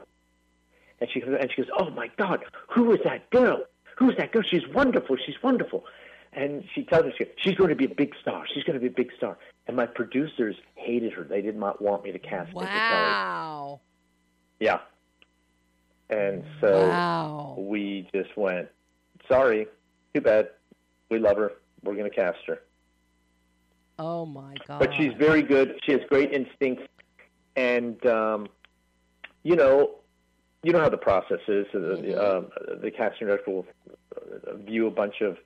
and 1.00 1.10
she 1.12 1.22
goes 1.22 1.38
and 1.40 1.50
she 1.52 1.62
goes, 1.62 1.72
"Oh 1.80 1.90
my 1.92 2.10
God, 2.18 2.44
who 2.70 2.92
is 2.92 3.00
that 3.06 3.30
girl? 3.30 3.64
Who's 3.98 4.16
that 4.18 4.32
girl? 4.32 4.44
She's 4.50 4.68
wonderful. 4.74 5.18
She's 5.26 5.42
wonderful." 5.42 5.86
And 6.32 6.64
she 6.76 6.84
tells 6.84 7.06
her 7.06 7.12
she, 7.18 7.26
she's 7.38 7.56
going 7.56 7.72
to 7.72 7.76
be 7.76 7.86
a 7.86 7.96
big 7.96 8.14
star. 8.22 8.46
She's 8.54 8.64
going 8.64 8.76
to 8.76 8.80
be 8.80 8.86
a 8.86 8.92
big 8.92 9.10
star. 9.18 9.36
And 9.66 9.76
my 9.76 9.88
producers 9.88 10.56
hated 10.76 11.12
her. 11.14 11.24
They 11.24 11.42
did 11.42 11.56
not 11.56 11.82
want 11.82 12.04
me 12.04 12.12
to 12.12 12.20
cast 12.20 12.54
Minka 12.54 12.68
Kelly. 12.68 12.78
wow. 12.78 13.80
Yeah. 14.60 14.80
And 16.12 16.44
so 16.62 16.88
wow. 16.88 17.56
we 17.58 18.08
just 18.14 18.38
went, 18.38 18.68
sorry, 19.28 19.68
too 20.14 20.22
bad. 20.22 20.50
We 21.10 21.18
love 21.18 21.38
her. 21.38 21.54
We're 21.84 21.96
going 21.96 22.10
to 22.10 22.16
cast 22.16 22.40
her. 22.46 22.62
Oh 24.00 24.26
my 24.26 24.56
god. 24.66 24.80
But 24.80 24.96
she's 24.96 25.12
very 25.20 25.42
good. 25.44 25.78
She 25.84 25.92
has 25.92 26.02
great 26.10 26.32
instincts, 26.32 26.88
and 27.58 28.04
um, 28.06 28.48
you 29.44 29.58
know, 29.58 29.96
you 30.64 30.72
know 30.72 30.80
how 30.80 30.90
the 30.90 30.98
process 30.98 31.42
is. 31.48 31.68
Uh, 31.74 31.78
Mhm. 31.78 32.02
The, 32.02 32.38
um, 32.38 32.50
the 32.82 32.92
casting 32.92 33.28
director 33.28 33.52
will 33.52 33.66
uh, 34.16 34.56
view 34.56 34.88
a 34.88 34.92
bunch 34.92 35.22
of 35.22 35.38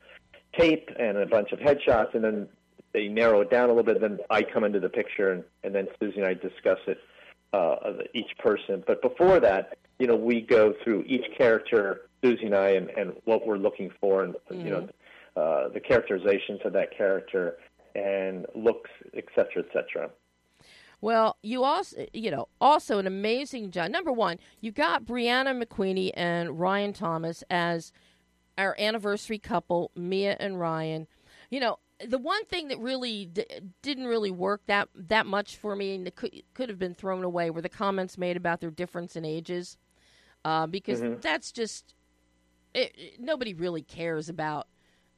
tape 0.57 0.89
and 0.99 1.17
a 1.17 1.25
bunch 1.25 1.51
of 1.51 1.59
headshots, 1.59 2.13
and 2.13 2.23
then 2.23 2.47
they 2.93 3.07
narrow 3.07 3.41
it 3.41 3.49
down 3.49 3.69
a 3.69 3.73
little 3.73 3.91
bit. 3.91 3.99
Then 3.99 4.19
I 4.29 4.43
come 4.43 4.63
into 4.63 4.79
the 4.79 4.89
picture, 4.89 5.31
and, 5.31 5.43
and 5.63 5.73
then 5.73 5.87
Susie 5.99 6.19
and 6.19 6.27
I 6.27 6.35
discuss 6.35 6.77
it, 6.85 6.99
uh, 7.53 7.75
each 8.13 8.37
person. 8.37 8.83
But 8.85 9.01
before 9.01 9.39
that, 9.39 9.79
you 9.97 10.05
know, 10.05 10.15
we 10.15 10.41
go 10.41 10.75
through 10.83 11.05
each 11.07 11.25
character, 11.35 12.01
Susie 12.23 12.45
and 12.45 12.55
I, 12.55 12.69
and, 12.69 12.89
and 12.91 13.13
what 13.25 13.47
we're 13.47 13.57
looking 13.57 13.89
for, 13.99 14.23
and 14.23 14.35
you 14.51 14.69
know, 14.69 14.89
uh, 15.35 15.69
the 15.69 15.79
characterizations 15.79 16.59
of 16.65 16.73
that 16.73 16.95
character 16.95 17.57
and 17.95 18.45
looks, 18.55 18.89
et 19.15 19.25
cetera, 19.35 19.63
et 19.63 19.71
cetera. 19.73 20.09
Well, 21.01 21.37
you 21.43 21.63
also, 21.63 22.05
you 22.13 22.31
know, 22.31 22.47
also 22.61 22.97
an 22.97 23.07
amazing 23.07 23.71
job. 23.71 23.91
Number 23.91 24.11
one, 24.11 24.39
you 24.61 24.71
got 24.71 25.03
Brianna 25.05 25.61
McQueenie 25.61 26.11
and 26.15 26.57
Ryan 26.59 26.93
Thomas 26.93 27.43
as 27.49 27.91
our 28.57 28.75
anniversary 28.79 29.37
couple, 29.37 29.91
Mia 29.95 30.37
and 30.39 30.59
Ryan. 30.59 31.07
You 31.49 31.59
know, 31.59 31.79
the 32.05 32.17
one 32.17 32.45
thing 32.45 32.69
that 32.69 32.79
really 32.79 33.25
d- 33.25 33.45
didn't 33.81 34.07
really 34.07 34.31
work 34.31 34.61
that 34.67 34.87
that 34.95 35.25
much 35.25 35.57
for 35.57 35.75
me, 35.75 35.95
and 35.95 36.07
it 36.07 36.15
could 36.15 36.41
could 36.53 36.69
have 36.69 36.79
been 36.79 36.95
thrown 36.95 37.23
away, 37.23 37.49
were 37.49 37.61
the 37.61 37.69
comments 37.69 38.17
made 38.17 38.37
about 38.37 38.61
their 38.61 38.71
difference 38.71 39.15
in 39.15 39.25
ages, 39.25 39.77
uh, 40.45 40.67
because 40.67 41.01
Mhm. 41.01 41.21
that's 41.21 41.51
just 41.51 41.95
it, 42.73 42.93
it- 42.97 43.19
nobody 43.19 43.53
really 43.53 43.81
cares 43.81 44.29
about 44.29 44.67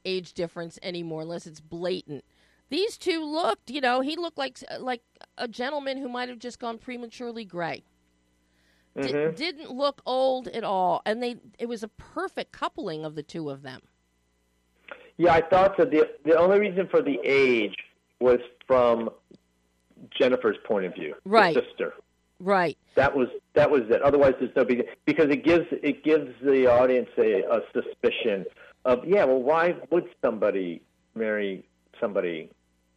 age 0.04 0.32
difference 0.32 0.78
anymore 0.82 1.22
unless 1.22 1.46
it's 1.46 1.60
blatant. 1.60 2.24
These 2.68 2.98
two 2.98 3.24
looked, 3.24 3.70
you 3.70 3.80
know, 3.80 4.00
he 4.00 4.16
looked 4.16 4.38
like 4.38 4.58
like 4.80 5.02
a 5.38 5.46
gentleman 5.48 5.98
who 5.98 6.08
might 6.08 6.28
have 6.28 6.38
just 6.38 6.58
gone 6.58 6.78
prematurely 6.78 7.44
gray. 7.44 7.84
Di- 9.00 9.12
Mhm. 9.12 9.36
didn't 9.36 9.70
look 9.70 10.00
old 10.06 10.48
at 10.48 10.64
all, 10.64 11.02
and 11.04 11.22
they 11.22 11.36
it 11.58 11.66
was 11.66 11.82
a 11.82 11.88
perfect 11.88 12.52
coupling 12.52 13.04
of 13.04 13.14
the 13.14 13.22
two 13.22 13.50
of 13.50 13.62
them. 13.62 13.82
Yeah, 15.18 15.34
I 15.34 15.42
thought 15.42 15.76
so. 15.76 15.84
The 15.84 16.10
the 16.24 16.36
only 16.36 16.58
reason 16.58 16.88
for 16.88 17.02
the 17.02 17.20
age 17.22 17.76
was 18.20 18.40
from 18.66 19.10
Jennifer's 20.18 20.56
point 20.64 20.86
of 20.86 20.94
view, 20.94 21.14
Right. 21.24 21.54
sister. 21.54 21.94
Right. 22.40 22.76
That 22.96 23.14
was 23.16 23.28
that 23.54 23.70
was 23.70 23.82
it. 23.90 24.02
Otherwise, 24.02 24.34
there's 24.40 24.54
no 24.56 24.64
big 24.64 24.88
because 25.04 25.30
it 25.30 25.44
gives 25.44 25.66
it 25.70 26.02
gives 26.02 26.34
the 26.42 26.66
audience 26.66 27.08
a, 27.16 27.42
a 27.44 27.62
suspicion 27.72 28.44
of 28.84 29.06
yeah. 29.06 29.24
Well, 29.24 29.42
why 29.42 29.76
would 29.90 30.08
somebody 30.22 30.82
marry 31.14 31.64
somebody 32.00 32.50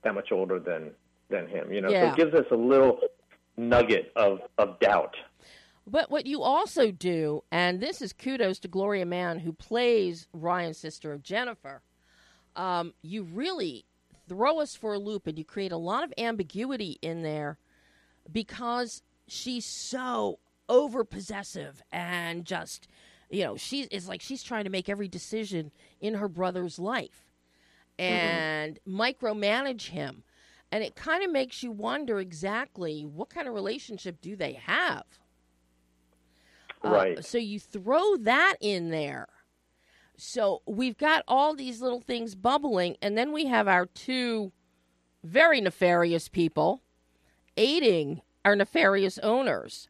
that 0.03 0.13
much 0.13 0.31
older 0.31 0.59
than 0.59 0.91
than 1.29 1.47
him? 1.47 1.71
You 1.71 1.81
know, 1.81 1.89
so 1.89 2.07
it 2.11 2.15
gives 2.15 2.33
us 2.33 2.45
a 2.51 2.55
little 2.55 2.99
nugget 3.57 4.11
of 4.15 4.39
of 4.57 4.79
doubt. 4.79 5.15
But 5.85 6.11
what 6.11 6.27
you 6.27 6.41
also 6.43 6.91
do, 6.91 7.43
and 7.51 7.79
this 7.79 8.01
is 8.01 8.13
kudos 8.13 8.59
to 8.59 8.67
Gloria 8.67 9.05
Mann, 9.05 9.39
who 9.39 9.51
plays 9.51 10.27
Ryan's 10.33 10.77
sister 10.77 11.11
of 11.11 11.23
Jennifer, 11.23 11.81
um, 12.55 12.93
you 13.01 13.23
really 13.23 13.85
throw 14.27 14.59
us 14.59 14.75
for 14.75 14.93
a 14.93 14.99
loop 14.99 15.25
and 15.25 15.37
you 15.37 15.43
create 15.43 15.71
a 15.71 15.77
lot 15.77 16.03
of 16.03 16.13
ambiguity 16.17 16.99
in 17.01 17.23
there 17.23 17.57
because 18.31 19.01
she's 19.27 19.65
so 19.65 20.37
over 20.67 21.03
possessive 21.03 21.81
and 21.91 22.45
just, 22.45 22.87
you 23.31 23.43
know, 23.43 23.57
she 23.57 23.81
is 23.83 24.07
like 24.07 24.21
she's 24.21 24.43
trying 24.43 24.65
to 24.65 24.69
make 24.69 24.89
every 24.89 25.07
decision 25.07 25.71
in 25.99 26.13
her 26.13 26.27
brother's 26.27 26.77
life 26.77 27.28
and 27.99 28.79
micromanage 28.87 29.89
him. 29.89 30.23
And 30.71 30.83
it 30.83 30.95
kind 30.95 31.23
of 31.23 31.31
makes 31.31 31.63
you 31.63 31.71
wonder 31.71 32.19
exactly 32.19 33.01
what 33.03 33.29
kind 33.29 33.47
of 33.47 33.53
relationship 33.53 34.21
do 34.21 34.35
they 34.35 34.53
have? 34.53 35.03
Uh, 36.83 36.89
Right. 36.89 37.25
so 37.25 37.37
you 37.37 37.59
throw 37.59 38.15
that 38.17 38.55
in 38.61 38.89
there. 38.89 39.27
So 40.15 40.61
we've 40.67 40.97
got 40.97 41.23
all 41.27 41.55
these 41.55 41.81
little 41.81 42.01
things 42.01 42.35
bubbling, 42.35 42.97
and 43.01 43.17
then 43.17 43.31
we 43.31 43.45
have 43.45 43.67
our 43.67 43.85
two 43.85 44.51
very 45.23 45.59
nefarious 45.61 46.27
people 46.29 46.81
aiding 47.57 48.21
our 48.45 48.55
nefarious 48.55 49.17
owners. 49.19 49.89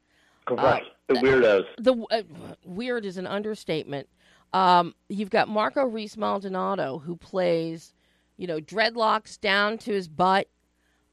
Right. 0.49 0.83
the 1.07 1.15
weirdos. 1.15 1.65
The 1.77 1.93
uh, 2.11 2.21
weird 2.65 3.05
is 3.05 3.17
an 3.17 3.27
understatement. 3.27 4.07
Um, 4.53 4.95
you've 5.09 5.29
got 5.29 5.47
Marco 5.47 5.83
Reese 5.85 6.17
Maldonado 6.17 6.99
who 6.99 7.15
plays, 7.15 7.93
you 8.39 8.47
know, 8.47 8.61
dreadlocks 8.61 9.39
down 9.39 9.77
to 9.77 9.91
his 9.91 10.07
butt, 10.07 10.47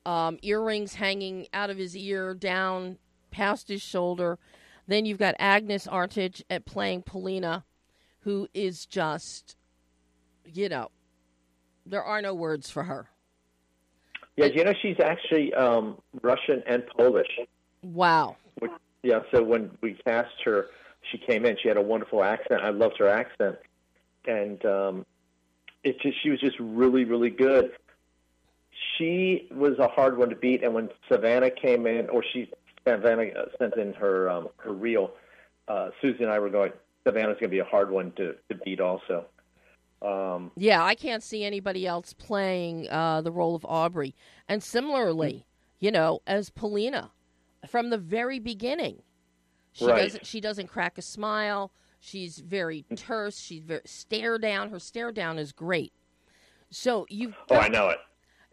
um, 0.06 0.38
earrings 0.42 0.94
hanging 0.94 1.48
out 1.52 1.70
of 1.70 1.76
his 1.76 1.96
ear 1.96 2.34
down 2.34 2.98
past 3.32 3.66
his 3.66 3.82
shoulder. 3.82 4.38
Then 4.86 5.04
you've 5.04 5.18
got 5.18 5.34
Agnes 5.40 5.88
Artich 5.88 6.42
at 6.48 6.64
playing 6.64 7.02
Polina, 7.02 7.64
who 8.20 8.46
is 8.54 8.86
just, 8.86 9.56
you 10.44 10.68
know, 10.68 10.92
there 11.84 12.04
are 12.04 12.22
no 12.22 12.32
words 12.32 12.70
for 12.70 12.84
her. 12.84 13.08
Yeah, 14.36 14.46
you 14.46 14.62
know 14.62 14.74
she's 14.80 15.00
actually 15.02 15.52
um, 15.54 16.00
Russian 16.22 16.62
and 16.64 16.84
Polish. 16.96 17.40
Wow. 17.82 18.36
Which, 18.60 18.70
yeah, 19.02 19.20
so 19.34 19.42
when 19.42 19.76
we 19.80 19.98
cast 20.06 20.34
her, 20.44 20.66
she 21.10 21.18
came 21.18 21.44
in. 21.44 21.56
She 21.60 21.66
had 21.66 21.76
a 21.76 21.82
wonderful 21.82 22.22
accent. 22.22 22.60
I 22.62 22.70
loved 22.70 22.98
her 22.98 23.08
accent, 23.08 23.56
and 24.26 24.64
um, 24.64 25.06
it 25.86 26.00
just 26.00 26.20
she 26.22 26.30
was 26.30 26.40
just 26.40 26.58
really, 26.58 27.04
really 27.04 27.30
good. 27.30 27.70
She 28.98 29.48
was 29.52 29.78
a 29.78 29.88
hard 29.88 30.18
one 30.18 30.30
to 30.30 30.36
beat, 30.36 30.62
and 30.62 30.74
when 30.74 30.90
Savannah 31.08 31.50
came 31.50 31.86
in, 31.86 32.08
or 32.10 32.24
she 32.32 32.50
Savannah 32.86 33.28
uh, 33.28 33.44
sent 33.58 33.76
in 33.76 33.92
her 33.94 34.28
um, 34.28 34.48
her 34.58 34.72
reel, 34.72 35.12
uh, 35.68 35.90
Susie 36.02 36.24
and 36.24 36.32
I 36.32 36.38
were 36.40 36.50
going. 36.50 36.72
Savannah's 37.06 37.34
going 37.38 37.50
to 37.50 37.54
be 37.54 37.60
a 37.60 37.64
hard 37.64 37.90
one 37.92 38.10
to, 38.16 38.34
to 38.48 38.54
beat, 38.64 38.80
also. 38.80 39.26
Um, 40.02 40.50
Yeah, 40.56 40.82
I 40.82 40.96
can't 40.96 41.22
see 41.22 41.44
anybody 41.44 41.86
else 41.86 42.12
playing 42.12 42.90
uh, 42.90 43.20
the 43.20 43.30
role 43.30 43.54
of 43.54 43.64
Aubrey. 43.64 44.12
And 44.48 44.60
similarly, 44.60 45.46
you 45.78 45.92
know, 45.92 46.20
as 46.26 46.50
Polina, 46.50 47.12
from 47.68 47.90
the 47.90 47.96
very 47.98 48.40
beginning, 48.40 49.02
she 49.72 49.86
Right. 49.86 50.02
doesn't 50.02 50.26
she 50.26 50.40
doesn't 50.40 50.66
crack 50.66 50.98
a 50.98 51.02
smile. 51.02 51.70
She's 52.00 52.38
very 52.38 52.84
terse. 52.94 53.38
She's 53.38 53.62
very 53.62 53.82
stare 53.84 54.38
down. 54.38 54.70
Her 54.70 54.78
stare 54.78 55.12
down 55.12 55.38
is 55.38 55.52
great. 55.52 55.92
So 56.70 57.06
you've 57.08 57.34
oh, 57.50 57.56
I 57.56 57.68
know 57.68 57.88
it. 57.88 57.98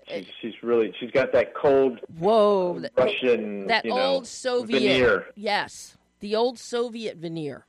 She's, 0.08 0.26
she's 0.42 0.64
really 0.64 0.94
she's 1.00 1.12
got 1.12 1.32
that 1.34 1.54
cold 1.56 2.00
whoa 2.18 2.80
that, 2.80 2.92
Russian 2.98 3.68
that 3.68 3.86
you 3.86 3.92
know, 3.94 4.16
old 4.16 4.28
Soviet 4.28 4.80
veneer. 4.80 5.26
Yes, 5.36 5.98
the 6.20 6.36
old 6.36 6.60
Soviet 6.60 7.18
veneer. 7.18 7.66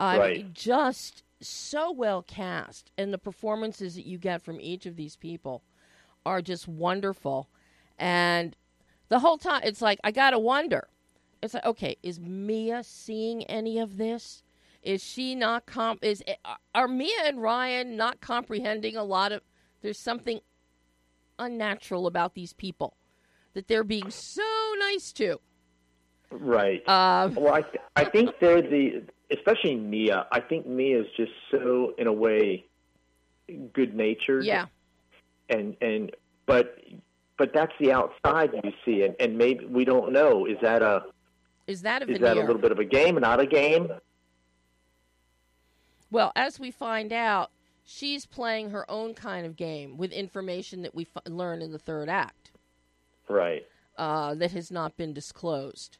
I 0.00 0.18
Right. 0.18 0.36
mean, 0.38 0.50
just 0.52 1.22
so 1.40 1.92
well 1.92 2.22
cast, 2.22 2.90
and 2.98 3.12
the 3.12 3.18
performances 3.18 3.94
that 3.94 4.06
you 4.06 4.18
get 4.18 4.42
from 4.42 4.60
each 4.60 4.86
of 4.86 4.96
these 4.96 5.16
people 5.16 5.62
are 6.26 6.42
just 6.42 6.66
wonderful. 6.66 7.48
And 7.98 8.56
the 9.08 9.20
whole 9.20 9.38
time, 9.38 9.62
it's 9.64 9.82
like 9.82 10.00
I 10.02 10.10
gotta 10.10 10.38
wonder. 10.38 10.88
It's 11.42 11.54
like, 11.54 11.66
okay, 11.66 11.96
is 12.02 12.20
Mia 12.20 12.82
seeing 12.84 13.44
any 13.44 13.78
of 13.78 13.96
this? 13.96 14.42
Is 14.82 15.02
she 15.02 15.34
not 15.34 15.64
comp? 15.66 16.02
Is 16.04 16.22
are 16.74 16.88
Mia 16.88 17.14
and 17.24 17.40
Ryan 17.40 17.96
not 17.96 18.20
comprehending 18.20 18.96
a 18.96 19.04
lot 19.04 19.32
of? 19.32 19.42
There's 19.80 19.98
something 19.98 20.40
unnatural 21.38 22.06
about 22.06 22.34
these 22.34 22.52
people 22.52 22.96
that 23.54 23.68
they're 23.68 23.84
being 23.84 24.10
so 24.10 24.42
nice 24.78 25.12
to. 25.12 25.40
Right. 26.30 26.82
Uh, 26.88 27.30
Well, 27.36 27.54
I 27.54 27.62
th- 27.62 27.82
I 27.96 28.04
think 28.04 28.30
they're 28.40 28.62
the 28.62 29.02
especially 29.30 29.76
Mia. 29.76 30.26
I 30.32 30.40
think 30.40 30.66
Mia 30.66 31.00
is 31.00 31.06
just 31.16 31.32
so 31.50 31.94
in 31.98 32.06
a 32.06 32.12
way 32.12 32.64
good 33.72 33.94
natured. 33.94 34.44
yeah, 34.44 34.66
And 35.48 35.76
and 35.80 36.10
but 36.46 36.78
but 37.38 37.52
that's 37.54 37.72
the 37.80 37.92
outside 37.92 38.50
you 38.64 38.72
see, 38.84 39.02
and, 39.04 39.14
and 39.20 39.36
maybe 39.38 39.64
we 39.66 39.84
don't 39.84 40.12
know. 40.12 40.46
Is 40.46 40.58
that 40.62 40.82
a 40.82 41.04
is 41.66 41.82
that 41.82 42.02
a 42.02 42.10
is 42.10 42.18
veneer? 42.18 42.34
that 42.34 42.36
a 42.38 42.46
little 42.46 42.60
bit 42.62 42.72
of 42.72 42.78
a 42.78 42.84
game, 42.84 43.14
not 43.16 43.38
a 43.40 43.46
game? 43.46 43.88
Well, 46.12 46.30
as 46.36 46.60
we 46.60 46.70
find 46.70 47.10
out, 47.12 47.50
she's 47.84 48.26
playing 48.26 48.70
her 48.70 48.88
own 48.90 49.14
kind 49.14 49.46
of 49.46 49.56
game 49.56 49.96
with 49.96 50.12
information 50.12 50.82
that 50.82 50.94
we 50.94 51.08
f- 51.16 51.22
learn 51.26 51.62
in 51.62 51.72
the 51.72 51.78
third 51.78 52.08
act 52.10 52.52
Right. 53.28 53.66
uh, 53.96 54.34
that 54.34 54.52
has 54.52 54.70
not 54.70 54.96
been 54.98 55.14
disclosed 55.14 55.96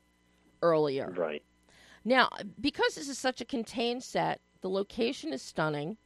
earlier. 0.60 1.10
Right. 1.16 1.42
Now, 2.04 2.28
because 2.60 2.94
this 2.94 3.08
is 3.08 3.18
such 3.18 3.40
a 3.40 3.44
contained 3.46 4.02
set, 4.04 4.40
the 4.60 4.68
location 4.68 5.32
is 5.32 5.40
stunning. 5.40 5.96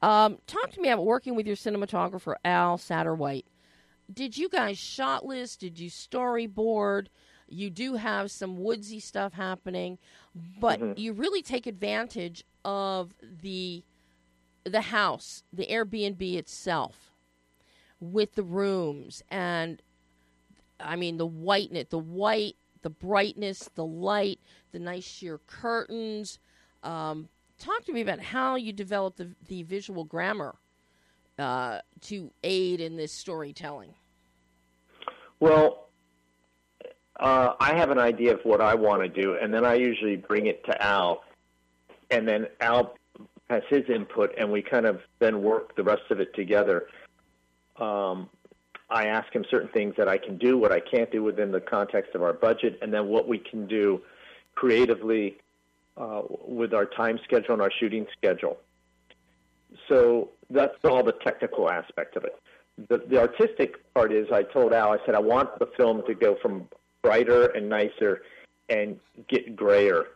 Um, 0.00 0.38
talk 0.46 0.70
to 0.70 0.80
me 0.80 0.90
about 0.90 1.04
working 1.04 1.34
with 1.34 1.46
your 1.46 1.56
cinematographer, 1.56 2.34
Al 2.44 2.78
Satterwhite. 2.78 3.46
Did 4.12 4.38
you 4.38 4.48
guys 4.48 4.78
shot 4.78 5.24
list? 5.26 5.58
Did 5.60 5.80
you 5.80 5.90
storyboard? 5.90 7.06
You 7.48 7.68
do 7.70 7.94
have 7.94 8.30
some 8.30 8.58
woodsy 8.58 9.00
stuff 9.00 9.32
happening, 9.34 9.98
but 10.60 10.98
you 10.98 11.12
really 11.12 11.42
take 11.42 11.66
advantage 11.66 12.44
of 12.64 13.14
the 13.20 13.84
the 14.64 14.80
house, 14.80 15.42
the 15.52 15.66
Airbnb 15.66 16.34
itself, 16.36 17.12
with 18.00 18.34
the 18.34 18.42
rooms 18.42 19.22
and 19.30 19.82
I 20.80 20.96
mean 20.96 21.18
the 21.18 21.26
whiteness, 21.26 21.86
the 21.90 21.98
white, 21.98 22.56
the 22.82 22.90
brightness, 22.90 23.70
the 23.74 23.84
light, 23.84 24.40
the 24.72 24.78
nice 24.78 25.04
sheer 25.04 25.38
curtains. 25.46 26.38
Um, 26.82 27.28
talk 27.58 27.84
to 27.84 27.92
me 27.92 28.00
about 28.00 28.20
how 28.20 28.56
you 28.56 28.72
develop 28.72 29.16
the 29.16 29.30
the 29.48 29.62
visual 29.62 30.04
grammar 30.04 30.56
uh, 31.38 31.80
to 32.02 32.30
aid 32.42 32.80
in 32.80 32.96
this 32.96 33.12
storytelling. 33.12 33.94
Well, 35.40 35.83
uh, 37.20 37.54
I 37.60 37.76
have 37.76 37.90
an 37.90 37.98
idea 37.98 38.34
of 38.34 38.40
what 38.44 38.60
I 38.60 38.74
want 38.74 39.02
to 39.02 39.08
do, 39.08 39.36
and 39.40 39.52
then 39.52 39.64
I 39.64 39.74
usually 39.74 40.16
bring 40.16 40.46
it 40.46 40.64
to 40.66 40.82
Al, 40.82 41.22
and 42.10 42.26
then 42.26 42.46
Al 42.60 42.96
has 43.50 43.62
his 43.68 43.88
input, 43.88 44.34
and 44.36 44.50
we 44.50 44.62
kind 44.62 44.86
of 44.86 45.00
then 45.18 45.42
work 45.42 45.76
the 45.76 45.82
rest 45.82 46.10
of 46.10 46.18
it 46.20 46.34
together. 46.34 46.86
Um, 47.76 48.28
I 48.90 49.06
ask 49.06 49.32
him 49.32 49.44
certain 49.50 49.68
things 49.68 49.94
that 49.96 50.08
I 50.08 50.18
can 50.18 50.38
do, 50.38 50.58
what 50.58 50.72
I 50.72 50.80
can't 50.80 51.10
do 51.10 51.22
within 51.22 51.52
the 51.52 51.60
context 51.60 52.14
of 52.14 52.22
our 52.22 52.32
budget, 52.32 52.78
and 52.82 52.92
then 52.92 53.08
what 53.08 53.28
we 53.28 53.38
can 53.38 53.66
do 53.66 54.00
creatively 54.54 55.36
uh, 55.96 56.22
with 56.46 56.74
our 56.74 56.86
time 56.86 57.18
schedule 57.24 57.54
and 57.54 57.62
our 57.62 57.70
shooting 57.70 58.06
schedule. 58.16 58.58
So 59.88 60.30
that's 60.50 60.76
all 60.84 61.02
the 61.02 61.12
technical 61.12 61.70
aspect 61.70 62.16
of 62.16 62.24
it. 62.24 62.40
The, 62.88 62.98
the 62.98 63.20
artistic 63.20 63.76
part 63.94 64.12
is 64.12 64.28
I 64.32 64.42
told 64.42 64.72
Al, 64.72 64.92
I 64.92 64.98
said, 65.06 65.14
I 65.14 65.20
want 65.20 65.58
the 65.58 65.66
film 65.76 66.02
to 66.06 66.14
go 66.14 66.36
from 66.40 66.68
brighter 67.04 67.46
and 67.48 67.68
nicer 67.68 68.22
and 68.70 68.98
get 69.28 69.54
grayer 69.54 70.06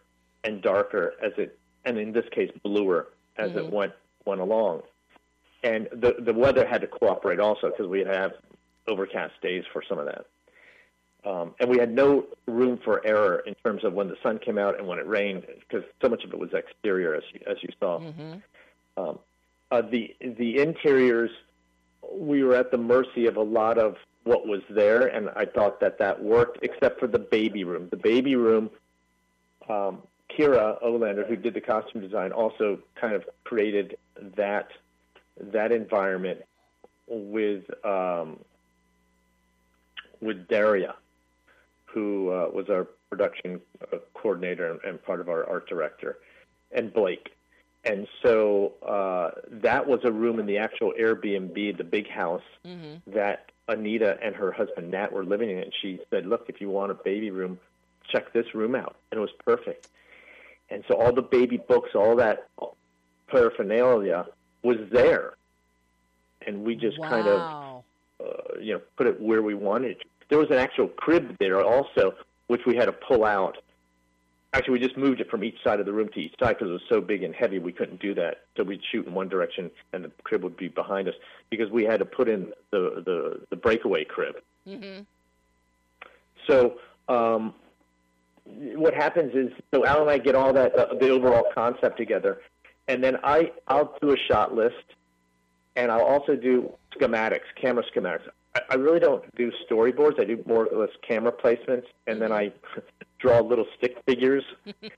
and 0.42 0.62
darker 0.62 1.14
as 1.22 1.32
it, 1.36 1.58
and 1.84 1.98
in 1.98 2.12
this 2.12 2.24
case, 2.30 2.50
bluer 2.64 3.08
as 3.36 3.50
it 3.54 3.70
went 3.70 3.92
went 4.24 4.40
along. 4.40 4.82
And 5.62 5.88
the 5.92 6.16
the 6.18 6.32
weather 6.32 6.66
had 6.66 6.80
to 6.80 6.86
cooperate 6.86 7.40
also 7.40 7.68
because 7.70 7.86
we 7.86 8.00
have 8.00 8.32
overcast 8.88 9.34
days 9.42 9.64
for 9.72 9.82
some 9.88 9.98
of 9.98 10.06
that. 10.06 10.24
Um, 11.28 11.54
and 11.60 11.68
we 11.68 11.78
had 11.78 11.92
no 11.92 12.24
room 12.46 12.78
for 12.82 13.04
error 13.04 13.42
in 13.46 13.54
terms 13.64 13.84
of 13.84 13.92
when 13.92 14.08
the 14.08 14.16
sun 14.22 14.38
came 14.38 14.56
out 14.56 14.78
and 14.78 14.86
when 14.86 14.98
it 14.98 15.06
rained, 15.06 15.44
because 15.60 15.84
so 16.00 16.08
much 16.08 16.24
of 16.24 16.32
it 16.32 16.38
was 16.38 16.50
exterior, 16.54 17.14
as 17.14 17.24
you, 17.32 17.40
as 17.46 17.56
you 17.60 17.68
saw. 17.80 17.98
Um, 18.96 19.18
uh, 19.70 19.82
the 19.82 20.16
the 20.20 20.58
interiors, 20.60 21.30
we 22.12 22.42
were 22.42 22.54
at 22.54 22.70
the 22.70 22.78
mercy 22.78 23.26
of 23.26 23.36
a 23.36 23.42
lot 23.42 23.76
of 23.78 23.96
what 24.28 24.46
was 24.46 24.60
there, 24.68 25.06
and 25.06 25.30
I 25.34 25.46
thought 25.46 25.80
that 25.80 25.98
that 25.98 26.22
worked, 26.22 26.58
except 26.62 27.00
for 27.00 27.06
the 27.06 27.18
baby 27.18 27.64
room. 27.64 27.88
The 27.88 27.96
baby 27.96 28.36
room, 28.36 28.68
um, 29.70 30.02
Kira 30.30 30.82
Olander, 30.84 31.26
who 31.26 31.34
did 31.34 31.54
the 31.54 31.62
costume 31.62 32.02
design, 32.02 32.32
also 32.32 32.78
kind 32.94 33.14
of 33.14 33.24
created 33.44 33.96
that 34.36 34.68
that 35.40 35.72
environment 35.72 36.40
with 37.06 37.64
um, 37.86 38.38
with 40.20 40.46
Daria, 40.46 40.94
who 41.86 42.30
uh, 42.30 42.50
was 42.52 42.68
our 42.68 42.86
production 43.08 43.62
uh, 43.90 43.96
coordinator 44.12 44.72
and, 44.72 44.80
and 44.84 45.02
part 45.02 45.20
of 45.20 45.30
our 45.30 45.48
art 45.48 45.66
director, 45.70 46.18
and 46.70 46.92
Blake. 46.92 47.30
And 47.84 48.06
so 48.22 48.74
uh, 48.86 49.30
that 49.62 49.86
was 49.86 50.00
a 50.04 50.12
room 50.12 50.38
in 50.38 50.44
the 50.44 50.58
actual 50.58 50.92
Airbnb, 51.00 51.78
the 51.78 51.84
big 51.84 52.10
house 52.10 52.42
that 53.06 53.47
Anita 53.68 54.18
and 54.22 54.34
her 54.34 54.50
husband 54.50 54.90
Nat 54.90 55.12
were 55.12 55.24
living 55.24 55.50
in. 55.50 55.58
It. 55.58 55.64
And 55.64 55.74
she 55.80 56.00
said, 56.10 56.26
"Look, 56.26 56.46
if 56.48 56.60
you 56.60 56.68
want 56.70 56.90
a 56.90 56.94
baby 56.94 57.30
room, 57.30 57.58
check 58.10 58.32
this 58.32 58.54
room 58.54 58.74
out." 58.74 58.96
And 59.10 59.18
it 59.18 59.20
was 59.20 59.32
perfect. 59.44 59.88
And 60.70 60.84
so 60.88 60.94
all 60.94 61.12
the 61.12 61.22
baby 61.22 61.56
books, 61.56 61.90
all 61.94 62.16
that 62.16 62.48
paraphernalia 63.28 64.26
was 64.62 64.76
there, 64.90 65.34
and 66.46 66.64
we 66.64 66.74
just 66.74 67.00
kind 67.00 67.26
of 67.26 67.68
uh, 68.20 68.58
you 68.60 68.74
know, 68.74 68.80
put 68.96 69.06
it 69.06 69.20
where 69.20 69.42
we 69.42 69.54
wanted. 69.54 70.02
There 70.28 70.38
was 70.38 70.50
an 70.50 70.56
actual 70.56 70.88
crib 70.88 71.36
there 71.38 71.62
also, 71.62 72.14
which 72.48 72.62
we 72.66 72.76
had 72.76 72.86
to 72.86 72.92
pull 72.92 73.24
out. 73.24 73.58
Actually, 74.54 74.72
we 74.72 74.86
just 74.86 74.96
moved 74.96 75.20
it 75.20 75.28
from 75.30 75.44
each 75.44 75.62
side 75.62 75.78
of 75.78 75.84
the 75.84 75.92
room 75.92 76.08
to 76.14 76.20
each 76.20 76.34
side 76.40 76.56
because 76.56 76.70
it 76.70 76.72
was 76.72 76.82
so 76.88 77.02
big 77.02 77.22
and 77.22 77.34
heavy. 77.34 77.58
We 77.58 77.72
couldn't 77.72 78.00
do 78.00 78.14
that, 78.14 78.44
so 78.56 78.64
we'd 78.64 78.80
shoot 78.90 79.06
in 79.06 79.12
one 79.12 79.28
direction 79.28 79.70
and 79.92 80.04
the 80.04 80.10
crib 80.24 80.42
would 80.42 80.56
be 80.56 80.68
behind 80.68 81.06
us 81.06 81.14
because 81.50 81.70
we 81.70 81.84
had 81.84 81.98
to 81.98 82.06
put 82.06 82.28
in 82.28 82.52
the 82.70 83.02
the, 83.04 83.40
the 83.50 83.56
breakaway 83.56 84.04
crib. 84.04 84.36
hmm 84.66 85.00
So 86.46 86.78
um, 87.08 87.52
what 88.46 88.94
happens 88.94 89.34
is, 89.34 89.52
so 89.72 89.84
Al 89.84 90.00
and 90.00 90.10
I 90.10 90.16
get 90.16 90.34
all 90.34 90.54
that 90.54 90.74
uh, 90.74 90.94
the 90.94 91.10
overall 91.10 91.44
concept 91.54 91.98
together, 91.98 92.40
and 92.86 93.04
then 93.04 93.18
I 93.22 93.52
I'll 93.66 93.98
do 94.00 94.12
a 94.12 94.16
shot 94.16 94.54
list, 94.54 94.76
and 95.76 95.92
I'll 95.92 96.04
also 96.04 96.36
do 96.36 96.72
schematics, 96.98 97.48
camera 97.60 97.84
schematics. 97.94 98.28
I, 98.54 98.60
I 98.70 98.74
really 98.76 99.00
don't 99.00 99.22
do 99.36 99.52
storyboards. 99.68 100.18
I 100.18 100.24
do 100.24 100.42
more 100.46 100.66
or 100.66 100.80
less 100.80 100.96
camera 101.06 101.32
placements, 101.32 101.84
and 102.06 102.20
then 102.20 102.32
I 102.32 102.52
draw 103.18 103.40
little 103.40 103.66
stick 103.76 103.96
figures, 104.06 104.44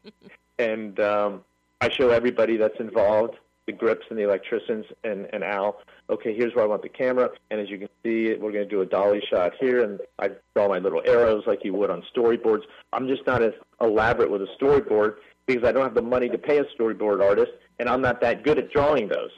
and 0.59 0.99
um, 1.01 1.45
I 1.81 1.91
show 1.91 2.11
everybody 2.11 2.57
that's 2.57 2.79
involved, 2.79 3.37
the 3.67 3.73
grips 3.73 4.07
and 4.11 4.19
the 4.19 4.25
electricians, 4.25 4.87
and, 5.05 5.29
and 5.33 5.43
Al. 5.43 5.81
Okay, 6.09 6.35
here's 6.35 6.55
where 6.55 6.65
I 6.65 6.69
want 6.69 6.83
the 6.83 6.89
camera, 6.89 7.31
and 7.51 7.61
as 7.61 7.71
you 7.71 7.79
can 7.79 7.89
see, 8.03 8.35
we're 8.35 8.53
going 8.53 8.65
to 8.65 8.67
do 8.69 8.81
a 8.81 8.87
dolly 8.87 9.23
shot 9.31 9.53
here, 9.61 9.83
and 9.83 10.01
I 10.19 10.31
draw 10.55 10.69
my 10.69 10.79
little 10.79 11.03
arrows 11.07 11.45
like 11.47 11.65
you 11.65 11.73
would 11.75 11.91
on 11.91 12.03
storyboards. 12.15 12.63
I'm 12.93 13.09
just 13.09 13.27
not 13.27 13.43
as 13.43 13.53
elaborate 13.81 14.31
with 14.31 14.43
a 14.43 14.49
storyboard 14.61 15.17
because 15.47 15.65
I 15.65 15.73
don't 15.73 15.85
have 15.85 15.95
the 15.95 16.03
money 16.03 16.29
to 16.29 16.39
pay 16.39 16.59
a 16.59 16.65
storyboard 16.65 17.23
artist, 17.23 17.53
and 17.79 17.89
I'm 17.89 18.03
not 18.03 18.21
that 18.21 18.45
good 18.45 18.59
at 18.59 18.71
drawing 18.71 19.09
those. 19.09 19.31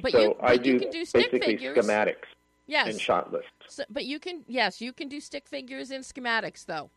But 0.00 0.12
so 0.12 0.20
you, 0.20 0.36
I 0.40 0.56
but 0.56 0.62
do, 0.62 0.72
you 0.72 0.80
can 0.80 0.90
do 0.90 1.04
stick 1.04 1.30
basically 1.32 1.56
figures. 1.56 1.76
schematics 1.76 2.26
yes. 2.68 2.86
and 2.88 3.00
shot 3.00 3.32
lists. 3.32 3.50
So, 3.66 3.82
but 3.90 4.04
you 4.04 4.20
can, 4.20 4.44
yes, 4.46 4.80
you 4.80 4.92
can 4.92 5.08
do 5.08 5.20
stick 5.20 5.48
figures 5.48 5.90
and 5.90 6.04
schematics, 6.04 6.64
though, 6.64 6.90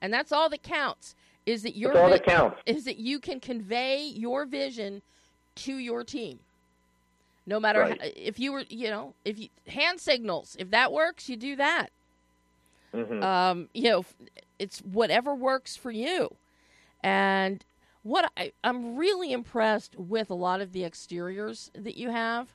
and 0.00 0.12
that's 0.12 0.30
all 0.30 0.48
that 0.50 0.62
counts. 0.62 1.16
Is 1.46 1.62
that 1.62 1.76
your 1.76 1.96
all 1.98 2.10
that 2.10 2.24
counts. 2.24 2.58
is 2.66 2.84
that 2.84 2.98
you 2.98 3.18
can 3.18 3.40
convey 3.40 4.02
your 4.04 4.44
vision 4.46 5.02
to 5.56 5.78
your 5.78 6.04
team. 6.04 6.38
No 7.46 7.58
matter 7.58 7.80
Right. 7.80 8.00
how, 8.00 8.08
if 8.14 8.38
you 8.38 8.52
were, 8.52 8.64
you 8.68 8.90
know, 8.90 9.14
if 9.24 9.38
you 9.38 9.48
hand 9.66 9.98
signals, 10.00 10.56
if 10.58 10.70
that 10.70 10.92
works, 10.92 11.28
you 11.30 11.36
do 11.36 11.56
that. 11.56 11.88
Mhm. 12.92 13.22
Um, 13.22 13.68
you 13.72 13.84
know, 13.90 14.04
it's 14.58 14.80
whatever 14.80 15.34
works 15.34 15.74
for 15.74 15.90
you. 15.90 16.36
And 17.02 17.64
what 18.02 18.30
I, 18.36 18.52
I'm 18.62 18.96
really 18.96 19.32
impressed 19.32 19.96
with 19.96 20.28
a 20.30 20.34
lot 20.34 20.60
of 20.60 20.72
the 20.72 20.84
exteriors 20.84 21.70
that 21.74 21.96
you 21.96 22.10
have. 22.10 22.48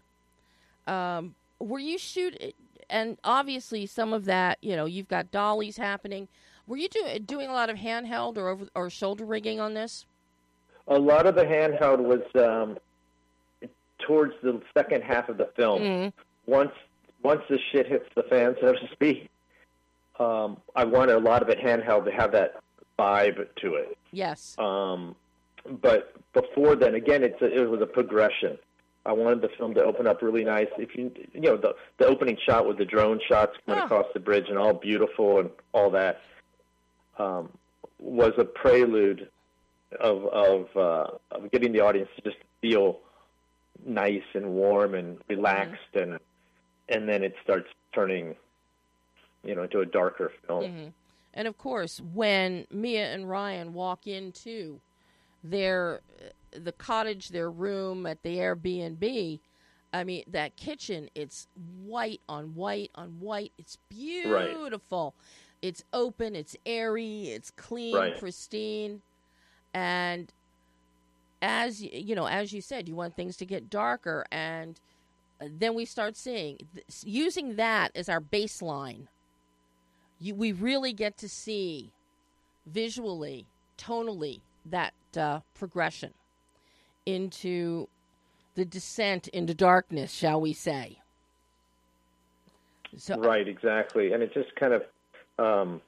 Um, 0.85 1.33
were 1.64 1.80
you 1.80 1.97
shoot, 1.97 2.55
and 2.89 3.18
obviously 3.24 3.86
some 3.86 4.14
of 4.14 4.26
that, 4.26 4.57
you 4.61 4.76
know, 4.76 4.86
you've 4.86 5.07
got 5.07 5.32
dollies 5.32 5.78
happening. 5.78 6.28
Were 6.68 6.78
you 6.78 6.89
do, 6.89 7.20
doing 7.20 7.49
a 7.49 7.53
lot 7.53 7.70
of 7.70 7.78
handheld 7.78 8.38
or 8.38 8.49
over 8.49 8.68
or 8.76 8.89
shoulder 8.89 9.26
rigging 9.26 9.59
on 9.59 9.74
this? 9.74 10.05
A 10.88 10.97
lot 10.97 11.26
of 11.26 11.36
the 11.36 11.43
handheld 11.43 11.99
was 11.99 12.22
um, 12.36 12.78
towards 13.99 14.34
the 14.43 14.61
second 14.76 15.03
half 15.03 15.30
of 15.30 15.38
the 15.38 15.49
film. 15.55 15.82
Mm. 15.82 16.14
Once 16.45 16.72
once 17.24 17.41
the 17.49 17.57
shit 17.72 17.88
hits 17.88 18.05
the 18.16 18.24
fan, 18.24 18.55
so 18.59 18.74
to 18.74 18.88
speak, 18.91 19.30
um, 20.20 20.57
I 20.76 20.84
wanted 20.84 21.16
a 21.16 21.20
lot 21.20 21.41
of 21.41 21.49
it 21.49 21.59
handheld 21.59 22.05
to 22.05 22.11
have 22.11 22.34
that 22.34 22.61
vibe 22.99 23.47
to 23.61 23.76
it. 23.76 23.97
Yes. 24.11 24.55
Um, 24.59 25.16
but 25.82 26.14
before 26.34 26.76
then, 26.76 26.95
again, 26.95 27.24
it's 27.24 27.41
a, 27.41 27.45
it 27.45 27.70
was 27.70 27.82
a 27.82 27.86
progression. 27.86 28.57
I 29.05 29.11
wanted 29.11 29.41
the 29.41 29.49
film 29.57 29.73
to 29.73 29.83
open 29.83 30.07
up 30.07 30.21
really 30.21 30.43
nice. 30.45 30.67
If 30.77 30.95
you 30.95 31.11
you 31.33 31.41
know 31.41 31.57
the 31.57 31.75
the 31.97 32.05
opening 32.05 32.37
shot 32.47 32.67
with 32.67 32.77
the 32.77 32.85
drone 32.85 33.19
shots 33.27 33.53
coming 33.65 33.81
Ah. 33.81 33.85
across 33.85 34.05
the 34.13 34.19
bridge 34.19 34.45
and 34.49 34.57
all 34.57 34.73
beautiful 34.73 35.39
and 35.39 35.49
all 35.73 35.89
that 35.91 36.21
um, 37.17 37.49
was 37.99 38.33
a 38.37 38.45
prelude 38.45 39.29
of 39.99 40.25
of 40.27 40.67
uh, 40.77 41.07
of 41.31 41.51
getting 41.51 41.71
the 41.73 41.81
audience 41.81 42.09
to 42.15 42.21
just 42.21 42.37
feel 42.61 42.99
nice 43.85 44.23
and 44.33 44.45
warm 44.53 44.93
and 44.95 45.17
relaxed 45.27 45.95
and 45.95 46.17
and 46.89 47.07
then 47.09 47.23
it 47.23 47.35
starts 47.43 47.67
turning 47.93 48.35
you 49.43 49.53
know 49.55 49.63
into 49.63 49.79
a 49.81 49.85
darker 49.85 50.31
film. 50.47 50.93
And 51.35 51.47
of 51.47 51.57
course, 51.57 51.99
when 51.99 52.67
Mia 52.71 53.11
and 53.11 53.27
Ryan 53.29 53.73
walk 53.73 54.05
into 54.07 54.79
their 55.43 56.01
the 56.51 56.71
cottage, 56.71 57.29
their 57.29 57.49
room 57.51 58.05
at 58.05 58.23
the 58.23 58.37
Airbnb. 58.37 59.39
I 59.91 60.03
mean, 60.03 60.23
that 60.27 60.55
kitchen, 60.57 61.09
it's 61.13 61.47
white 61.55 62.21
on 62.27 62.55
white 62.55 62.91
on 62.95 63.19
white. 63.19 63.51
It's 63.57 63.77
beautiful. 63.89 65.15
It's 65.61 65.83
open, 65.93 66.35
it's 66.35 66.55
airy, 66.65 67.27
it's 67.27 67.51
clean, 67.51 67.95
Right. 67.95 68.19
pristine. 68.19 69.01
And 69.73 70.31
as 71.41 71.81
you 71.81 72.15
know, 72.15 72.25
as 72.25 72.53
you 72.53 72.61
said, 72.61 72.87
you 72.87 72.95
want 72.95 73.15
things 73.15 73.37
to 73.37 73.45
get 73.45 73.69
darker 73.69 74.25
and 74.31 74.79
then 75.41 75.73
we 75.73 75.85
start 75.85 76.15
seeing 76.15 76.57
using 77.03 77.55
that 77.57 77.91
as 77.95 78.07
our 78.07 78.21
baseline. 78.21 79.07
You, 80.19 80.35
we 80.35 80.51
really 80.51 80.93
get 80.93 81.17
to 81.17 81.27
see 81.27 81.91
visually, 82.65 83.45
tonally 83.77 84.41
that 84.66 84.93
uh, 85.18 85.39
progression 85.53 86.14
into 87.05 87.88
the 88.55 88.66
descent 88.66 89.28
into 89.30 89.53
darkness, 89.53 90.11
shall 90.11 90.39
we 90.39 90.53
say? 90.53 90.99
So, 92.97 93.18
Right, 93.18 93.47
exactly, 93.47 94.14
and 94.14 94.22
it 94.22 94.34
just 94.34 94.55
kind 94.55 94.74
of 94.74 94.84
um, 95.39 95.82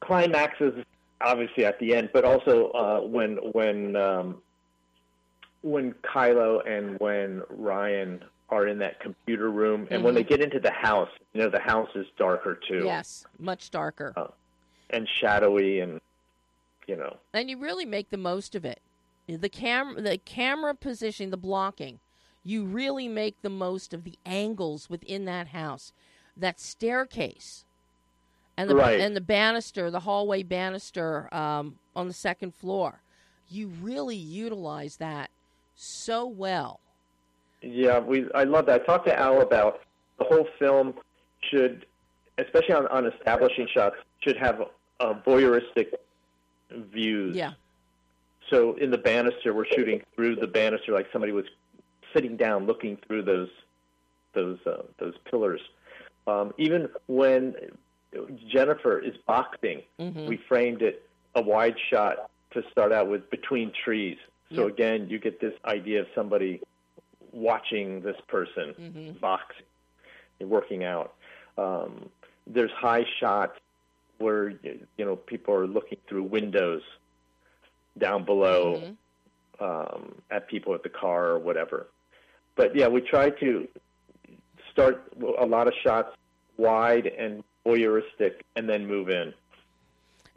climaxes 0.00 0.84
obviously 1.20 1.64
at 1.64 1.78
the 1.78 1.94
end, 1.94 2.10
but 2.12 2.24
also 2.24 2.70
uh, 2.70 3.00
when 3.00 3.36
when 3.52 3.96
um, 3.96 4.42
when 5.62 5.94
Kylo 6.04 6.60
and 6.68 6.98
when 7.00 7.42
Ryan 7.50 8.22
are 8.50 8.66
in 8.66 8.78
that 8.78 9.00
computer 9.00 9.50
room, 9.50 9.86
and 9.90 10.02
when 10.02 10.14
they 10.14 10.24
get 10.24 10.40
into 10.40 10.60
the 10.60 10.70
house, 10.70 11.10
you 11.32 11.42
know, 11.42 11.50
the 11.50 11.60
house 11.60 11.90
is 11.94 12.06
darker 12.16 12.58
too, 12.68 12.82
yes, 12.84 13.26
much 13.38 13.70
darker. 13.70 14.12
and 14.90 15.08
shadowy, 15.20 15.80
and 15.80 16.00
you 16.88 16.96
know, 16.96 17.18
and 17.32 17.48
you 17.48 17.58
really 17.58 17.84
make 17.84 18.10
the 18.10 18.16
most 18.16 18.54
of 18.54 18.64
it. 18.64 18.80
The 19.28 19.48
camera, 19.50 20.00
the 20.00 20.18
camera 20.18 20.74
position, 20.74 21.30
the 21.30 21.36
blocking, 21.36 22.00
you 22.42 22.64
really 22.64 23.06
make 23.06 23.40
the 23.42 23.50
most 23.50 23.92
of 23.92 24.04
the 24.04 24.18
angles 24.24 24.88
within 24.88 25.26
that 25.26 25.48
house. 25.48 25.92
That 26.34 26.58
staircase, 26.58 27.64
and 28.56 28.70
the 28.70 28.76
Right. 28.76 29.00
and 29.00 29.14
the 29.14 29.20
banister, 29.20 29.90
the 29.90 30.00
hallway 30.00 30.42
banister 30.42 31.32
um, 31.34 31.78
on 31.94 32.08
the 32.08 32.14
second 32.14 32.54
floor. 32.54 33.02
You 33.50 33.68
really 33.68 34.16
utilize 34.16 34.96
that 34.96 35.30
so 35.74 36.26
well. 36.26 36.80
Yeah, 37.60 37.98
we. 37.98 38.30
I 38.34 38.44
love 38.44 38.66
that. 38.66 38.82
I 38.82 38.84
talked 38.84 39.06
to 39.08 39.18
Al 39.18 39.40
about 39.42 39.80
the 40.18 40.24
whole 40.24 40.46
film 40.58 40.94
should, 41.50 41.86
especially 42.38 42.74
on, 42.74 42.86
on 42.86 43.06
establishing 43.06 43.66
shots, 43.74 43.96
should 44.20 44.36
have 44.36 44.62
uh, 45.00 45.14
voyeuristic 45.26 45.92
views. 46.70 47.36
Yeah, 47.36 47.52
So 48.50 48.74
in 48.74 48.90
the 48.90 48.98
banister, 48.98 49.54
we're 49.54 49.66
shooting 49.66 50.02
through 50.14 50.36
the 50.36 50.46
banister 50.46 50.92
like 50.92 51.06
somebody 51.12 51.32
was 51.32 51.46
sitting 52.14 52.36
down, 52.36 52.66
looking 52.66 52.96
through 53.06 53.22
those 53.22 53.48
those 54.34 54.58
uh, 54.66 54.82
those 54.98 55.14
pillars. 55.30 55.60
Um, 56.26 56.52
even 56.58 56.88
when 57.06 57.54
Jennifer 58.46 58.98
is 58.98 59.16
boxing, 59.26 59.82
Mhm. 59.98 60.26
we 60.26 60.36
framed 60.36 60.82
it 60.82 61.08
a 61.34 61.42
wide 61.42 61.76
shot 61.90 62.30
to 62.52 62.62
start 62.70 62.92
out 62.92 63.08
with 63.08 63.28
between 63.30 63.70
trees. 63.84 64.18
So 64.54 64.62
Yeah. 64.66 64.72
again, 64.72 65.08
you 65.08 65.18
get 65.18 65.40
this 65.40 65.54
idea 65.64 66.00
of 66.00 66.06
somebody 66.14 66.60
watching 67.32 68.00
this 68.00 68.18
person 68.28 68.74
Mhm. 68.78 69.20
boxing, 69.20 69.66
and 70.40 70.48
working 70.50 70.84
out. 70.84 71.14
Um, 71.58 72.10
there's 72.46 72.70
high 72.72 73.04
shots 73.18 73.58
where 74.18 74.50
you 74.50 74.86
know 74.98 75.16
people 75.16 75.54
are 75.54 75.66
looking 75.66 75.98
through 76.08 76.24
windows 76.24 76.82
down 77.98 78.24
below 78.24 78.80
Mhm. 78.80 78.96
um, 79.60 80.14
at 80.30 80.46
people 80.48 80.74
at 80.74 80.82
the 80.82 80.88
car 80.88 81.30
or 81.30 81.38
whatever. 81.38 81.88
But 82.56 82.74
yeah, 82.76 82.88
we 82.88 83.00
try 83.00 83.30
to 83.30 83.68
start 84.70 85.12
a 85.38 85.46
lot 85.46 85.66
of 85.66 85.74
shots 85.82 86.16
wide 86.56 87.06
and 87.06 87.42
voyeuristic, 87.66 88.42
and 88.56 88.68
then 88.68 88.86
move 88.86 89.08
in. 89.10 89.34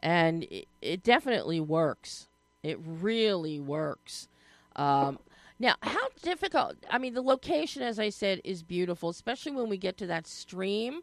and 0.04 0.44
it, 0.46 0.68
it 0.82 1.04
definitely 1.04 1.60
works. 1.60 2.28
It 2.64 2.80
really 2.84 3.60
works. 3.60 4.28
Um, 4.76 5.20
now, 5.60 5.76
how 5.84 6.08
difficult? 6.24 6.76
I 6.90 6.98
mean, 6.98 7.14
the 7.14 7.22
location, 7.22 7.84
as 7.84 8.00
I 8.00 8.10
said, 8.10 8.42
is 8.44 8.64
beautiful, 8.64 9.10
especially 9.10 9.52
when 9.52 9.70
we 9.70 9.78
get 9.78 9.98
to 9.98 10.08
that 10.08 10.26
stream, 10.26 11.02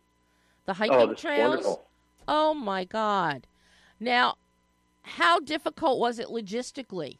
the 0.66 0.74
hiking 0.74 0.96
Oh, 0.96 1.14
trails. 1.14 1.48
wonderful. 1.50 1.87
Oh 2.30 2.52
my 2.52 2.84
God! 2.84 3.46
Now, 3.98 4.36
how 5.02 5.40
difficult 5.40 5.98
was 5.98 6.18
it 6.18 6.26
logistically 6.26 7.16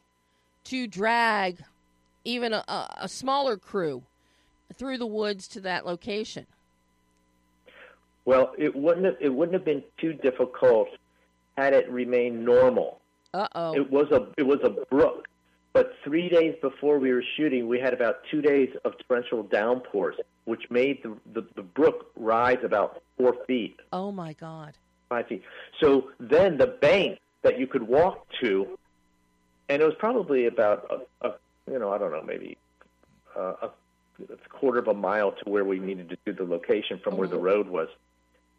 to 0.65 0.85
drag 0.85 1.63
even 2.23 2.53
a, 2.53 2.63
a, 3.01 3.09
smaller 3.09 3.57
crew 3.57 4.03
through 4.75 4.99
the 4.99 5.07
woods 5.07 5.47
to 5.47 5.61
that 5.61 5.83
location? 5.83 6.45
Well, 8.25 8.53
it 8.59 8.75
wouldn't 8.75 9.05
have, 9.07 9.15
it 9.19 9.29
wouldn't 9.29 9.55
have 9.55 9.65
been 9.65 9.83
too 9.97 10.13
difficult 10.13 10.89
had 11.57 11.73
it 11.73 11.89
remained 11.89 12.45
normal. 12.45 13.01
Uh 13.33 13.47
oh. 13.55 13.73
It 13.73 13.89
was 13.89 14.11
a 14.11 14.27
it 14.37 14.43
was 14.43 14.59
a 14.63 14.69
brook, 14.69 15.27
but 15.73 15.93
three 16.03 16.29
days 16.29 16.55
before 16.61 16.99
we 16.99 17.11
were 17.11 17.23
shooting, 17.35 17.67
we 17.67 17.79
had 17.79 17.93
about 17.93 18.17
two 18.29 18.43
days 18.43 18.69
of 18.85 18.93
torrential 19.07 19.41
downpours, 19.41 20.17
which 20.45 20.69
made 20.69 21.01
the 21.01 21.17
the, 21.33 21.47
the 21.55 21.63
brook 21.63 22.11
rise 22.15 22.59
about 22.63 23.01
four 23.17 23.35
feet, 23.47 23.79
Oh 23.91 24.11
my 24.11 24.33
God! 24.33 24.75
Five 25.09 25.27
feet. 25.27 25.43
So 25.81 26.11
then 26.19 26.57
the 26.57 26.67
bank 26.67 27.19
that 27.41 27.59
you 27.59 27.67
could 27.67 27.83
walk 27.83 28.27
to, 28.41 28.77
and 29.67 29.81
it 29.81 29.85
was 29.85 29.95
probably 29.97 30.45
about 30.45 31.05
a, 31.21 31.27
a 31.27 31.33
you 31.69 31.79
know 31.79 31.91
I 31.91 31.97
don't 31.97 32.11
know 32.11 32.23
maybe 32.23 32.57
uh, 33.35 33.53
a, 33.63 33.69
a 34.21 34.49
quarter 34.49 34.79
of 34.79 34.87
a 34.87 34.93
mile 34.93 35.31
to 35.31 35.49
where 35.49 35.65
we 35.65 35.79
needed 35.79 36.09
to 36.09 36.17
do 36.25 36.33
the 36.33 36.49
location 36.49 36.99
from 37.03 37.17
where 37.17 37.27
the 37.27 37.39
road 37.39 37.67
was, 37.67 37.89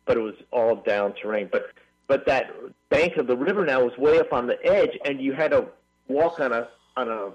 but 0.06 0.16
it 0.16 0.20
was 0.20 0.34
all 0.50 0.76
down 0.76 1.14
terrain. 1.14 1.48
But 1.50 1.70
but 2.06 2.26
that 2.26 2.50
bank 2.88 3.16
of 3.16 3.26
the 3.26 3.36
river 3.36 3.64
now 3.64 3.84
was 3.84 3.96
way 3.96 4.18
up 4.18 4.32
on 4.32 4.46
the 4.46 4.58
edge, 4.66 4.98
and 5.04 5.20
you 5.20 5.32
had 5.32 5.52
to 5.52 5.68
walk 6.08 6.40
on 6.40 6.52
a 6.52 6.68
on 6.96 7.08
a 7.08 7.30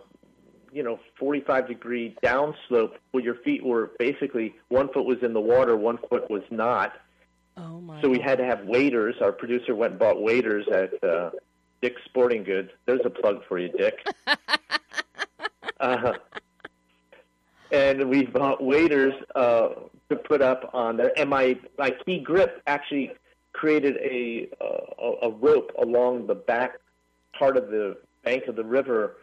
you 0.74 0.84
know 0.84 1.00
45 1.18 1.68
degree 1.68 2.16
downslope 2.22 2.94
where 3.12 3.24
your 3.24 3.36
feet 3.36 3.64
were 3.64 3.92
basically 3.98 4.56
one 4.68 4.90
foot 4.92 5.06
was 5.06 5.20
in 5.22 5.34
the 5.34 5.42
water, 5.42 5.78
one 5.78 5.98
foot 6.10 6.30
was 6.30 6.44
not. 6.52 6.94
Oh 7.58 7.80
my! 7.80 8.02
So 8.02 8.10
we 8.10 8.18
God. 8.18 8.30
had 8.30 8.38
to 8.40 8.46
have 8.46 8.66
waders. 8.66 9.16
Our 9.22 9.32
producer 9.32 9.76
went 9.76 9.92
and 9.92 10.00
bought 10.00 10.22
waders 10.22 10.66
at 10.72 11.04
uh, 11.04 11.32
Dick's 11.82 12.02
Sporting 12.06 12.44
Goods. 12.44 12.70
There's 12.86 13.02
a 13.06 13.10
plug 13.10 13.42
for 13.48 13.60
you, 13.60 13.70
Dick. 13.70 14.06
uh, 15.80 16.14
and 17.72 18.10
we 18.10 18.26
bought 18.26 18.64
waders 18.64 19.14
uh, 19.36 19.70
to 20.10 20.16
put 20.16 20.42
up 20.42 20.70
on 20.74 20.98
there. 20.98 21.12
And 21.18 21.30
my 21.30 21.58
my 21.78 21.92
key 22.06 22.20
grip 22.20 22.62
actually 22.68 23.12
created 23.54 23.98
a 23.98 24.50
uh, 24.62 25.06
a, 25.24 25.28
a 25.28 25.32
rope 25.32 25.72
along 25.82 26.28
the 26.28 26.36
back 26.36 26.80
part 27.38 27.58
of 27.58 27.70
the 27.70 27.98
bank 28.24 28.48
of 28.48 28.56
the 28.56 28.64
river 28.64 29.18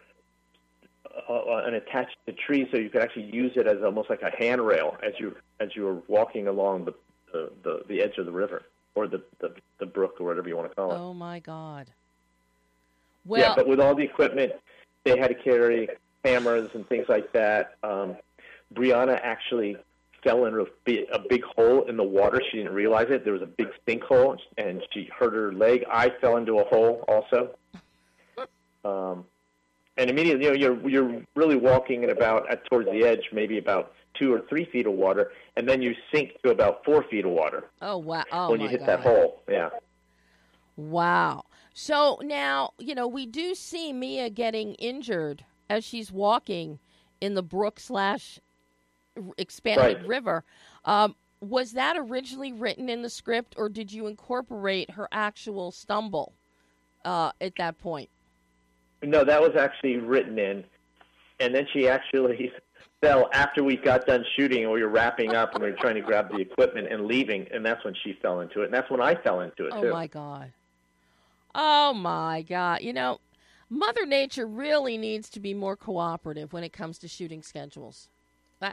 uh, 1.28 1.32
uh, 1.32 1.62
and 1.66 1.74
attached 1.74 2.16
to 2.26 2.32
trees, 2.32 2.68
so 2.70 2.78
you 2.78 2.88
could 2.88 3.02
actually 3.02 3.30
use 3.30 3.52
it 3.56 3.66
as 3.66 3.82
almost 3.84 4.08
like 4.08 4.22
a 4.22 4.30
handrail 4.38 4.96
as 5.02 5.12
you 5.18 5.36
as 5.60 5.70
you 5.74 5.84
were 5.84 6.02
walking 6.08 6.48
along 6.48 6.84
the 6.84 6.94
the, 7.32 7.50
the, 7.62 7.82
the 7.88 8.02
edge 8.02 8.18
of 8.18 8.26
the 8.26 8.32
river 8.32 8.62
or 8.94 9.08
the, 9.08 9.22
the 9.40 9.54
the 9.78 9.86
brook 9.86 10.16
or 10.20 10.26
whatever 10.26 10.48
you 10.48 10.56
want 10.56 10.68
to 10.68 10.74
call 10.74 10.92
it. 10.92 10.98
Oh 10.98 11.14
my 11.14 11.38
God! 11.40 11.90
Well, 13.24 13.40
yeah, 13.40 13.54
but 13.54 13.66
with 13.66 13.80
all 13.80 13.94
the 13.94 14.02
equipment, 14.02 14.52
they 15.04 15.18
had 15.18 15.28
to 15.28 15.34
carry 15.34 15.88
cameras 16.24 16.70
and 16.74 16.88
things 16.88 17.06
like 17.08 17.32
that. 17.32 17.76
Um, 17.82 18.16
Brianna 18.74 19.18
actually 19.22 19.76
fell 20.22 20.44
in 20.46 20.54
a 20.54 20.64
big, 20.84 21.06
a 21.12 21.18
big 21.18 21.42
hole 21.42 21.82
in 21.84 21.96
the 21.96 22.02
water. 22.02 22.40
She 22.50 22.58
didn't 22.58 22.74
realize 22.74 23.06
it. 23.10 23.24
There 23.24 23.32
was 23.32 23.42
a 23.42 23.46
big 23.46 23.68
sinkhole, 23.86 24.38
and 24.56 24.82
she 24.92 25.08
hurt 25.16 25.34
her 25.34 25.52
leg. 25.52 25.84
I 25.90 26.10
fell 26.20 26.36
into 26.36 26.58
a 26.58 26.64
hole 26.64 27.04
also. 27.08 27.56
Um, 28.84 29.26
and 29.96 30.10
immediately, 30.10 30.44
you 30.44 30.50
know, 30.50 30.56
you're 30.56 30.88
you're 30.88 31.22
really 31.36 31.54
walking 31.54 32.02
at 32.02 32.10
about 32.10 32.50
at 32.50 32.64
towards 32.64 32.90
the 32.90 33.04
edge, 33.04 33.28
maybe 33.32 33.58
about 33.58 33.92
two 34.18 34.32
or 34.32 34.42
three 34.48 34.64
feet 34.66 34.86
of 34.86 34.92
water, 34.92 35.32
and 35.56 35.68
then 35.68 35.82
you 35.82 35.94
sink 36.12 36.40
to 36.42 36.50
about 36.50 36.84
four 36.84 37.04
feet 37.04 37.24
of 37.24 37.30
water 37.30 37.70
oh 37.80 37.98
wow! 37.98 38.24
Oh 38.32 38.50
when 38.50 38.60
you 38.60 38.68
hit 38.68 38.80
God! 38.80 38.86
that 38.88 39.00
hole. 39.00 39.42
Yeah. 39.48 39.70
Wow. 40.76 41.44
So 41.74 42.18
now, 42.22 42.72
you 42.78 42.94
know, 42.94 43.06
we 43.06 43.26
do 43.26 43.54
see 43.54 43.92
Mia 43.92 44.30
getting 44.30 44.74
injured 44.74 45.44
as 45.70 45.84
she's 45.84 46.12
walking 46.12 46.78
in 47.20 47.34
the 47.34 47.42
brook 47.42 47.80
slash 47.80 48.38
expanded 49.38 49.98
Right. 49.98 50.06
river. 50.06 50.44
Um, 50.84 51.14
was 51.40 51.72
that 51.72 51.96
originally 51.98 52.52
written 52.52 52.88
in 52.88 53.02
the 53.02 53.10
script, 53.10 53.54
or 53.58 53.68
did 53.68 53.92
you 53.92 54.06
incorporate 54.06 54.90
her 54.92 55.08
actual 55.12 55.72
stumble 55.72 56.32
uh, 57.04 57.32
at 57.40 57.56
that 57.56 57.78
point? 57.78 58.08
No, 59.02 59.24
that 59.24 59.40
was 59.40 59.56
actually 59.56 59.96
written 59.96 60.38
in, 60.38 60.64
and 61.40 61.54
then 61.54 61.66
she 61.72 61.88
actually 61.88 62.52
fell 63.02 63.28
after 63.34 63.62
we 63.62 63.76
got 63.76 64.06
done 64.06 64.24
shooting 64.36 64.62
and 64.62 64.72
we 64.72 64.82
were 64.82 64.88
wrapping 64.88 65.34
up 65.34 65.54
and 65.54 65.62
we 65.62 65.70
were 65.70 65.76
trying 65.76 65.96
to 65.96 66.00
grab 66.00 66.30
the 66.30 66.38
equipment 66.38 66.86
and 66.90 67.04
leaving, 67.06 67.46
and 67.52 67.66
that's 67.66 67.84
when 67.84 67.94
she 68.02 68.14
fell 68.22 68.40
into 68.40 68.62
it, 68.62 68.66
and 68.66 68.74
that's 68.74 68.90
when 68.90 69.00
I 69.02 69.14
fell 69.16 69.40
into 69.40 69.66
it 69.66 69.72
Oh 69.74 69.82
too. 69.82 69.90
my 69.90 70.06
god. 70.06 70.52
Oh 71.54 71.92
my 71.92 72.42
god. 72.42 72.80
You 72.80 72.92
know, 72.94 73.20
Mother 73.68 74.06
Nature 74.06 74.46
really 74.46 74.96
needs 74.96 75.28
to 75.30 75.40
be 75.40 75.52
more 75.52 75.76
cooperative 75.76 76.52
when 76.52 76.64
it 76.64 76.72
comes 76.72 76.96
to 76.98 77.08
shooting 77.08 77.42
schedules. 77.42 78.08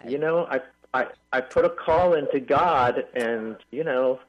You 0.07 0.19
know, 0.19 0.45
I 0.51 0.61
I 0.93 1.07
I 1.33 1.41
put 1.41 1.65
a 1.65 1.69
call 1.69 2.13
into 2.13 2.39
God, 2.39 3.05
and 3.15 3.57
you 3.71 3.83
know, 3.83 4.19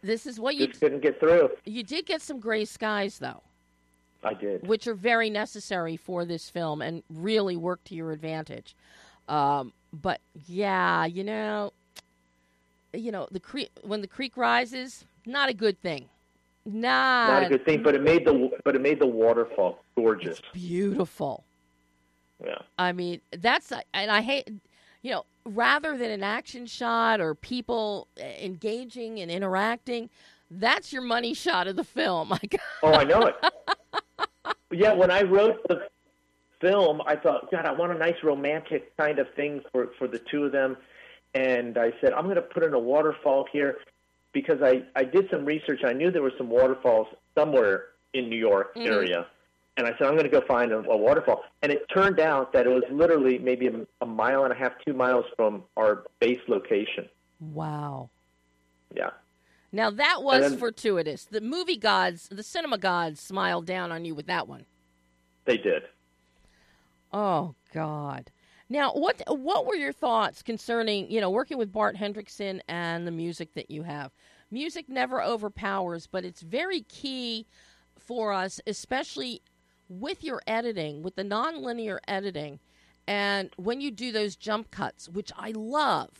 this 0.00 0.26
is 0.26 0.38
what 0.38 0.54
you 0.54 0.68
couldn't 0.68 1.00
get 1.00 1.18
through. 1.18 1.50
You 1.64 1.82
did 1.82 2.06
get 2.06 2.22
some 2.22 2.38
gray 2.38 2.64
skies, 2.64 3.18
though. 3.18 3.42
I 4.24 4.34
did, 4.34 4.66
which 4.66 4.86
are 4.86 4.94
very 4.94 5.30
necessary 5.30 5.96
for 5.96 6.24
this 6.24 6.48
film 6.48 6.82
and 6.82 7.02
really 7.10 7.56
work 7.56 7.82
to 7.84 7.94
your 7.94 8.12
advantage. 8.12 8.74
Um, 9.28 9.72
but 9.92 10.20
yeah, 10.46 11.04
you 11.04 11.24
know, 11.24 11.72
you 12.92 13.12
know 13.12 13.28
the 13.30 13.40
creek 13.40 13.70
when 13.82 14.00
the 14.00 14.06
creek 14.06 14.36
rises, 14.36 15.04
not 15.26 15.48
a 15.48 15.54
good 15.54 15.80
thing. 15.80 16.06
Not, 16.66 17.28
not 17.28 17.42
a 17.44 17.48
good 17.48 17.64
thing, 17.66 17.82
but 17.82 17.94
it 17.94 18.02
made 18.02 18.24
the 18.24 18.50
but 18.64 18.74
it 18.74 18.80
made 18.80 18.98
the 18.98 19.06
waterfall 19.06 19.78
gorgeous, 19.96 20.38
it's 20.38 20.48
beautiful. 20.52 21.44
Yeah, 22.44 22.58
I 22.78 22.92
mean 22.92 23.20
that's 23.38 23.72
and 23.92 24.10
I 24.10 24.22
hate 24.22 24.50
you 25.02 25.10
know 25.10 25.24
rather 25.44 25.96
than 25.96 26.10
an 26.10 26.22
action 26.22 26.66
shot 26.66 27.20
or 27.20 27.34
people 27.34 28.08
engaging 28.18 29.20
and 29.20 29.30
interacting, 29.30 30.08
that's 30.50 30.92
your 30.92 31.02
money 31.02 31.34
shot 31.34 31.66
of 31.66 31.76
the 31.76 31.84
film. 31.84 32.32
oh, 32.82 32.92
I 32.92 33.04
know 33.04 33.22
it. 33.26 33.36
Yeah, 34.70 34.92
when 34.92 35.10
I 35.10 35.22
wrote 35.22 35.66
the 35.68 35.88
film, 36.60 37.02
I 37.06 37.16
thought, 37.16 37.50
God, 37.50 37.66
I 37.66 37.72
want 37.72 37.92
a 37.92 37.98
nice 37.98 38.16
romantic 38.22 38.96
kind 38.96 39.18
of 39.18 39.32
thing 39.34 39.62
for 39.72 39.88
for 39.98 40.08
the 40.08 40.18
two 40.18 40.44
of 40.44 40.52
them, 40.52 40.76
and 41.34 41.78
I 41.78 41.92
said, 42.00 42.12
I'm 42.12 42.24
going 42.24 42.36
to 42.36 42.42
put 42.42 42.62
in 42.64 42.74
a 42.74 42.78
waterfall 42.78 43.46
here 43.52 43.78
because 44.32 44.62
I 44.62 44.82
I 44.96 45.04
did 45.04 45.28
some 45.30 45.44
research. 45.44 45.80
I 45.84 45.92
knew 45.92 46.10
there 46.10 46.22
were 46.22 46.32
some 46.38 46.50
waterfalls 46.50 47.08
somewhere 47.34 47.86
in 48.14 48.28
New 48.28 48.38
York 48.38 48.74
mm-hmm. 48.74 48.86
area. 48.86 49.26
And 49.76 49.88
I 49.88 49.90
said, 49.98 50.02
I'm 50.02 50.12
going 50.12 50.22
to 50.22 50.28
go 50.28 50.40
find 50.46 50.70
a, 50.70 50.78
a 50.78 50.96
waterfall. 50.96 51.42
And 51.62 51.72
it 51.72 51.88
turned 51.92 52.20
out 52.20 52.52
that 52.52 52.64
it 52.64 52.70
was 52.70 52.84
literally 52.92 53.38
maybe 53.38 53.66
a, 53.66 53.84
a 54.00 54.06
mile 54.06 54.44
and 54.44 54.52
a 54.52 54.56
half, 54.56 54.72
two 54.86 54.92
miles 54.92 55.24
from 55.36 55.64
our 55.76 56.04
base 56.20 56.38
location. 56.46 57.08
Wow. 57.40 58.08
Yeah. 58.94 59.10
Now 59.74 59.90
that 59.90 60.22
was 60.22 60.50
then, 60.50 60.58
fortuitous. 60.58 61.24
The 61.24 61.40
movie 61.40 61.76
gods, 61.76 62.28
the 62.30 62.44
cinema 62.44 62.78
gods, 62.78 63.20
smiled 63.20 63.66
down 63.66 63.90
on 63.90 64.04
you 64.04 64.14
with 64.14 64.26
that 64.26 64.46
one. 64.46 64.66
They 65.46 65.56
did. 65.56 65.82
Oh 67.12 67.56
God. 67.72 68.30
Now, 68.68 68.92
what 68.92 69.20
what 69.26 69.66
were 69.66 69.74
your 69.74 69.92
thoughts 69.92 70.42
concerning 70.42 71.10
you 71.10 71.20
know 71.20 71.28
working 71.28 71.58
with 71.58 71.72
Bart 71.72 71.96
Hendrickson 71.96 72.60
and 72.68 73.04
the 73.04 73.10
music 73.10 73.54
that 73.54 73.68
you 73.68 73.82
have? 73.82 74.12
Music 74.48 74.88
never 74.88 75.20
overpowers, 75.20 76.06
but 76.06 76.24
it's 76.24 76.42
very 76.42 76.82
key 76.82 77.44
for 77.98 78.32
us, 78.32 78.60
especially 78.68 79.42
with 79.88 80.22
your 80.22 80.40
editing, 80.46 81.02
with 81.02 81.16
the 81.16 81.24
nonlinear 81.24 81.98
editing, 82.06 82.60
and 83.08 83.50
when 83.56 83.80
you 83.80 83.90
do 83.90 84.12
those 84.12 84.36
jump 84.36 84.70
cuts, 84.70 85.08
which 85.08 85.32
I 85.36 85.50
love 85.50 86.10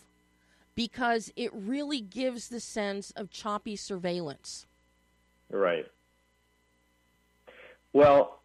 because 0.74 1.32
it 1.36 1.50
really 1.54 2.00
gives 2.00 2.48
the 2.48 2.60
sense 2.60 3.10
of 3.12 3.30
choppy 3.30 3.76
surveillance. 3.76 4.66
Right. 5.50 5.86
Well, 7.92 8.40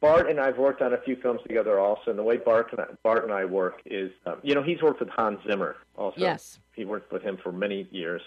Bart 0.00 0.30
and 0.30 0.38
I've 0.38 0.58
worked 0.58 0.80
on 0.80 0.94
a 0.94 0.98
few 0.98 1.16
films 1.16 1.40
together 1.46 1.78
also, 1.78 2.10
and 2.10 2.18
the 2.18 2.22
way 2.22 2.36
Bart 2.36 2.72
and 2.72 2.80
I, 2.80 2.84
Bart 3.02 3.24
and 3.24 3.32
I 3.32 3.44
work 3.44 3.82
is, 3.84 4.10
um, 4.26 4.36
you 4.42 4.54
know, 4.54 4.62
he's 4.62 4.80
worked 4.80 5.00
with 5.00 5.08
Hans 5.08 5.40
Zimmer 5.46 5.76
also. 5.96 6.20
Yes. 6.20 6.60
He 6.74 6.84
worked 6.84 7.12
with 7.12 7.22
him 7.22 7.36
for 7.42 7.52
many 7.52 7.88
years 7.90 8.22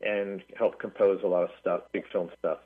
and 0.00 0.42
helped 0.56 0.78
compose 0.78 1.20
a 1.24 1.26
lot 1.26 1.42
of 1.42 1.50
stuff, 1.60 1.82
big 1.92 2.04
film 2.10 2.30
stuff. 2.38 2.58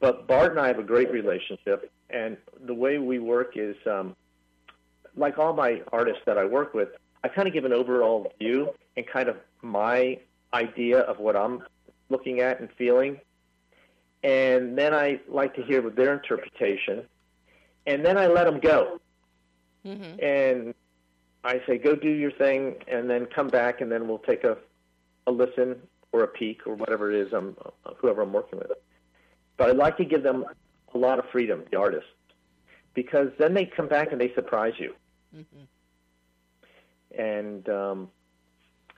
But 0.00 0.26
Bart 0.26 0.50
and 0.50 0.60
I 0.60 0.66
have 0.66 0.78
a 0.78 0.82
great 0.82 1.10
relationship, 1.10 1.90
and 2.10 2.36
the 2.60 2.74
way 2.74 2.98
we 2.98 3.18
work 3.18 3.52
is, 3.56 3.76
um, 3.86 4.16
like 5.16 5.38
all 5.38 5.54
my 5.54 5.80
artists 5.92 6.22
that 6.26 6.38
I 6.38 6.44
work 6.44 6.74
with, 6.74 6.88
I 7.24 7.28
kind 7.28 7.46
of 7.46 7.54
give 7.54 7.64
an 7.64 7.72
overall 7.72 8.32
view 8.38 8.70
and 8.96 9.06
kind 9.06 9.28
of 9.28 9.36
my 9.62 10.18
idea 10.52 11.00
of 11.00 11.18
what 11.18 11.36
I'm 11.36 11.62
looking 12.08 12.40
at 12.40 12.60
and 12.60 12.68
feeling. 12.76 13.20
And 14.24 14.76
then 14.76 14.92
I 14.94 15.20
like 15.28 15.54
to 15.56 15.62
hear 15.62 15.82
their 15.88 16.14
interpretation. 16.14 17.04
And 17.86 18.04
then 18.04 18.16
I 18.18 18.26
let 18.26 18.44
them 18.44 18.60
go. 18.60 19.00
Mm-hmm. 19.86 20.24
And 20.24 20.74
I 21.44 21.60
say, 21.66 21.78
go 21.78 21.96
do 21.96 22.08
your 22.08 22.30
thing, 22.30 22.76
and 22.86 23.10
then 23.10 23.26
come 23.26 23.48
back, 23.48 23.80
and 23.80 23.90
then 23.90 24.06
we'll 24.06 24.18
take 24.18 24.44
a, 24.44 24.56
a 25.26 25.32
listen 25.32 25.76
or 26.12 26.22
a 26.22 26.28
peek 26.28 26.66
or 26.66 26.76
whatever 26.76 27.10
it 27.10 27.26
is, 27.26 27.32
I'm, 27.32 27.56
whoever 27.96 28.22
I'm 28.22 28.32
working 28.32 28.60
with. 28.60 28.70
But 29.56 29.70
I 29.70 29.72
like 29.72 29.96
to 29.96 30.04
give 30.04 30.22
them 30.22 30.44
a 30.94 30.98
lot 30.98 31.18
of 31.18 31.24
freedom, 31.32 31.64
the 31.72 31.78
artists, 31.78 32.10
because 32.94 33.30
then 33.38 33.54
they 33.54 33.64
come 33.64 33.88
back 33.88 34.12
and 34.12 34.20
they 34.20 34.32
surprise 34.34 34.74
you. 34.78 34.94
Mm-hmm 35.36 35.62
and 37.18 37.68
um, 37.68 38.10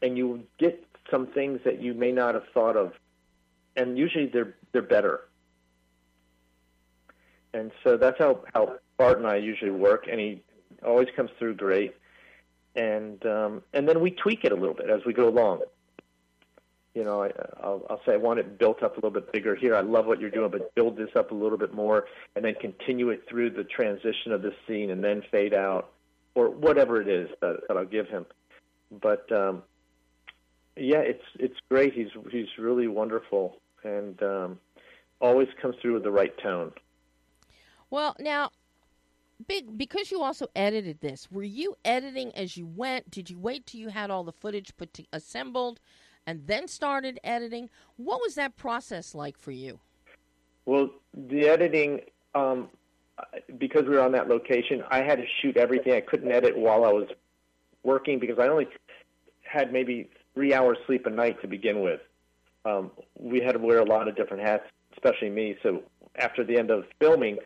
and 0.03 0.17
you 0.17 0.45
get 0.59 0.85
some 1.11 1.27
things 1.29 1.61
that 1.65 1.81
you 1.81 1.95
may 1.95 2.13
not 2.13 2.35
have 2.35 2.45
thought 2.53 2.77
of, 2.77 2.93
and 3.77 3.99
usually 3.99 4.27
they're 4.27 4.55
they're 4.73 4.83
better. 4.83 5.29
And 7.53 7.71
so 7.85 7.97
that's 7.97 8.19
how 8.19 8.41
how 8.53 8.77
Bart 8.99 9.19
and 9.19 9.27
I 9.27 9.37
usually 9.37 9.71
work, 9.71 10.07
and 10.11 10.19
he 10.19 10.43
always 10.85 11.09
comes 11.15 11.31
through 11.39 11.55
great. 11.55 11.95
And 12.77 13.25
um, 13.25 13.63
and 13.73 13.89
then 13.89 14.01
we 14.01 14.11
tweak 14.11 14.45
it 14.45 14.53
a 14.53 14.57
little 14.57 14.75
bit 14.75 14.91
as 14.91 15.05
we 15.07 15.13
go 15.13 15.29
along. 15.29 15.61
You 16.95 17.03
know, 17.03 17.25
I, 17.25 17.31
I'll, 17.61 17.85
I'll 17.91 18.01
say 18.07 18.13
I 18.13 18.17
want 18.17 18.39
it 18.39 18.57
built 18.59 18.83
up 18.83 18.93
a 18.93 18.97
little 18.97 19.11
bit 19.11 19.33
bigger 19.33 19.57
here. 19.57 19.75
I 19.75 19.81
love 19.81 20.07
what 20.07 20.21
you're 20.21 20.31
doing, 20.31 20.51
but 20.51 20.75
build 20.77 20.97
this 20.97 21.11
up 21.17 21.33
a 21.33 21.35
little 21.35 21.59
bit 21.59 21.75
more, 21.75 22.07
and 22.37 22.45
then 22.45 22.55
continue 22.61 23.11
it 23.11 23.25
through 23.29 23.51
the 23.51 23.65
transition 23.65 24.31
of 24.33 24.43
this 24.43 24.55
scene, 24.67 24.91
and 24.91 25.03
then 25.03 25.23
fade 25.31 25.55
out 25.55 25.94
or 26.35 26.51
whatever 26.51 27.01
it 27.01 27.09
is 27.09 27.29
that, 27.41 27.61
that 27.69 27.77
I'll 27.77 27.85
give 27.85 28.09
him. 28.09 28.27
But 28.91 29.31
um, 29.33 29.63
yeah, 30.77 31.01
it's 31.01 31.25
it's 31.39 31.57
great. 31.69 31.95
He's 31.95 32.11
he's 32.31 32.49
really 32.59 32.89
wonderful 32.89 33.61
and 33.85 34.21
um, 34.23 34.59
always 35.21 35.49
comes 35.61 35.77
through 35.81 35.95
with 35.95 36.03
the 36.03 36.11
right 36.11 36.37
tone. 36.39 36.73
Well, 37.91 38.17
now, 38.19 38.51
big 39.47 39.77
because 39.79 40.11
you 40.11 40.23
also 40.23 40.49
edited 40.57 41.01
this. 41.01 41.31
Were 41.31 41.43
you 41.43 41.77
editing 41.85 42.35
as 42.35 42.57
you 42.57 42.67
went? 42.67 43.11
Did 43.11 43.31
you 43.31 43.39
wait 43.39 43.67
till 43.67 43.81
you 43.81 43.89
had 43.89 44.11
all 44.11 44.25
the 44.25 44.33
footage 44.33 44.77
put 44.77 44.93
to, 44.95 45.05
assembled, 45.13 45.81
and 46.27 46.47
then 46.47 46.67
started 46.67 47.21
editing? 47.23 47.71
What 47.97 48.21
was 48.21 48.35
that 48.35 48.57
process 48.57 49.15
like 49.15 49.39
for 49.39 49.53
you? 49.53 49.81
Well, 50.67 50.91
the 51.13 51.49
editing. 51.49 52.01
Um, 52.35 52.69
because 53.59 53.85
we 53.85 53.91
were 53.91 54.03
on 54.03 54.13
that 54.13 54.29
location, 54.29 54.83
I 54.91 55.03
had 55.03 55.19
to 55.19 55.25
shoot 55.41 55.57
everything. 55.57 55.93
I 55.95 56.01
couldn't 56.01 56.31
edit 56.31 56.57
while 56.57 56.85
I 56.85 56.93
was 56.93 57.09
working 57.83 58.19
because 58.19 58.39
I 58.39 58.49
only 58.49 58.69
had 59.43 59.73
maybe 59.73 60.11
three 60.35 60.53
hours 60.53 60.79
sleep 60.87 61.07
a 61.07 61.11
night 61.11 61.41
to 61.43 61.49
begin 61.49 61.81
with. 61.81 62.01
Um, 62.65 62.91
we 63.19 63.41
had 63.41 63.53
to 63.53 63.59
wear 63.59 63.79
a 63.79 63.85
lot 63.85 64.09
of 64.09 64.17
different 64.17 64.43
hats, 64.43 64.65
especially 64.93 65.31
me. 65.31 65.57
So 65.63 65.83
after 66.17 66.45
the 66.45 66.59
end 66.59 66.71
of 66.71 66.85
filming, 66.99 67.39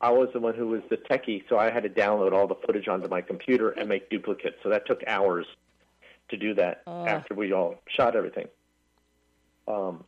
I 0.00 0.10
was 0.10 0.28
the 0.32 0.40
one 0.40 0.54
who 0.54 0.66
was 0.68 0.82
the 0.90 0.96
techie, 0.96 1.44
so 1.48 1.58
I 1.58 1.70
had 1.70 1.84
to 1.84 1.88
download 1.88 2.32
all 2.32 2.48
the 2.48 2.56
footage 2.66 2.88
onto 2.88 3.08
my 3.08 3.20
computer 3.20 3.70
and 3.70 3.88
make 3.88 4.10
duplicates. 4.10 4.56
So 4.62 4.68
that 4.68 4.86
took 4.86 5.02
hours 5.06 5.46
to 6.28 6.36
do 6.36 6.54
that 6.54 6.82
uh. 6.86 7.04
after 7.04 7.34
we 7.34 7.52
all 7.52 7.76
shot 7.88 8.16
everything. 8.16 8.48
Um, 9.68 10.04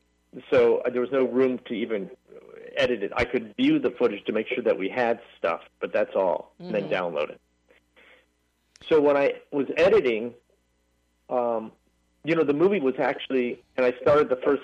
so 0.51 0.79
uh, 0.79 0.91
there 0.91 1.01
was 1.01 1.13
no 1.13 1.25
room 1.25 1.61
to 1.67 1.75
even 1.75 2.11
edit 2.77 3.03
it. 3.03 3.13
I 3.17 3.25
could 3.25 3.55
view 3.57 3.79
the 3.79 3.91
footage 3.91 4.25
to 4.25 4.33
make 4.33 4.49
sure 4.49 4.63
that 4.65 4.79
we 4.79 4.89
had 4.89 5.21
stuff, 5.39 5.63
but 5.81 5.93
that's 5.93 6.15
all, 6.15 6.53
mm-hmm. 6.55 6.67
and 6.67 6.75
then 6.75 6.91
mm-hmm. 6.91 7.17
download 7.17 7.31
it. 7.31 7.41
So 8.89 9.01
when 9.01 9.17
I 9.17 9.35
was 9.51 9.67
editing, 9.77 10.35
um, 11.31 11.73
you 12.25 12.35
know, 12.35 12.45
the 12.45 12.55
movie 12.55 12.81
was 12.81 12.95
actually, 12.99 13.63
and 13.77 13.87
I 13.87 13.95
started 14.01 14.29
the 14.29 14.37
first 14.37 14.63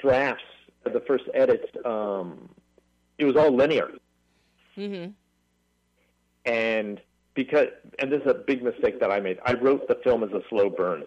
drafts, 0.00 0.44
the 0.84 1.02
first 1.06 1.24
edits. 1.34 1.66
Um, 1.84 2.48
it 3.18 3.24
was 3.24 3.36
all 3.36 3.54
linear. 3.54 3.90
Mm-hmm. 4.76 5.10
And 6.46 7.00
because, 7.34 7.68
and 7.98 8.10
this 8.10 8.22
is 8.22 8.28
a 8.28 8.34
big 8.34 8.62
mistake 8.62 9.00
that 9.00 9.10
I 9.10 9.20
made. 9.20 9.38
I 9.44 9.54
wrote 9.54 9.88
the 9.88 9.96
film 10.02 10.24
as 10.24 10.30
a 10.30 10.42
slow 10.48 10.70
burn, 10.70 11.04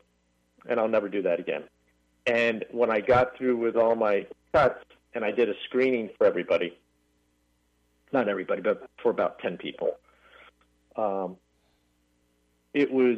and 0.69 0.79
I'll 0.79 0.87
never 0.87 1.09
do 1.09 1.21
that 1.23 1.39
again. 1.39 1.63
And 2.25 2.65
when 2.71 2.89
I 2.89 3.01
got 3.01 3.35
through 3.37 3.57
with 3.57 3.75
all 3.75 3.95
my 3.95 4.25
cuts, 4.53 4.85
and 5.15 5.23
I 5.23 5.31
did 5.31 5.49
a 5.49 5.53
screening 5.65 6.09
for 6.17 6.25
everybody. 6.25 6.77
Not 8.11 8.29
everybody, 8.29 8.61
but 8.61 8.89
for 9.01 9.09
about 9.09 9.39
ten 9.39 9.57
people. 9.57 9.97
Um, 10.95 11.37
it 12.73 12.91
was 12.91 13.17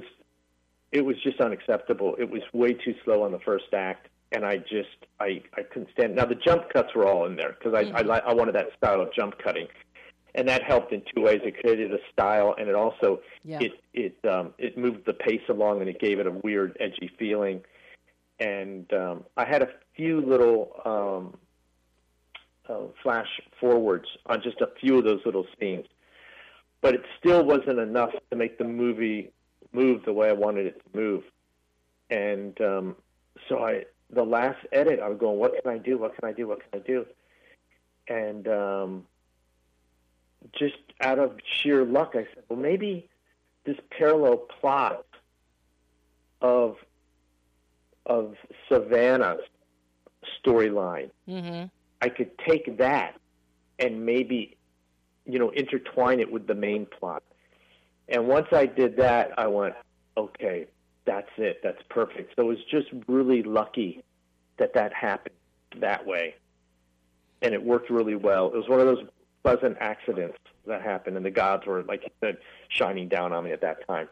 it 0.91 1.03
was 1.03 1.15
just 1.23 1.41
unacceptable. 1.41 2.15
It 2.17 2.29
was 2.29 2.41
way 2.53 2.73
too 2.73 2.95
slow 3.03 3.23
on 3.23 3.31
the 3.31 3.39
first 3.39 3.73
act, 3.73 4.07
and 4.31 4.45
I 4.45 4.57
just 4.57 5.05
I 5.19 5.41
I 5.55 5.63
couldn't 5.63 5.89
stand. 5.91 6.15
Now 6.15 6.25
the 6.25 6.35
jump 6.35 6.69
cuts 6.71 6.93
were 6.95 7.07
all 7.07 7.25
in 7.25 7.35
there 7.35 7.55
because 7.57 7.73
I, 7.73 7.85
mm-hmm. 7.85 8.11
I 8.11 8.19
I 8.19 8.33
wanted 8.33 8.55
that 8.55 8.67
style 8.77 9.01
of 9.01 9.13
jump 9.13 9.37
cutting, 9.43 9.67
and 10.35 10.47
that 10.47 10.63
helped 10.63 10.93
in 10.93 11.01
two 11.13 11.21
ways. 11.21 11.41
It 11.43 11.59
created 11.59 11.93
a 11.93 11.99
style, 12.11 12.55
and 12.57 12.69
it 12.69 12.75
also 12.75 13.21
yeah. 13.43 13.59
it 13.61 13.71
it 13.93 14.29
um, 14.29 14.53
it 14.57 14.77
moved 14.77 15.05
the 15.05 15.13
pace 15.13 15.43
along, 15.49 15.81
and 15.81 15.89
it 15.89 15.99
gave 15.99 16.19
it 16.19 16.27
a 16.27 16.31
weird 16.31 16.77
edgy 16.79 17.11
feeling. 17.19 17.61
And 18.39 18.91
um, 18.93 19.23
I 19.37 19.45
had 19.45 19.61
a 19.61 19.69
few 19.95 20.19
little 20.19 20.81
um, 20.83 21.37
uh, 22.69 22.79
flash 23.01 23.39
forwards 23.59 24.07
on 24.25 24.41
just 24.41 24.61
a 24.61 24.69
few 24.79 24.97
of 24.97 25.03
those 25.03 25.21
little 25.25 25.45
scenes, 25.59 25.85
but 26.81 26.93
it 26.93 27.03
still 27.19 27.43
wasn't 27.43 27.79
enough 27.79 28.11
to 28.31 28.35
make 28.35 28.57
the 28.57 28.63
movie 28.63 29.31
move 29.73 30.03
the 30.05 30.13
way 30.13 30.29
I 30.29 30.33
wanted 30.33 30.67
it 30.67 30.81
to 30.83 30.97
move. 30.97 31.23
And 32.09 32.59
um, 32.61 32.95
so 33.49 33.59
I, 33.59 33.85
the 34.09 34.23
last 34.23 34.59
edit, 34.71 34.99
I 34.99 35.09
was 35.09 35.17
going, 35.17 35.39
"What 35.39 35.61
can 35.61 35.71
I 35.71 35.77
do? 35.77 35.97
What 35.97 36.15
can 36.15 36.29
I 36.29 36.33
do? 36.33 36.47
What 36.47 36.59
can 36.59 36.81
I 36.81 36.85
do?" 36.85 37.05
And 38.07 38.47
um, 38.47 39.03
just 40.57 40.77
out 41.01 41.19
of 41.19 41.37
sheer 41.43 41.83
luck, 41.83 42.11
I 42.13 42.27
said, 42.33 42.43
"Well, 42.49 42.59
maybe 42.59 43.09
this 43.65 43.77
parallel 43.89 44.37
plot 44.37 45.05
of 46.41 46.77
of 48.05 48.35
Savannah's 48.69 49.41
storyline. 50.43 51.09
Mm-hmm. 51.27 51.65
I 52.05 52.09
could 52.09 52.37
take 52.47 52.77
that 52.77 53.15
and 53.79 54.05
maybe, 54.05 54.55
you 55.25 55.39
know, 55.39 55.49
intertwine 55.49 56.19
it 56.19 56.31
with 56.31 56.45
the 56.45 56.53
main 56.53 56.85
plot. 56.85 57.23
And 58.07 58.27
once 58.27 58.45
I 58.51 58.67
did 58.67 58.97
that, 58.97 59.31
I 59.39 59.47
went, 59.47 59.73
okay, 60.15 60.67
that's 61.05 61.31
it. 61.37 61.61
That's 61.63 61.81
perfect. 61.89 62.35
So 62.35 62.43
it 62.43 62.45
was 62.45 62.63
just 62.69 62.89
really 63.07 63.41
lucky 63.41 64.03
that 64.57 64.75
that 64.75 64.93
happened 64.93 65.33
that 65.79 66.05
way. 66.05 66.35
And 67.41 67.55
it 67.55 67.63
worked 67.63 67.89
really 67.89 68.13
well. 68.13 68.53
It 68.53 68.55
was 68.55 68.69
one 68.69 68.79
of 68.79 68.85
those 68.85 69.07
pleasant 69.43 69.77
accidents 69.79 70.37
that 70.67 70.83
happened, 70.83 71.17
and 71.17 71.25
the 71.25 71.31
gods 71.31 71.65
were, 71.65 71.81
like 71.83 72.03
you 72.03 72.09
said, 72.21 72.37
shining 72.69 73.07
down 73.07 73.33
on 73.33 73.45
me 73.45 73.51
at 73.51 73.61
that 73.61 73.87
time. 73.87 74.07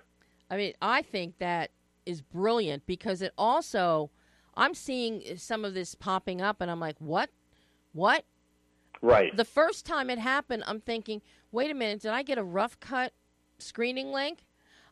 I 0.50 0.58
mean, 0.58 0.74
I 0.82 1.04
think 1.04 1.38
that 1.38 1.70
is 2.08 2.22
brilliant 2.22 2.88
because 2.88 3.22
it 3.22 3.34
also, 3.38 4.10
I'm 4.56 4.74
seeing 4.74 5.38
some 5.38 5.64
of 5.64 5.76
this 5.76 5.94
popping 5.94 6.42
up, 6.42 6.60
and 6.60 6.72
I'm 6.72 6.80
like, 6.80 6.96
what? 6.98 7.30
What? 7.94 8.26
Right. 9.02 9.36
The 9.36 9.46
first 9.46 9.86
time 9.86 10.10
it 10.10 10.20
happened, 10.20 10.64
I'm 10.66 10.82
thinking, 10.82 11.22
wait 11.52 11.72
a 11.72 11.74
minute, 11.74 12.02
did 12.02 12.12
I 12.12 12.24
get 12.24 12.38
a 12.38 12.44
rough 12.44 12.80
cut 12.80 13.14
screening 13.60 14.12
link? 14.12 14.46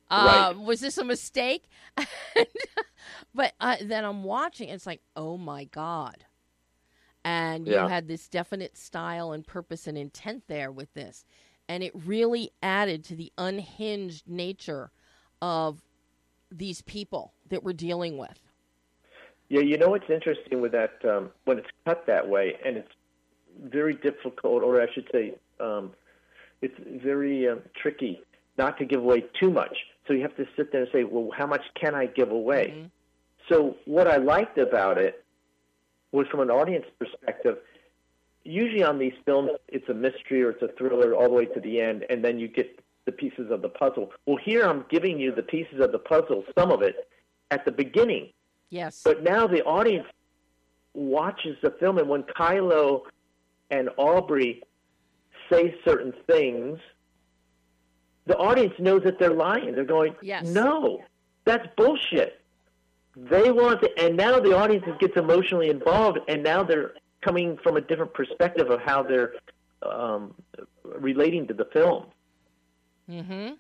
Right. 0.10 0.50
Uh, 0.50 0.54
was 0.60 0.82
this 0.82 0.98
a 0.98 1.06
mistake? 1.06 1.70
but 3.34 3.54
uh, 3.62 3.78
then 3.82 4.04
I'm 4.04 4.24
watching, 4.24 4.68
and 4.68 4.76
it's 4.76 4.86
like, 4.86 5.02
oh 5.16 5.38
my 5.38 5.66
God. 5.66 6.26
And 7.24 7.68
you 7.68 7.88
had 7.88 8.08
this 8.08 8.28
definite 8.28 8.78
style 8.78 9.32
and 9.32 9.46
purpose 9.46 9.88
and 9.88 9.98
intent 9.98 10.44
there 10.48 10.72
with 10.72 10.94
this. 10.94 11.24
And 11.70 11.84
it 11.84 11.94
really 11.94 12.52
added 12.64 13.04
to 13.06 13.16
the 13.16 13.32
unhinged 13.38 14.28
nature 14.28 14.92
of 15.42 15.84
these 16.52 16.82
people 16.82 17.34
that 17.50 17.64
we're 17.64 17.74
dealing 17.74 18.18
with. 18.18 18.51
Yeah, 19.52 19.60
you 19.60 19.78
know 19.78 19.90
what's 19.90 20.10
interesting 20.10 20.62
with 20.62 20.72
that 20.72 20.94
um, 21.04 21.30
when 21.44 21.58
it's 21.58 21.68
cut 21.86 22.08
that 22.08 22.30
way, 22.30 22.58
and 22.66 22.78
it's 22.78 22.94
very 23.62 23.96
difficult, 23.96 24.64
or 24.64 24.82
I 24.82 24.88
should 24.94 25.10
say, 25.12 25.34
um, 25.60 25.92
it's 26.62 27.04
very 27.04 27.50
um, 27.50 27.60
tricky 27.76 28.22
not 28.58 28.78
to 28.78 28.86
give 28.86 29.02
away 29.02 29.26
too 29.38 29.52
much. 29.52 29.76
So 30.08 30.14
you 30.14 30.22
have 30.22 30.38
to 30.38 30.46
sit 30.56 30.72
there 30.72 30.84
and 30.84 30.90
say, 30.94 31.04
well, 31.04 31.32
how 31.38 31.48
much 31.48 31.64
can 31.76 31.96
I 31.96 32.06
give 32.06 32.32
away? 32.32 32.74
Mhm. 32.78 32.92
So 33.50 33.76
what 33.84 34.08
I 34.08 34.16
liked 34.16 34.58
about 34.58 34.98
it 34.98 35.22
was 36.14 36.28
from 36.28 36.40
an 36.40 36.50
audience 36.50 36.86
perspective. 36.98 37.58
Usually 38.46 38.84
on 38.84 39.00
these 39.00 39.18
films, 39.26 39.52
it's 39.68 39.90
a 39.90 39.94
mystery 39.94 40.44
or 40.44 40.52
it's 40.52 40.62
a 40.62 40.70
thriller 40.78 41.14
all 41.14 41.28
the 41.28 41.36
way 41.36 41.46
to 41.48 41.60
the 41.60 41.82
end, 41.82 42.06
and 42.10 42.24
then 42.24 42.40
you 42.40 42.48
get 42.48 42.80
the 43.04 43.12
pieces 43.12 43.52
of 43.52 43.62
the 43.62 43.70
puzzle. 43.70 44.14
Well, 44.26 44.38
here 44.38 44.64
I'm 44.64 44.86
giving 44.90 45.20
you 45.20 45.36
the 45.36 45.44
pieces 45.44 45.82
of 45.82 45.92
the 45.92 46.00
puzzle, 46.00 46.46
some 46.58 46.72
of 46.72 46.82
it, 46.82 47.10
at 47.50 47.66
the 47.66 47.72
beginning. 47.74 48.32
Yes. 48.72 49.02
But 49.04 49.22
now 49.22 49.46
the 49.46 49.64
audience 49.64 50.08
watches 50.96 51.56
the 51.62 51.72
film, 51.80 52.00
and 52.00 52.10
when 52.10 52.24
Kylo 52.24 53.04
and 53.70 53.90
Aubrey 53.98 54.64
say 55.52 55.76
certain 55.86 56.14
things, 56.26 56.80
the 58.26 58.38
audience 58.38 58.74
knows 58.80 59.04
that 59.04 59.20
they're 59.20 59.36
lying. 59.36 59.76
They're 59.76 59.86
going, 59.86 60.16
Yes. 60.22 60.48
"No, 60.48 61.04
that's 61.46 61.68
bullshit." 61.78 62.42
They 63.16 63.52
want 63.52 63.82
to, 63.82 63.90
and 64.04 64.18
now 64.18 64.40
the 64.40 64.58
audience 64.58 64.86
gets 65.00 65.18
emotionally 65.18 65.70
involved, 65.70 66.20
and 66.28 66.42
now 66.42 66.64
they're 66.64 66.94
coming 67.22 67.58
from 67.62 67.78
a 67.78 67.82
different 67.82 68.14
perspective 68.14 68.70
of 68.72 68.82
how 68.82 69.04
they're 69.04 69.34
um, 69.84 70.34
relating 70.84 71.46
to 71.48 71.54
the 71.54 71.66
film 71.66 72.06
mm-hmm. 73.12 73.54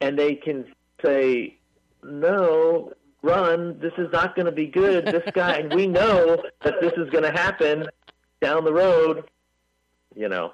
and 0.00 0.18
they 0.18 0.34
can 0.34 0.66
say, 1.04 1.56
"No, 2.02 2.92
run! 3.26 3.78
This 3.80 3.92
is 3.98 4.08
not 4.12 4.34
going 4.36 4.46
to 4.46 4.52
be 4.52 4.66
good." 4.66 5.06
This 5.06 5.24
guy, 5.34 5.56
and 5.58 5.74
we 5.74 5.86
know 5.86 6.42
that 6.64 6.74
this 6.80 6.92
is 6.96 7.10
going 7.10 7.24
to 7.24 7.32
happen 7.32 7.86
down 8.40 8.64
the 8.64 8.72
road. 8.72 9.24
You 10.14 10.28
know, 10.28 10.52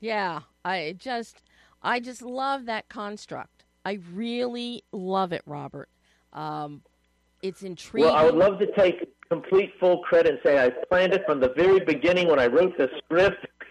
Yeah, 0.00 0.40
I 0.64 0.94
just 0.98 1.42
I 1.82 2.00
just 2.00 2.20
love 2.22 2.66
that 2.66 2.88
construct. 2.88 3.64
I 3.86 3.98
really 4.12 4.84
love 4.92 5.32
it, 5.32 5.42
Robert. 5.46 5.88
Um, 6.34 6.82
it's 7.42 7.62
intriguing. 7.62 8.10
well, 8.10 8.16
I 8.18 8.24
would 8.24 8.34
love 8.34 8.58
to 8.58 8.66
take 8.74 9.08
complete 9.30 9.72
full 9.80 9.98
credit 10.02 10.32
and 10.32 10.40
say 10.44 10.62
I 10.62 10.68
planned 10.90 11.14
it 11.14 11.22
from 11.24 11.40
the 11.40 11.48
very 11.56 11.80
beginning 11.80 12.28
when 12.28 12.38
I 12.38 12.46
wrote 12.48 12.76
the 12.76 12.90
script, 12.98 13.46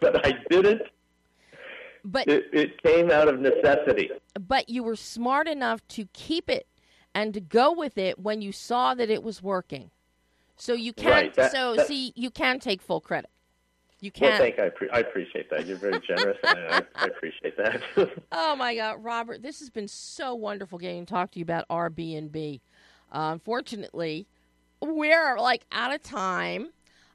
but 0.00 0.24
I 0.26 0.32
didn't. 0.48 0.82
but 2.04 2.26
It, 2.28 2.44
it 2.52 2.82
came 2.82 3.10
out 3.10 3.28
of 3.28 3.40
necessity. 3.40 4.10
but 4.40 4.68
you 4.70 4.82
were 4.82 4.96
smart 4.96 5.48
enough 5.48 5.86
to 5.88 6.08
keep 6.14 6.48
it 6.48 6.66
and 7.16 7.32
to 7.32 7.40
go 7.40 7.72
with 7.72 7.96
it 7.96 8.18
when 8.18 8.42
you 8.42 8.52
saw 8.52 8.94
that 8.94 9.08
it 9.08 9.22
was 9.22 9.42
working. 9.42 9.90
So 10.56 10.74
you 10.74 10.92
can 10.92 11.10
Right, 11.10 11.34
that- 11.34 11.50
so 11.50 11.74
that- 11.74 11.86
see 11.86 12.12
you 12.14 12.30
can 12.30 12.60
take 12.60 12.82
full 12.82 13.00
credit. 13.00 13.30
You 14.00 14.10
Well, 14.20 14.30
can. 14.32 14.38
thank 14.38 14.58
I, 14.58 14.68
pre- 14.68 14.90
I 14.90 14.98
appreciate 14.98 15.48
that. 15.48 15.64
You're 15.66 15.78
very 15.78 15.98
generous, 16.06 16.36
and 16.44 16.58
I, 16.58 16.82
I 16.94 17.04
appreciate 17.06 17.56
that. 17.56 17.80
Oh 18.32 18.54
my 18.54 18.74
God, 18.76 19.02
Robert, 19.02 19.40
this 19.42 19.58
has 19.60 19.70
been 19.70 19.88
so 19.88 20.34
wonderful 20.34 20.78
getting 20.78 21.06
to 21.06 21.10
talk 21.10 21.30
to 21.32 21.38
you 21.38 21.42
about 21.44 21.66
Airbnb. 21.68 22.60
Uh, 23.10 23.30
unfortunately, 23.32 24.26
we're 24.82 25.38
like 25.38 25.64
out 25.72 25.94
of 25.94 26.02
time. 26.02 26.68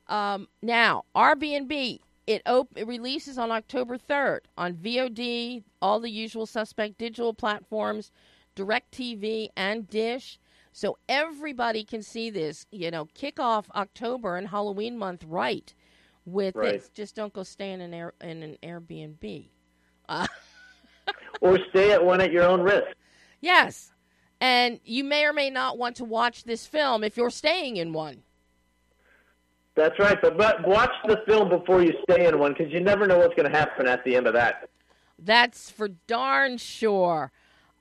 Um, 0.07 0.47
now, 0.63 1.03
Airbnb 1.15 1.99
it, 2.25 2.41
op- 2.47 2.75
it 2.75 2.87
releases 2.87 3.37
on 3.37 3.51
October 3.51 3.97
third 3.97 4.41
on 4.57 4.73
VOD, 4.73 5.63
all 5.83 5.99
the 5.99 6.09
usual 6.09 6.47
suspect 6.47 6.97
digital 6.97 7.33
platforms, 7.33 8.11
DirecTV, 8.55 9.49
and 9.55 9.87
Dish. 9.89 10.39
So 10.71 10.97
everybody 11.09 11.83
can 11.83 12.01
see 12.01 12.29
this. 12.29 12.65
You 12.71 12.91
know, 12.91 13.05
kick 13.13 13.39
off 13.39 13.69
October 13.75 14.37
and 14.37 14.47
Halloween 14.47 14.97
month 14.97 15.23
right 15.27 15.73
with 16.25 16.55
Right. 16.55 16.73
this. 16.73 16.89
Just 16.89 17.15
don't 17.15 17.33
go 17.33 17.43
stay 17.43 17.71
in 17.71 17.81
an 17.81 17.93
air 17.93 18.13
in 18.21 18.43
an 18.43 18.57
Airbnb. 18.63 19.49
Uh, 20.07 20.27
or 21.41 21.57
stay 21.69 21.91
at 21.91 22.03
one 22.03 22.21
at 22.21 22.31
your 22.31 22.43
own 22.43 22.61
risk. 22.61 22.87
Yes. 23.39 23.91
And 24.39 24.79
you 24.83 25.03
may 25.03 25.25
or 25.25 25.33
may 25.33 25.49
not 25.49 25.77
want 25.77 25.95
to 25.97 26.05
watch 26.05 26.43
this 26.45 26.65
film 26.65 27.03
if 27.03 27.15
you're 27.17 27.29
staying 27.29 27.77
in 27.77 27.93
one. 27.93 28.23
That's 29.75 29.97
right, 29.99 30.17
but, 30.21 30.37
but 30.37 30.67
watch 30.67 30.91
the 31.07 31.21
film 31.25 31.47
before 31.49 31.81
you 31.81 31.93
stay 32.09 32.25
in 32.27 32.37
one 32.39 32.53
because 32.57 32.73
you 32.73 32.81
never 32.81 33.07
know 33.07 33.19
what's 33.19 33.35
going 33.35 33.49
to 33.49 33.57
happen 33.57 33.87
at 33.87 34.03
the 34.03 34.15
end 34.15 34.27
of 34.27 34.33
that. 34.33 34.69
That's 35.17 35.69
for 35.69 35.87
darn 35.87 36.57
sure. 36.57 37.31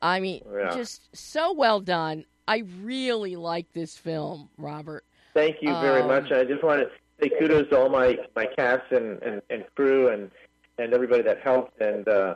I 0.02 0.20
mean, 0.20 0.42
Yeah. 0.52 0.74
just 0.74 1.14
so 1.16 1.52
well 1.52 1.80
done. 1.80 2.24
I 2.48 2.64
really 2.82 3.36
like 3.36 3.72
this 3.72 3.96
film, 3.96 4.48
Robert. 4.58 5.04
Thank 5.34 5.56
you 5.62 5.72
very 5.80 6.00
Um, 6.02 6.08
much. 6.08 6.32
I 6.32 6.44
just 6.44 6.62
want 6.62 6.80
to 6.82 6.90
say 7.20 7.30
kudos 7.38 7.68
to 7.70 7.78
all 7.78 7.88
my 7.88 8.18
my 8.34 8.46
cast 8.46 8.90
and, 8.92 9.22
and, 9.22 9.42
and 9.50 9.64
crew 9.74 10.08
and 10.08 10.30
and 10.78 10.92
everybody 10.94 11.22
that 11.22 11.40
helped. 11.42 11.80
And 11.80 12.08
uh, 12.08 12.34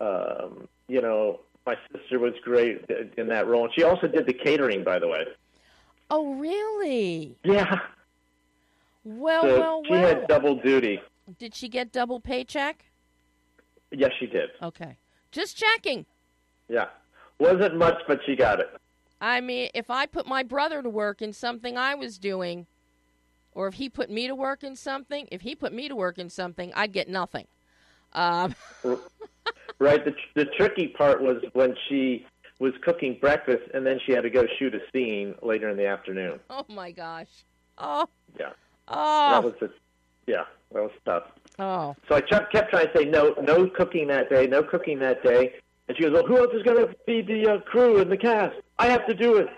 um, 0.00 0.68
you 0.88 1.02
know, 1.02 1.40
my 1.66 1.76
sister 1.92 2.18
was 2.18 2.32
great 2.42 2.84
in 3.18 3.26
that 3.28 3.46
role, 3.46 3.64
and 3.64 3.74
she 3.74 3.82
also 3.82 4.06
did 4.06 4.26
the 4.26 4.32
catering, 4.32 4.82
by 4.84 4.98
the 4.98 5.08
way. 5.08 5.26
Oh, 6.12 6.34
really? 6.34 7.36
Yeah, 7.44 7.78
Well, 9.04 9.42
so 9.42 9.58
well, 9.60 9.82
she 9.84 9.90
well. 9.92 10.06
had 10.06 10.26
double 10.28 10.56
duty. 10.56 11.00
Did 11.38 11.54
she 11.54 11.68
get 11.68 11.92
double 11.92 12.18
paycheck? 12.18 12.84
Yes, 13.92 14.12
she 14.18 14.26
did. 14.26 14.50
Okay. 14.62 14.96
Just 15.30 15.56
checking. 15.56 16.06
Yeah, 16.68 16.86
wasn't 17.40 17.76
much, 17.76 18.00
but 18.06 18.20
she 18.26 18.36
got 18.36 18.60
it. 18.60 18.68
I 19.20 19.40
mean, 19.40 19.70
if 19.74 19.90
I 19.90 20.06
put 20.06 20.26
my 20.26 20.42
brother 20.42 20.82
to 20.82 20.88
work 20.88 21.20
in 21.22 21.32
something 21.32 21.76
I 21.76 21.94
was 21.94 22.18
doing, 22.18 22.66
or 23.52 23.66
if 23.68 23.74
he 23.74 23.88
put 23.88 24.10
me 24.10 24.26
to 24.28 24.34
work 24.34 24.62
in 24.62 24.76
something, 24.76 25.26
if 25.30 25.40
he 25.42 25.54
put 25.54 25.72
me 25.72 25.88
to 25.88 25.96
work 25.96 26.18
in 26.18 26.30
something, 26.30 26.72
I'd 26.74 26.92
get 26.92 27.08
nothing. 27.08 27.46
Um, 28.12 28.54
Right. 29.78 30.04
The 30.04 30.14
the 30.34 30.44
tricky 30.44 30.88
part 30.88 31.22
was 31.22 31.42
when 31.54 31.74
she 31.88 32.26
was 32.58 32.74
cooking 32.82 33.16
breakfast, 33.18 33.62
and 33.72 33.86
then 33.86 33.98
she 34.04 34.12
had 34.12 34.22
to 34.24 34.30
go 34.30 34.46
shoot 34.58 34.74
a 34.74 34.80
scene 34.92 35.34
later 35.42 35.70
in 35.70 35.78
the 35.78 35.86
afternoon. 35.86 36.38
oh 36.50 36.66
my 36.68 36.90
gosh. 36.90 37.28
Oh. 37.78 38.06
Yeah. 38.38 38.50
Oh. 38.88 39.30
That 39.30 39.44
was 39.44 39.54
the, 39.58 39.70
yeah, 40.26 40.44
that 40.72 40.82
was 40.82 40.90
tough. 41.06 41.22
Oh. 41.58 41.96
So 42.08 42.16
I 42.16 42.20
kept 42.20 42.52
trying 42.52 42.88
to 42.88 42.92
say 42.94 43.06
no, 43.06 43.34
no 43.40 43.68
cooking 43.70 44.06
that 44.08 44.28
day, 44.28 44.46
no 44.46 44.62
cooking 44.62 44.98
that 44.98 45.22
day. 45.22 45.54
And 45.90 45.96
she 45.96 46.04
goes, 46.04 46.12
"Well, 46.12 46.24
who 46.24 46.38
else 46.38 46.54
is 46.54 46.62
going 46.62 46.86
to 46.86 46.94
feed 47.04 47.26
the 47.26 47.54
uh, 47.54 47.58
crew 47.62 48.00
and 48.00 48.08
the 48.08 48.16
cast? 48.16 48.54
I 48.78 48.86
have 48.86 49.04
to 49.08 49.12
do 49.12 49.38
it." 49.38 49.48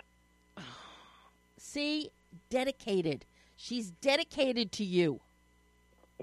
See, 1.59 2.11
dedicated. 2.49 3.26
She's 3.59 3.91
dedicated 4.01 4.72
to 4.72 4.83
you. 4.83 5.20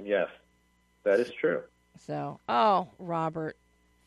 Yes, 0.03 0.28
that 1.03 1.20
is 1.20 1.32
true. 1.39 1.62
So, 2.07 2.39
oh, 2.49 2.88
Robert, 2.97 3.55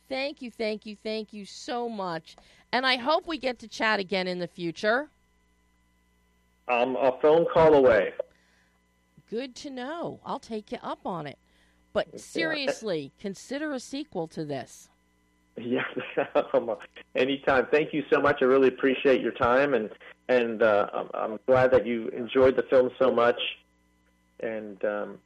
thank 0.09 0.43
you, 0.43 0.51
thank 0.51 0.87
you, 0.87 0.97
thank 1.05 1.33
you 1.33 1.45
so 1.45 1.89
much. 1.89 2.35
And 2.73 2.85
I 2.85 2.97
hope 2.97 3.29
we 3.29 3.39
get 3.39 3.61
to 3.61 3.69
chat 3.69 4.01
again 4.01 4.27
in 4.27 4.41
the 4.41 4.49
future. 4.49 5.07
I'm 6.67 6.97
a 6.97 7.17
phone 7.23 7.47
call 7.55 7.75
away. 7.75 8.13
Good 9.31 9.55
to 9.55 9.71
know. 9.71 10.19
I'll 10.27 10.41
take 10.41 10.73
you 10.73 10.79
up 10.83 11.07
on 11.07 11.29
it. 11.29 11.39
But 11.93 12.19
seriously, 12.19 13.13
consider 13.21 13.73
a 13.73 13.79
sequel 13.79 14.27
to 14.27 14.45
this. 14.45 14.89
Yes, 15.59 15.85
anytime. 17.15 17.67
Thank 17.71 17.93
you 17.93 18.05
so 18.11 18.21
much. 18.21 18.39
I 18.41 18.47
really 18.47 18.69
appreciate 18.69 19.21
your 19.21 19.33
time, 19.33 19.75
and 19.75 19.91
and 20.29 20.63
uh, 20.63 20.87
I'm, 20.95 21.09
I'm 21.15 21.39
glad 21.47 21.71
that 21.73 21.87
you 21.87 22.09
enjoyed 22.09 22.57
the 22.57 22.63
film 22.63 22.91
so 22.99 23.13
much. 23.13 23.39
And 24.41 24.83
um, 24.83 25.19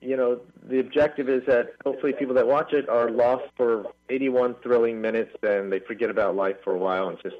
you 0.00 0.16
know, 0.16 0.40
the 0.68 0.80
objective 0.80 1.28
is 1.28 1.42
that 1.46 1.74
hopefully 1.84 2.12
people 2.12 2.34
that 2.34 2.46
watch 2.46 2.72
it 2.72 2.88
are 2.88 3.10
lost 3.10 3.44
for 3.56 3.86
81 4.10 4.56
thrilling 4.62 5.00
minutes, 5.00 5.36
and 5.42 5.72
they 5.72 5.80
forget 5.80 6.10
about 6.10 6.36
life 6.36 6.56
for 6.62 6.74
a 6.74 6.78
while 6.78 7.08
and 7.08 7.18
just 7.22 7.36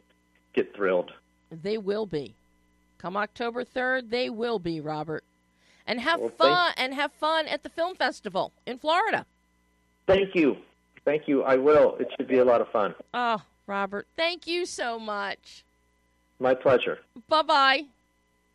get 0.54 0.74
thrilled. 0.74 1.10
They 1.50 1.78
will 1.78 2.06
be. 2.06 2.34
Come 2.98 3.16
October 3.16 3.64
3rd, 3.64 4.10
they 4.10 4.28
will 4.28 4.58
be, 4.58 4.80
Robert. 4.80 5.22
And 5.86 6.00
have 6.00 6.20
Well, 6.20 6.30
fun 6.30 6.72
and 6.76 6.94
have 6.94 7.12
fun 7.12 7.46
at 7.46 7.62
the 7.62 7.68
film 7.68 7.94
festival 7.94 8.52
in 8.66 8.78
Florida. 8.78 9.24
Thank 10.06 10.34
you, 10.34 10.56
thank 11.08 11.26
you. 11.26 11.42
I 11.42 11.56
will. 11.56 11.96
It 11.98 12.08
should 12.16 12.28
be 12.28 12.36
a 12.36 12.44
lot 12.44 12.60
of 12.60 12.68
fun. 12.68 12.94
Oh, 13.14 13.42
Robert, 13.66 14.06
thank 14.14 14.46
you 14.46 14.66
so 14.66 14.98
much. 14.98 15.64
My 16.38 16.54
pleasure. 16.54 16.98
Bye-bye. 17.28 17.84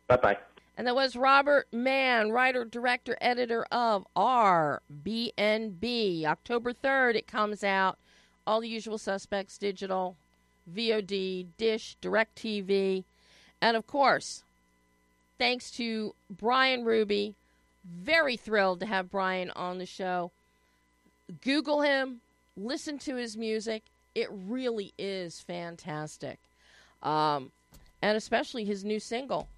Bye 0.06 0.16
bye. 0.16 0.38
And 0.76 0.86
that 0.86 0.94
was 0.94 1.16
Robert 1.16 1.66
Mann, 1.72 2.30
writer, 2.30 2.64
director, 2.64 3.16
editor 3.20 3.66
of 3.72 4.06
Airbnb. 4.16 6.24
October 6.24 6.72
3rd, 6.72 7.16
it 7.16 7.26
comes 7.26 7.64
out. 7.64 7.98
All 8.46 8.60
the 8.60 8.68
usual 8.68 8.98
suspects 8.98 9.58
digital, 9.58 10.16
VOD, 10.72 11.46
Dish, 11.58 11.96
DirecTV. 12.00 13.02
And 13.60 13.76
of 13.76 13.86
course, 13.86 14.44
thanks 15.38 15.70
to 15.72 16.14
Bryan 16.30 16.84
Ruby. 16.84 17.34
Very 17.84 18.36
thrilled 18.36 18.80
to 18.80 18.86
have 18.86 19.10
Bryan 19.10 19.50
on 19.56 19.78
the 19.78 19.86
show. 19.86 20.30
Google 21.42 21.82
him, 21.82 22.20
listen 22.56 22.98
to 22.98 23.16
his 23.16 23.36
music. 23.36 23.82
It 24.14 24.28
really 24.30 24.92
is 24.98 25.40
fantastic. 25.40 26.38
Um, 27.02 27.50
and 28.00 28.16
especially 28.16 28.64
his 28.64 28.84
new 28.84 29.00
single, 29.00 29.48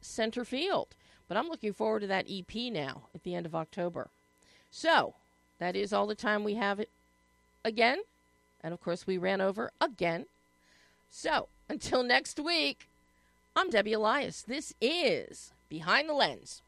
Center 0.00 0.44
Field. 0.44 0.88
But 1.28 1.36
I'm 1.36 1.48
looking 1.48 1.72
forward 1.72 2.00
to 2.00 2.06
that 2.08 2.26
EP 2.28 2.72
now 2.72 3.02
at 3.14 3.22
the 3.22 3.34
end 3.34 3.46
of 3.46 3.54
October. 3.54 4.08
So, 4.70 5.14
that 5.58 5.76
is 5.76 5.92
all 5.92 6.06
the 6.06 6.14
time 6.14 6.44
we 6.44 6.54
have 6.54 6.80
it 6.80 6.90
again. 7.64 8.02
And 8.62 8.74
of 8.74 8.82
course, 8.82 9.06
we 9.06 9.18
ran 9.18 9.40
over 9.40 9.70
again. 9.80 10.26
So, 11.10 11.48
until 11.68 12.02
next 12.02 12.38
week, 12.38 12.86
I'm 13.54 13.70
Debbie 13.70 13.92
Elias. 13.92 14.42
This 14.42 14.74
is 14.80 15.52
Behind 15.68 16.08
the 16.08 16.14
Lens. 16.14 16.62